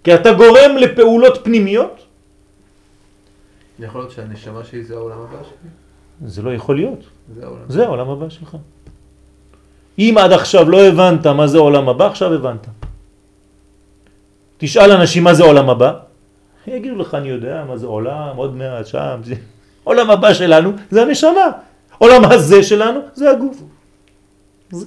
כי 0.03 0.15
אתה 0.15 0.33
גורם 0.33 0.77
לפעולות 0.77 1.41
פנימיות? 1.43 2.05
יכול 3.79 4.01
להיות 4.01 4.11
שהנשמה 4.11 4.63
שלי 4.63 4.83
זה 4.83 4.93
העולם 4.95 5.17
הבא 5.21 5.43
שלי? 5.43 5.69
זה 6.29 6.41
לא 6.41 6.53
יכול 6.53 6.75
להיות, 6.75 6.99
זה 7.35 7.45
העולם. 7.45 7.63
זה 7.67 7.85
העולם 7.85 8.09
הבא 8.09 8.29
שלך. 8.29 8.57
אם 9.99 10.15
עד 10.19 10.31
עכשיו 10.31 10.69
לא 10.69 10.81
הבנת 10.81 11.27
מה 11.27 11.47
זה 11.47 11.57
עולם 11.57 11.89
הבא, 11.89 12.05
עכשיו 12.07 12.33
הבנת. 12.33 12.67
תשאל 14.57 14.91
אנשים 14.91 15.23
מה 15.23 15.33
זה 15.33 15.43
עולם 15.43 15.69
הבא, 15.69 15.93
יגידו 16.67 16.95
לך 16.95 17.13
אני 17.13 17.29
יודע 17.29 17.63
מה 17.67 17.77
זה 17.77 17.85
עולם, 17.87 18.35
עוד 18.35 18.55
מעט 18.55 18.85
שם, 18.85 19.19
זה... 19.23 19.35
עולם 19.83 20.09
הבא 20.09 20.33
שלנו 20.33 20.71
זה 20.91 21.01
הנשמה, 21.01 21.47
עולם 21.99 22.25
הזה 22.25 22.63
שלנו 22.63 22.99
זה 23.13 23.31
הגוף. 23.31 23.57
זה. 24.71 24.85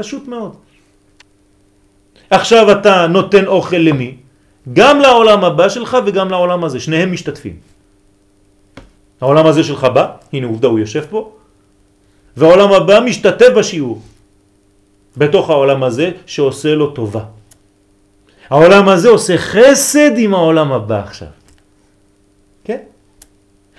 פשוט 0.00 0.28
מאוד. 0.28 0.56
עכשיו 2.30 2.72
אתה 2.72 3.06
נותן 3.06 3.46
אוכל 3.46 3.76
למי? 3.76 4.16
גם 4.72 5.00
לעולם 5.00 5.44
הבא 5.44 5.68
שלך 5.68 5.96
וגם 6.06 6.30
לעולם 6.30 6.64
הזה, 6.64 6.80
שניהם 6.80 7.12
משתתפים. 7.12 7.56
העולם 9.20 9.46
הזה 9.46 9.62
שלך 9.64 9.84
בא, 9.84 10.06
הנה 10.32 10.46
עובדה 10.46 10.68
הוא 10.68 10.78
יושב 10.78 11.04
פה, 11.10 11.20
והעולם 12.36 12.72
הבא 12.72 13.00
משתתף 13.00 13.48
בשיעור, 13.56 14.00
בתוך 15.16 15.50
העולם 15.50 15.82
הזה 15.82 16.10
שעושה 16.26 16.74
לו 16.74 16.90
טובה. 16.90 17.24
העולם 18.50 18.88
הזה 18.88 19.08
עושה 19.08 19.38
חסד 19.38 20.16
עם 20.16 20.34
העולם 20.34 20.72
הבא 20.72 20.98
עכשיו. 21.04 21.28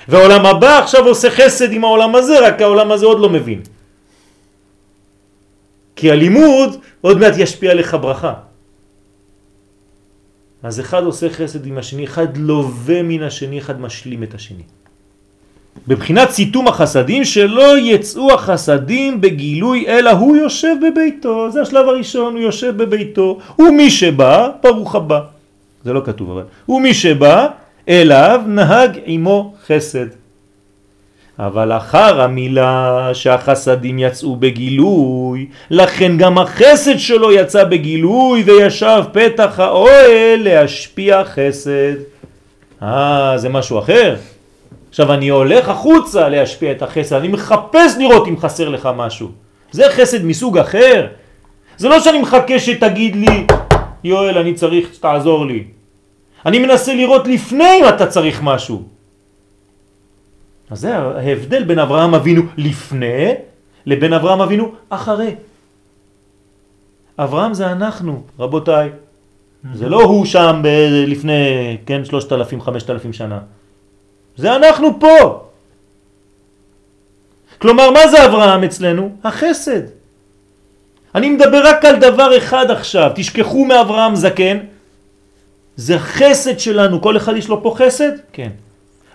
והעולם 0.08 0.46
הבא 0.46 0.80
עכשיו 0.80 1.06
עושה 1.08 1.30
חסד 1.30 1.72
עם 1.72 1.84
העולם 1.84 2.16
הזה, 2.16 2.48
רק 2.48 2.62
העולם 2.62 2.92
הזה 2.92 3.06
עוד 3.06 3.20
לא 3.20 3.30
מבין. 3.30 3.62
כי 5.96 6.12
הלימוד 6.12 6.78
עוד 7.02 7.20
מעט 7.20 7.34
ישפיע 7.38 7.72
עליך 7.72 7.98
ברכה. 8.02 8.34
אז 10.64 10.80
אחד 10.80 11.04
עושה 11.04 11.30
חסד 11.30 11.66
עם 11.66 11.78
השני, 11.78 12.06
אחד 12.06 12.38
לווה 12.38 13.04
מן 13.04 13.24
השני, 13.24 13.60
אחד 13.60 13.82
משלים 13.82 14.24
את 14.24 14.34
השני. 14.34 14.64
בבחינת 15.88 16.30
סיתום 16.30 16.68
החסדים 16.68 17.26
שלא 17.26 17.80
יצאו 17.80 18.34
החסדים 18.34 19.22
בגילוי 19.22 19.88
אלא 19.88 20.12
הוא 20.12 20.38
יושב 20.38 20.76
בביתו 20.88 21.52
זה 21.52 21.62
השלב 21.62 21.88
הראשון 21.88 22.34
הוא 22.34 22.42
יושב 22.42 22.78
בביתו 22.78 23.40
ומי 23.60 23.90
שבא 23.90 24.50
ברוך 24.64 24.96
הבא 24.96 25.20
זה 25.84 25.94
לא 25.94 26.02
כתוב 26.06 26.32
אבל 26.32 26.44
ומי 26.70 26.94
שבא 26.94 27.48
אליו 27.90 28.42
נהג 28.48 29.00
עמו 29.06 29.54
חסד 29.66 30.06
אבל 31.40 31.72
אחר 31.72 32.22
המילה 32.22 33.10
שהחסדים 33.14 34.00
יצאו 34.00 34.36
בגילוי 34.36 35.48
לכן 35.70 36.18
גם 36.18 36.38
החסד 36.38 36.98
שלו 36.98 37.32
יצא 37.32 37.64
בגילוי 37.64 38.44
וישב 38.44 39.04
פתח 39.14 39.60
האוהל 39.60 40.40
להשפיע 40.44 41.24
חסד 41.26 41.96
אה 42.82 43.34
זה 43.38 43.50
משהו 43.50 43.80
אחר 43.80 44.16
עכשיו 44.92 45.14
אני 45.14 45.30
הולך 45.30 45.70
החוצה 45.70 46.30
להשפיע 46.30 46.72
את 46.72 46.82
החסד, 46.82 47.16
אני 47.16 47.28
מחפש 47.28 47.96
לראות 48.00 48.28
אם 48.28 48.38
חסר 48.38 48.70
לך 48.70 48.90
משהו. 48.96 49.32
זה 49.72 49.84
חסד 49.90 50.26
מסוג 50.26 50.58
אחר. 50.58 51.08
זה 51.78 51.90
לא 51.90 52.00
שאני 52.00 52.22
מחכה 52.22 52.60
שתגיד 52.60 53.16
לי, 53.16 53.48
יואל 54.04 54.38
אני 54.38 54.54
צריך 54.54 54.94
שתעזור 54.94 55.46
לי. 55.46 55.64
אני 56.46 56.60
מנסה 56.60 56.94
לראות 56.94 57.28
לפני 57.28 57.80
אם 57.82 57.90
אתה 57.90 58.08
צריך 58.08 58.40
משהו. 58.44 58.84
אז 60.70 60.80
זה 60.80 60.98
ההבדל 60.98 61.64
בין 61.64 61.80
אברהם 61.80 62.16
אבינו 62.16 62.42
לפני 62.58 63.34
לבין 63.86 64.14
אברהם 64.14 64.42
אבינו 64.42 64.72
אחרי. 64.90 65.36
אברהם 67.20 67.54
זה 67.54 67.72
אנחנו, 67.72 68.24
רבותיי. 68.40 68.90
זה 69.74 69.90
לא 69.90 70.04
הוא 70.04 70.26
שם 70.26 70.62
לפני, 71.08 71.78
כן, 71.86 72.06
שלושת 72.06 72.34
אלפים, 72.34 72.62
חמשת 72.62 72.90
אלפים 72.90 73.14
שנה. 73.14 73.40
זה 74.38 74.56
אנחנו 74.56 75.00
פה. 75.00 75.44
כלומר, 77.58 77.92
מה 77.92 78.08
זה 78.08 78.26
אברהם 78.26 78.64
אצלנו? 78.64 79.16
החסד. 79.24 79.82
אני 81.16 81.30
מדבר 81.30 81.62
רק 81.68 81.86
על 81.86 81.96
דבר 82.00 82.38
אחד 82.38 82.72
עכשיו, 82.72 83.12
תשכחו 83.16 83.66
מאברהם 83.66 84.16
זקן, 84.16 84.58
זה 85.82 86.00
חסד 86.00 86.60
שלנו, 86.60 87.02
כל 87.02 87.18
אחד 87.18 87.38
יש 87.38 87.50
לו 87.50 87.64
פה 87.64 87.74
חסד? 87.78 88.12
כן. 88.34 88.50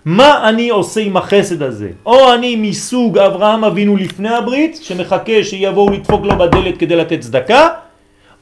מה 0.05 0.49
אני 0.49 0.69
עושה 0.69 1.01
עם 1.01 1.17
החסד 1.17 1.63
הזה? 1.63 1.91
או 2.07 2.35
אני 2.35 2.57
מסוג 2.57 3.19
אברהם 3.19 3.65
אבינו 3.65 3.97
לפני 3.97 4.29
הברית, 4.29 4.79
שמחכה 4.83 5.45
שיבואו 5.45 5.91
לדפוק 5.91 6.25
לו 6.25 6.39
בדלת 6.39 6.77
כדי 6.77 6.97
לתת 6.97 7.21
צדקה, 7.21 7.69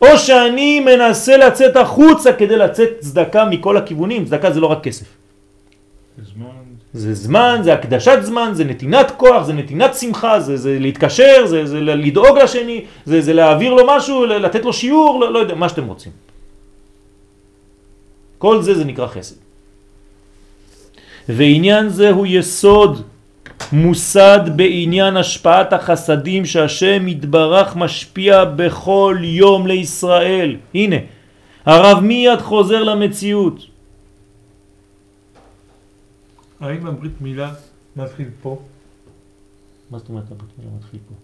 או 0.03 0.19
שאני 0.19 0.81
מנסה 0.81 1.37
לצאת 1.37 1.77
החוצה 1.77 2.33
כדי 2.33 2.57
לצאת 2.57 2.89
צדקה 3.01 3.45
מכל 3.45 3.77
הכיוונים, 3.77 4.25
צדקה 4.25 4.51
זה 4.51 4.61
לא 4.61 4.67
רק 4.67 4.83
כסף. 4.83 5.07
זמן. 6.35 6.65
זה 6.93 7.15
זמן, 7.15 7.61
זה 7.63 7.73
הקדשת 7.73 8.19
זמן, 8.23 8.51
זה 8.53 8.65
נתינת 8.65 9.11
כוח, 9.17 9.43
זה 9.45 9.53
נתינת 9.53 9.95
שמחה, 9.95 10.41
זה, 10.41 10.57
זה 10.57 10.77
להתקשר, 10.81 11.47
זה, 11.47 11.67
זה 11.67 11.81
לדאוג 11.81 12.39
לשני, 12.39 12.85
זה, 13.05 13.21
זה 13.21 13.33
להעביר 13.33 13.75
לו 13.75 13.83
משהו, 13.87 14.27
לתת 14.27 14.65
לו 14.65 14.73
שיעור, 14.73 15.21
לא, 15.21 15.33
לא 15.33 15.39
יודע, 15.39 15.55
מה 15.55 15.69
שאתם 15.69 15.87
רוצים. 15.87 16.24
כל 18.45 18.61
זה 18.63 18.77
זה 18.77 18.85
נקרא 18.85 19.07
חסד. 19.07 19.41
ועניין 21.29 21.89
זה 21.89 22.11
הוא 22.11 22.27
יסוד 22.29 23.03
מוסד 23.73 24.53
בעניין 24.57 25.17
השפעת 25.17 25.73
החסדים 25.73 26.45
שהשם 26.45 27.09
יתברך 27.09 27.77
משפיע 27.77 28.45
בכל 28.45 29.17
יום 29.25 29.67
לישראל. 29.67 30.57
הנה, 30.77 30.97
הרב 31.65 32.05
מיד 32.05 32.41
חוזר 32.45 32.83
למציאות. 32.85 33.65
האם 36.61 36.87
הברית 36.87 37.17
מילה 37.21 37.51
מתחיל 37.97 38.29
פה? 38.45 38.61
מה 39.91 39.99
זאת 39.99 40.09
אומרת 40.09 40.29
הברית 40.29 40.53
מילה 40.59 40.71
מתחיל 40.77 41.01
פה? 41.09 41.15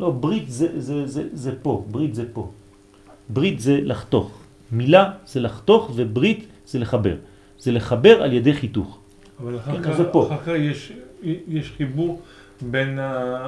לא, 0.00 0.10
ברית 0.10 0.48
זה, 0.48 0.80
זה, 0.80 1.06
זה, 1.06 1.22
זה 1.32 1.52
פה, 1.60 1.84
ברית 1.92 2.14
זה 2.14 2.24
פה. 2.32 2.50
ברית 3.28 3.60
זה 3.60 3.84
לחתוך. 3.84 4.45
מילה 4.72 5.10
זה 5.26 5.40
לחתוך 5.40 5.92
וברית 5.94 6.46
זה 6.66 6.78
לחבר. 6.78 7.14
זה 7.58 7.72
לחבר 7.72 8.22
על 8.22 8.32
ידי 8.32 8.54
חיתוך. 8.54 8.98
אבל 9.42 9.56
אחר 9.56 9.82
כן, 9.82 9.82
כך. 9.82 10.00
אחר 10.00 10.36
כך 10.36 10.48
יש, 10.58 10.92
יש 11.48 11.72
חיבור 11.76 12.20
בין 12.60 12.98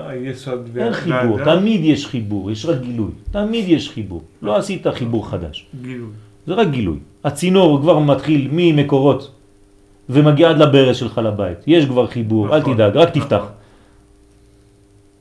היסוד 0.06 0.68
אין 0.76 0.92
חיבור. 0.92 1.44
תמיד 1.44 1.80
יש 1.84 2.06
חיבור, 2.06 2.50
יש 2.50 2.66
רק 2.66 2.80
גילוי. 2.80 3.10
תמיד 3.30 3.68
יש 3.68 3.90
חיבור. 3.90 4.22
לא 4.42 4.56
עשית 4.56 4.86
חיבור 4.86 5.30
חדש. 5.30 5.66
גילוי. 5.82 6.10
זה 6.46 6.54
רק 6.54 6.68
גילוי. 6.68 6.98
הצינור 7.24 7.80
כבר 7.80 7.98
מתחיל 7.98 8.48
ממקורות 8.52 9.32
ומגיע 10.08 10.50
עד 10.50 10.58
לברז 10.58 10.96
שלך 10.96 11.18
לבית. 11.18 11.58
יש 11.66 11.84
כבר 11.84 12.06
חיבור, 12.06 12.54
אל 12.54 12.60
נכון, 12.60 12.74
תדאג, 12.74 12.96
רק 12.96 13.08
נכון. 13.08 13.22
תפתח. 13.22 13.44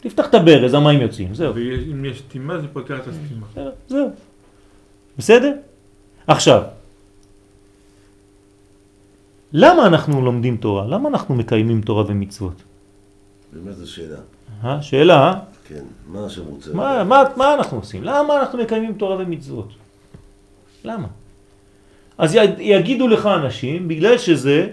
תפתח 0.01 0.25
את 0.29 0.35
הברז, 0.35 0.73
המים 0.73 1.01
יוצאים, 1.01 1.33
זהו. 1.33 1.55
ואם 1.55 2.05
יש 2.05 2.19
סתימה 2.19 2.59
זה 2.59 2.67
פותר 2.67 2.97
את 2.97 3.07
הסתימה. 3.07 3.45
זהו. 3.87 4.09
בסדר? 5.17 5.53
עכשיו, 6.27 6.63
למה 9.53 9.87
אנחנו 9.87 10.21
לומדים 10.21 10.57
תורה? 10.57 10.87
למה 10.87 11.09
אנחנו 11.09 11.35
מקיימים 11.35 11.81
תורה 11.81 12.03
ומצוות? 12.07 12.63
באמת 13.53 13.75
זו 13.75 13.91
שאלה. 13.91 14.17
אה? 14.63 14.81
שאלה, 14.81 15.23
אה? 15.27 15.33
כן, 15.67 15.83
מה 16.07 16.25
השם 16.25 16.45
רוצה? 16.45 16.73
מה, 16.73 17.03
מה, 17.03 17.23
מה 17.37 17.53
אנחנו 17.53 17.77
עושים? 17.77 18.03
למה 18.03 18.39
אנחנו 18.39 18.59
מקיימים 18.59 18.93
תורה 18.93 19.15
ומצוות? 19.19 19.69
למה? 20.83 21.07
אז 22.17 22.35
י- 22.35 22.39
יגידו 22.59 23.07
לך 23.07 23.25
אנשים, 23.25 23.87
בגלל 23.87 24.17
שזה 24.17 24.67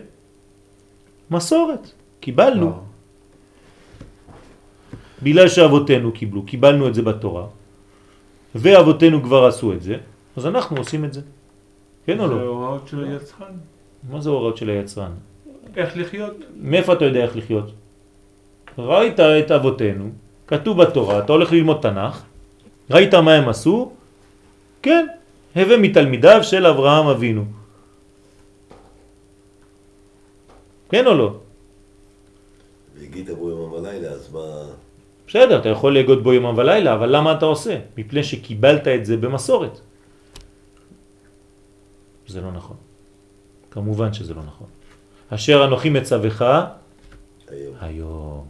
מסורת, 1.30 1.90
קיבלנו. 2.20 2.66
לא. 2.66 2.72
בגלל 5.22 5.48
שאבותינו 5.48 6.12
קיבלו, 6.12 6.42
קיבלנו 6.42 6.88
את 6.88 6.94
זה 6.94 7.02
בתורה, 7.02 7.46
ואבותינו 8.54 9.22
כבר 9.22 9.44
עשו 9.46 9.72
את 9.72 9.82
זה, 9.82 9.96
אז 10.36 10.46
אנחנו 10.46 10.76
עושים 10.76 11.04
את 11.04 11.12
זה. 11.12 11.20
כן 12.06 12.20
או 12.20 12.28
זה 12.28 12.34
לא? 12.34 12.40
הוראות 12.40 12.88
של 12.88 13.04
היצרן. 13.04 13.54
מה 14.10 14.20
זה 14.20 14.30
הוראות 14.30 14.56
של 14.56 14.68
היצרן? 14.68 15.12
איך 15.76 15.96
לחיות? 15.96 16.36
מאיפה 16.56 16.92
אתה 16.92 17.04
יודע 17.04 17.22
איך 17.22 17.36
לחיות? 17.36 17.72
ראית 18.78 19.20
את 19.20 19.50
אבותינו, 19.50 20.10
כתוב 20.46 20.82
בתורה, 20.82 21.18
אתה 21.18 21.32
הולך 21.32 21.52
ללמוד 21.52 21.78
תנ"ך, 21.82 22.22
ראית 22.90 23.14
מה 23.14 23.34
הם 23.34 23.48
עשו? 23.48 23.92
כן, 24.82 25.06
הווה 25.56 25.76
מתלמידיו 25.76 26.44
של 26.44 26.66
אברהם 26.66 27.06
אבינו. 27.06 27.44
כן 30.90 31.06
או 31.06 31.14
לא? 31.14 31.34
והגית 32.94 33.30
בו 33.30 33.50
יומם 33.50 33.72
ולילה, 33.72 34.08
אז 34.08 34.32
מה... 34.32 34.40
בסדר, 35.28 35.58
אתה 35.58 35.68
יכול 35.68 35.94
להגות 35.94 36.22
בו 36.22 36.32
יומם 36.32 36.58
ולילה, 36.58 36.94
אבל 36.94 37.16
למה 37.16 37.32
אתה 37.32 37.46
עושה? 37.46 37.78
מפני 37.98 38.24
שקיבלת 38.24 38.88
את 38.88 39.06
זה 39.06 39.16
במסורת. 39.16 39.80
זה 42.28 42.40
לא 42.40 42.52
נכון. 42.52 42.76
כמובן 43.70 44.12
שזה 44.12 44.34
לא 44.34 44.42
נכון. 44.46 44.66
אשר 45.28 45.64
אנוכי 45.64 45.90
מצווך 45.90 46.42
היום. 46.42 47.74
היום. 47.80 48.44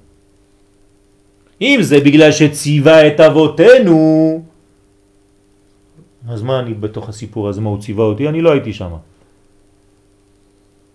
אם 1.61 1.79
זה 1.83 2.01
בגלל 2.01 2.33
שציווה 2.33 3.07
את 3.07 3.21
אבותינו, 3.21 4.43
אז 6.29 6.43
מה 6.43 6.61
אני 6.61 6.75
בתוך 6.75 7.09
הסיפור 7.09 7.49
הזה, 7.49 7.61
מה 7.61 7.71
הוא 7.71 7.81
ציווה 7.81 8.05
אותי? 8.05 8.29
אני 8.29 8.41
לא 8.41 8.53
הייתי 8.53 8.73
שם. 8.73 8.93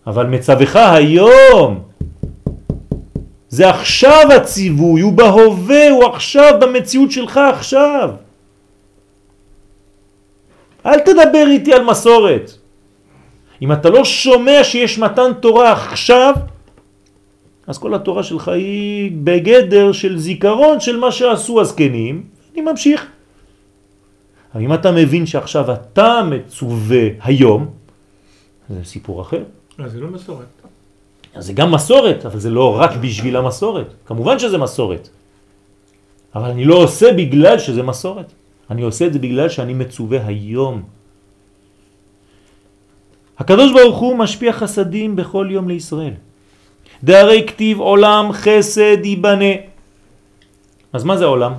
אבל 0.07 0.25
מצווך 0.25 0.75
היום. 0.75 1.84
זה 3.49 3.69
עכשיו 3.69 4.27
הציווי, 4.36 5.01
הוא 5.01 5.13
בהווה, 5.13 5.89
הוא 5.89 6.05
עכשיו 6.05 6.53
במציאות 6.61 7.11
שלך 7.11 7.39
עכשיו. 7.53 8.09
אל 10.86 10.99
תדבר 10.99 11.45
איתי 11.47 11.73
על 11.73 11.84
מסורת. 11.84 12.59
אם 13.62 13.72
אתה 13.72 13.89
לא 13.89 14.05
שומע 14.05 14.64
שיש 14.64 14.99
מתן 14.99 15.32
תורה 15.39 15.72
עכשיו, 15.72 16.34
אז 17.68 17.78
כל 17.78 17.93
התורה 17.93 18.24
שלך 18.24 18.47
היא 18.47 19.12
בגדר 19.24 19.91
של 19.91 20.18
זיכרון 20.18 20.80
של 20.80 20.97
מה 20.97 21.12
שעשו 21.12 21.62
הזקנים, 21.62 22.24
אני 22.53 22.62
ממשיך. 22.62 23.05
אבל 24.55 24.64
אם 24.64 24.74
אתה 24.74 24.91
מבין 24.91 25.26
שעכשיו 25.26 25.74
אתה 25.74 26.22
מצווה 26.30 27.07
היום, 27.22 27.68
זה 28.70 28.84
סיפור 28.84 29.22
אחר. 29.22 29.43
אז 29.78 29.91
זה 29.91 29.99
לא 29.99 30.07
מסורת. 30.07 30.45
אז 31.36 31.45
זה 31.45 31.53
גם 31.53 31.72
מסורת, 31.72 32.26
אבל 32.26 32.39
זה 32.39 32.49
לא 32.49 32.80
רק 32.80 32.91
בשביל 33.01 33.36
המסורת. 33.38 33.93
כמובן 34.05 34.39
שזה 34.39 34.57
מסורת. 34.57 35.10
אבל 36.36 36.49
אני 36.49 36.66
לא 36.66 36.76
עושה 36.76 37.14
בגלל 37.14 37.60
שזה 37.60 37.84
מסורת. 37.84 38.32
אני 38.70 38.82
עושה 38.82 39.05
את 39.05 39.14
זה 39.14 39.20
בגלל 39.20 39.49
שאני 39.49 39.74
מצווה 39.74 40.26
היום. 40.26 40.84
הקדוש 43.39 43.71
ברוך 43.73 43.97
הוא 43.97 44.17
משפיע 44.17 44.53
חסדים 44.53 45.15
בכל 45.15 45.47
יום 45.51 45.67
לישראל. 45.67 46.13
דהרי 47.03 47.47
כתיב 47.47 47.79
עולם 47.79 48.29
חסד 48.31 49.05
ייבנה. 49.05 49.53
אז 50.93 51.03
מה 51.03 51.17
זה 51.17 51.25
עולם? 51.25 51.53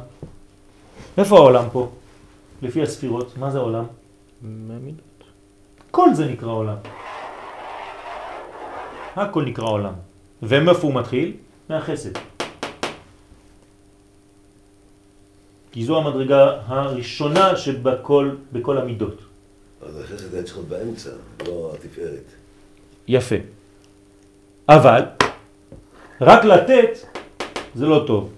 איפה 1.18 1.36
העולם 1.36 1.64
פה? 1.72 1.88
לפי 2.62 2.82
הספירות, 2.82 3.36
מה 3.36 3.50
זה 3.50 3.58
עולם? 3.58 3.84
מהמידות. 4.42 5.24
כל 5.90 6.14
זה 6.14 6.26
נקרא 6.26 6.52
עולם. 6.52 6.76
הכל 9.16 9.44
נקרא 9.44 9.68
עולם. 9.68 9.94
ומאיפה 10.42 10.86
הוא 10.86 10.94
מתחיל? 10.94 11.32
מהחסד. 11.68 12.12
כי 15.72 15.84
זו 15.84 15.98
המדרגה 15.98 16.60
הראשונה 16.66 17.56
שבכל 17.56 18.30
בכל 18.52 18.78
המידות. 18.78 19.29
אז 19.82 20.00
החסד 20.00 20.34
היה 20.34 20.42
צריך 20.42 20.56
להיות 20.56 20.68
באמצע, 20.68 21.10
לא 21.46 21.72
התפארת. 21.74 22.32
יפה. 23.08 23.36
אבל 24.68 25.02
רק 26.20 26.44
לתת 26.44 26.98
זה 27.74 27.86
לא 27.86 28.04
טוב. 28.06 28.32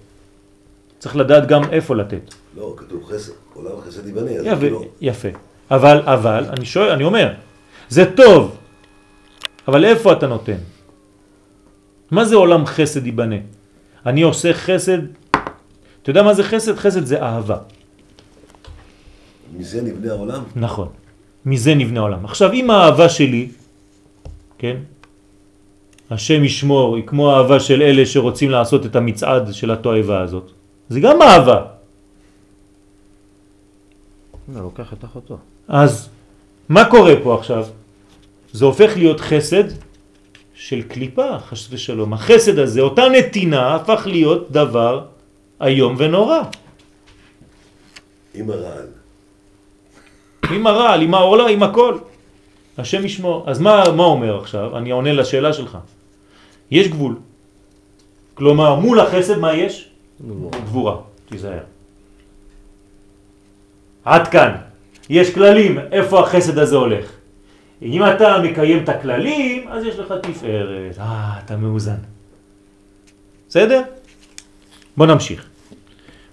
צריך 0.98 1.16
לדעת 1.16 1.48
גם 1.48 1.62
איפה 1.70 1.96
לתת. 1.96 2.34
לא, 2.56 2.74
כתוב 2.76 3.04
חסד, 3.04 3.32
עולם 3.54 3.80
חסד 3.80 4.06
ייבנה, 4.06 4.30
אז 4.30 4.46
יפה, 4.46 4.60
כאילו... 4.60 4.84
יפה. 5.00 5.28
אבל, 5.70 6.00
אבל, 6.00 6.44
אני 6.48 6.64
שואל, 6.64 6.90
אני 6.90 7.04
אומר, 7.04 7.32
זה 7.88 8.16
טוב, 8.16 8.56
אבל 9.68 9.84
איפה 9.84 10.12
אתה 10.12 10.26
נותן? 10.26 10.58
מה 12.10 12.24
זה 12.24 12.36
עולם 12.36 12.66
חסד 12.66 13.06
ייבנה? 13.06 13.36
אני 14.06 14.22
עושה 14.22 14.52
חסד, 14.52 14.98
אתה 16.02 16.10
יודע 16.10 16.22
מה 16.22 16.34
זה 16.34 16.42
חסד? 16.42 16.76
חסד 16.76 17.04
זה 17.04 17.22
אהבה. 17.22 17.58
מזה 19.56 19.82
נבנה 19.82 20.12
העולם? 20.12 20.42
נכון. 20.56 20.88
מזה 21.46 21.74
נבנה 21.74 22.00
עולם. 22.00 22.24
עכשיו, 22.24 22.52
אם 22.52 22.70
האהבה 22.70 23.08
שלי, 23.08 23.48
כן, 24.58 24.76
השם 26.10 26.44
ישמור, 26.44 26.96
היא 26.96 27.04
כמו 27.06 27.32
האהבה 27.32 27.60
של 27.60 27.82
אלה 27.82 28.06
שרוצים 28.06 28.50
לעשות 28.50 28.86
את 28.86 28.96
המצעד 28.96 29.52
של 29.52 29.70
התועבה 29.70 30.20
הזאת, 30.20 30.50
זה 30.88 31.00
גם 31.00 31.22
אהבה. 31.22 31.64
לא, 34.54 34.60
לוקח 34.60 34.92
את 34.92 35.04
אחותו. 35.04 35.38
אז 35.68 36.08
מה 36.68 36.84
קורה 36.84 37.14
פה 37.22 37.34
עכשיו? 37.38 37.66
זה 38.52 38.64
הופך 38.64 38.92
להיות 38.96 39.20
חסד 39.20 39.64
של 40.54 40.82
קליפה, 40.82 41.38
חס 41.38 41.68
ושלום. 41.70 42.12
החסד 42.12 42.58
הזה, 42.58 42.80
אותה 42.80 43.08
נתינה, 43.08 43.74
הפך 43.74 44.02
להיות 44.06 44.50
דבר 44.50 45.04
איום 45.62 45.94
ונורא. 45.98 46.42
עם 48.34 48.50
הרעל. 48.50 49.01
עם 50.52 50.66
הרעל, 50.66 51.02
עם 51.02 51.14
העולה, 51.14 51.48
עם 51.48 51.62
הכל. 51.62 51.98
השם 52.78 53.04
ישמור. 53.04 53.44
אז 53.46 53.60
מה, 53.60 53.84
מה 53.96 54.04
אומר 54.04 54.40
עכשיו? 54.40 54.78
אני 54.78 54.90
עונה 54.90 55.12
לשאלה 55.12 55.52
שלך. 55.52 55.78
יש 56.70 56.88
גבול. 56.88 57.16
כלומר, 58.34 58.74
מול 58.74 59.00
החסד 59.00 59.38
מה 59.38 59.54
יש? 59.54 59.88
גבורה. 60.64 60.96
תיזהר. 61.28 61.64
עד 64.04 64.28
כאן. 64.28 64.52
יש 65.10 65.34
כללים, 65.34 65.78
איפה 65.92 66.20
החסד 66.20 66.58
הזה 66.58 66.76
הולך. 66.76 67.10
אם 67.82 68.02
אתה 68.06 68.38
מקיים 68.42 68.84
את 68.84 68.88
הכללים, 68.88 69.68
אז 69.68 69.84
יש 69.84 69.98
לך 69.98 70.14
תפארת. 70.22 70.98
אה, 70.98 71.38
אתה 71.44 71.56
מאוזן. 71.56 72.00
בסדר? 73.48 73.82
בוא 74.96 75.06
נמשיך. 75.06 75.51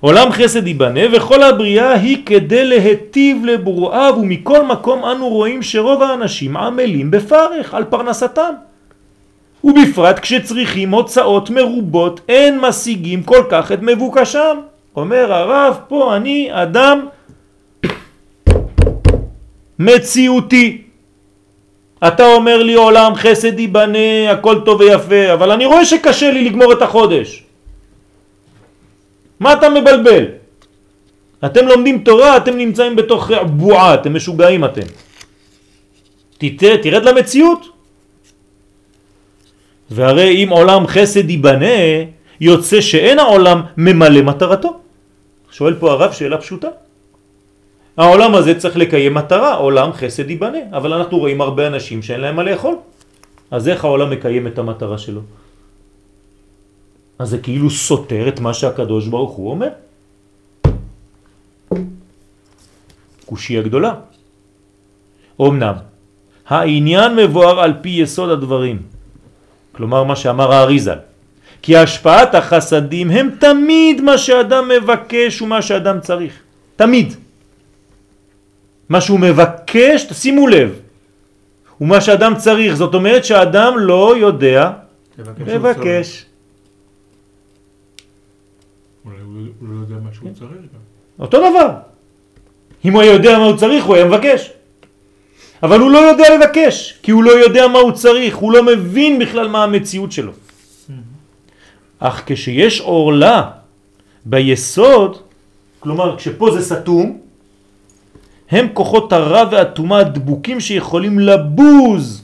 עולם 0.02 0.32
חסד 0.32 0.68
ייבנה 0.68 1.00
וכל 1.12 1.44
הבריאה 1.44 1.94
היא 1.94 2.18
כדי 2.26 2.66
להטיב 2.66 3.46
לברואיו 3.46 4.16
ומכל 4.18 4.66
מקום 4.66 5.06
אנו 5.06 5.30
רואים 5.30 5.62
שרוב 5.62 6.04
האנשים 6.04 6.58
עמלים 6.58 7.12
בפרך 7.12 7.74
על 7.74 7.84
פרנסתם. 7.84 8.54
ובפרט 9.64 10.20
כשצריכים 10.20 10.92
הוצאות 10.92 11.50
מרובות 11.50 12.22
אין 12.30 12.60
משיגים 12.60 13.24
כל 13.24 13.44
כך 13.50 13.72
את 13.72 13.80
מבוקשם. 13.82 14.58
אומר 14.96 15.34
הרב 15.34 15.78
פה 15.88 16.16
אני 16.16 16.50
אדם 16.52 17.06
מציאותי. 19.80 20.82
אתה 22.08 22.26
אומר 22.34 22.64
לי 22.64 22.74
עולם 22.74 23.16
חסד 23.16 23.60
ייבנה 23.60 24.32
הכל 24.32 24.60
טוב 24.66 24.80
ויפה 24.80 25.34
אבל 25.34 25.52
אני 25.52 25.66
רואה 25.66 25.86
שקשה 25.86 26.32
לי 26.32 26.44
לגמור 26.44 26.74
את 26.74 26.82
החודש. 26.82 27.49
מה 29.40 29.54
אתה 29.54 29.70
מבלבל? 29.70 30.26
אתם 31.46 31.68
לומדים 31.68 32.04
תורה, 32.04 32.38
אתם 32.38 32.58
נמצאים 32.58 32.96
בתוך 32.96 33.32
בועה, 33.32 33.94
אתם 33.94 34.16
משוגעים 34.16 34.66
אתם. 34.66 34.88
תתראה, 36.38 36.78
תרד 36.84 37.04
למציאות. 37.04 37.66
והרי 39.92 40.44
אם 40.44 40.50
עולם 40.50 40.88
חסד 40.88 41.30
ייבנה, 41.30 42.06
יוצא 42.42 42.82
שאין 42.82 43.20
העולם 43.20 43.62
ממלא 43.78 44.22
מטרתו. 44.22 44.80
שואל 45.52 45.76
פה 45.80 45.92
הרב 45.92 46.12
שאלה 46.12 46.38
פשוטה. 46.38 46.68
העולם 47.98 48.36
הזה 48.36 48.60
צריך 48.60 48.78
לקיים 48.78 49.14
מטרה, 49.14 49.54
עולם 49.54 49.94
חסד 49.94 50.30
ייבנה, 50.30 50.58
אבל 50.72 50.94
אנחנו 50.94 51.18
רואים 51.18 51.42
הרבה 51.42 51.68
אנשים 51.68 52.02
שאין 52.02 52.22
להם 52.22 52.36
מה 52.36 52.44
לאכול. 52.44 52.76
אז 53.52 53.68
איך 53.68 53.86
העולם 53.86 54.10
מקיים 54.10 54.48
את 54.48 54.58
המטרה 54.60 54.98
שלו? 54.98 55.22
אז 57.20 57.30
זה 57.30 57.38
כאילו 57.38 57.70
סותר 57.70 58.28
את 58.28 58.40
מה 58.40 58.54
שהקדוש 58.54 59.08
ברוך 59.08 59.32
הוא 59.32 59.52
אומר. 59.52 59.70
קושי 63.26 63.58
הגדולה. 63.58 63.94
אמנם, 65.42 65.74
העניין 66.48 67.16
מבואר 67.16 67.60
על 67.60 67.74
פי 67.82 67.90
יסוד 67.90 68.30
הדברים. 68.30 68.82
כלומר 69.72 70.04
מה 70.04 70.16
שאמר 70.16 70.52
האריזל. 70.52 71.00
כי 71.62 71.78
השפעת 71.78 72.36
החסדים 72.36 73.10
הם 73.12 73.30
תמיד 73.40 74.02
מה 74.02 74.18
שאדם 74.18 74.70
מבקש 74.70 75.42
ומה 75.42 75.62
שאדם 75.62 76.00
צריך. 76.00 76.34
תמיד. 76.76 77.14
מה 78.90 79.02
שהוא 79.02 79.20
מבקש, 79.20 80.04
תשימו 80.04 80.48
לב, 80.48 80.80
ומה 81.82 82.02
שאדם 82.02 82.34
צריך. 82.36 82.74
זאת 82.76 82.94
אומרת 82.94 83.26
שהאדם 83.26 83.74
לא 83.78 84.18
יודע 84.18 84.72
תבקש. 85.16 85.48
לבקש. 85.48 86.26
אולי 89.06 89.18
הוא 89.60 89.70
לא 89.70 89.80
יודע 89.80 89.96
מה 89.96 90.10
שהוא 90.14 90.30
צריך 90.34 90.52
גם. 90.52 90.80
אותו 91.20 91.38
דבר. 91.38 91.70
אם 92.86 92.94
הוא 92.94 93.02
היה 93.02 93.14
יודע 93.14 93.38
מה 93.38 93.46
הוא 93.46 93.58
צריך, 93.58 93.84
הוא 93.84 93.96
היה 93.96 94.06
מבקש. 94.06 94.52
אבל 95.64 95.80
הוא 95.80 95.92
לא 95.92 95.98
יודע 95.98 96.26
לבקש, 96.38 97.00
כי 97.04 97.12
הוא 97.12 97.24
לא 97.24 97.32
יודע 97.32 97.68
מה 97.68 97.80
הוא 97.80 97.92
צריך, 97.92 98.36
הוא 98.36 98.52
לא 98.52 98.64
מבין 98.64 99.20
בכלל 99.20 99.48
מה 99.48 99.64
המציאות 99.64 100.12
שלו. 100.12 100.32
אך 102.00 102.24
כשיש 102.26 102.80
עורלה 102.80 103.52
ביסוד, 104.26 105.18
כלומר 105.80 106.18
כשפה 106.18 106.52
זה 106.52 106.62
סתום, 106.76 107.18
הם 108.50 108.68
כוחות 108.74 109.14
הרע 109.14 109.44
והטומאה 109.52 110.00
הדבוקים 110.00 110.60
שיכולים 110.60 111.20
לבוז 111.20 112.24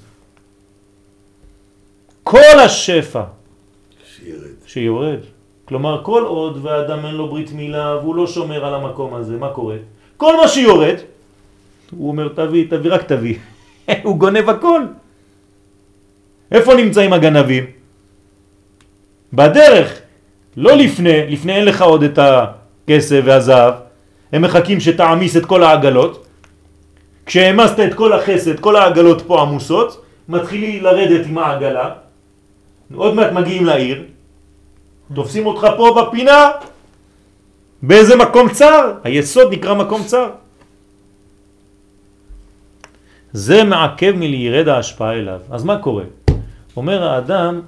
כל 2.24 2.60
השפע 2.66 3.24
שירד. 4.16 4.40
שיורד. 4.66 5.20
כלומר, 5.66 6.04
כל 6.04 6.24
עוד 6.24 6.60
והאדם 6.62 7.06
אין 7.06 7.16
לו 7.16 7.30
ברית 7.30 7.52
מילה 7.52 7.96
והוא 7.96 8.16
לא 8.16 8.28
שומר 8.28 8.66
על 8.66 8.74
המקום 8.74 9.14
הזה, 9.14 9.38
מה 9.38 9.50
קורה? 9.50 9.76
כל 10.18 10.38
מה 10.38 10.48
שיורד, 10.48 10.96
הוא 11.92 12.08
אומר 12.08 12.28
תביא, 12.28 12.66
תביא, 12.70 12.92
רק 12.92 13.04
תביא. 13.04 13.36
הוא 14.04 14.18
גונב 14.18 14.50
הכל. 14.50 14.82
איפה 16.52 16.74
נמצאים 16.74 17.14
הגנבים? 17.14 17.64
בדרך, 19.34 20.00
לא 20.58 20.76
לפני, 20.76 21.28
לפני 21.28 21.54
אין 21.56 21.66
לך 21.66 21.82
עוד 21.82 22.04
את 22.04 22.20
הכסף 22.20 23.22
והזהב, 23.26 23.74
הם 24.32 24.42
מחכים 24.42 24.80
שתעמיס 24.80 25.38
את 25.38 25.46
כל 25.46 25.64
העגלות. 25.64 26.28
כשהעמסת 27.26 27.80
את 27.80 27.94
כל 27.94 28.14
החסד, 28.14 28.60
כל 28.60 28.76
העגלות 28.76 29.22
פה 29.22 29.42
עמוסות, 29.42 30.06
מתחילים 30.30 30.84
לרדת 30.84 31.26
עם 31.26 31.38
העגלה, 31.38 31.90
עוד 32.96 33.14
מעט 33.14 33.32
מגיעים 33.32 33.66
לעיר, 33.66 34.04
תופסים 35.14 35.46
אותך 35.46 35.68
פה 35.78 36.02
בפינה, 36.02 36.52
באיזה 37.82 38.16
מקום 38.16 38.50
צר? 38.50 38.94
היסוד 39.04 39.54
נקרא 39.54 39.74
מקום 39.74 40.04
צר. 40.04 40.30
זה 43.34 43.64
מעכב 43.64 44.12
מלירד 44.16 44.68
ההשפעה 44.68 45.14
אליו. 45.14 45.40
אז 45.52 45.64
מה 45.64 45.78
קורה? 45.78 46.04
אומר 46.78 47.04
האדם, 47.04 47.62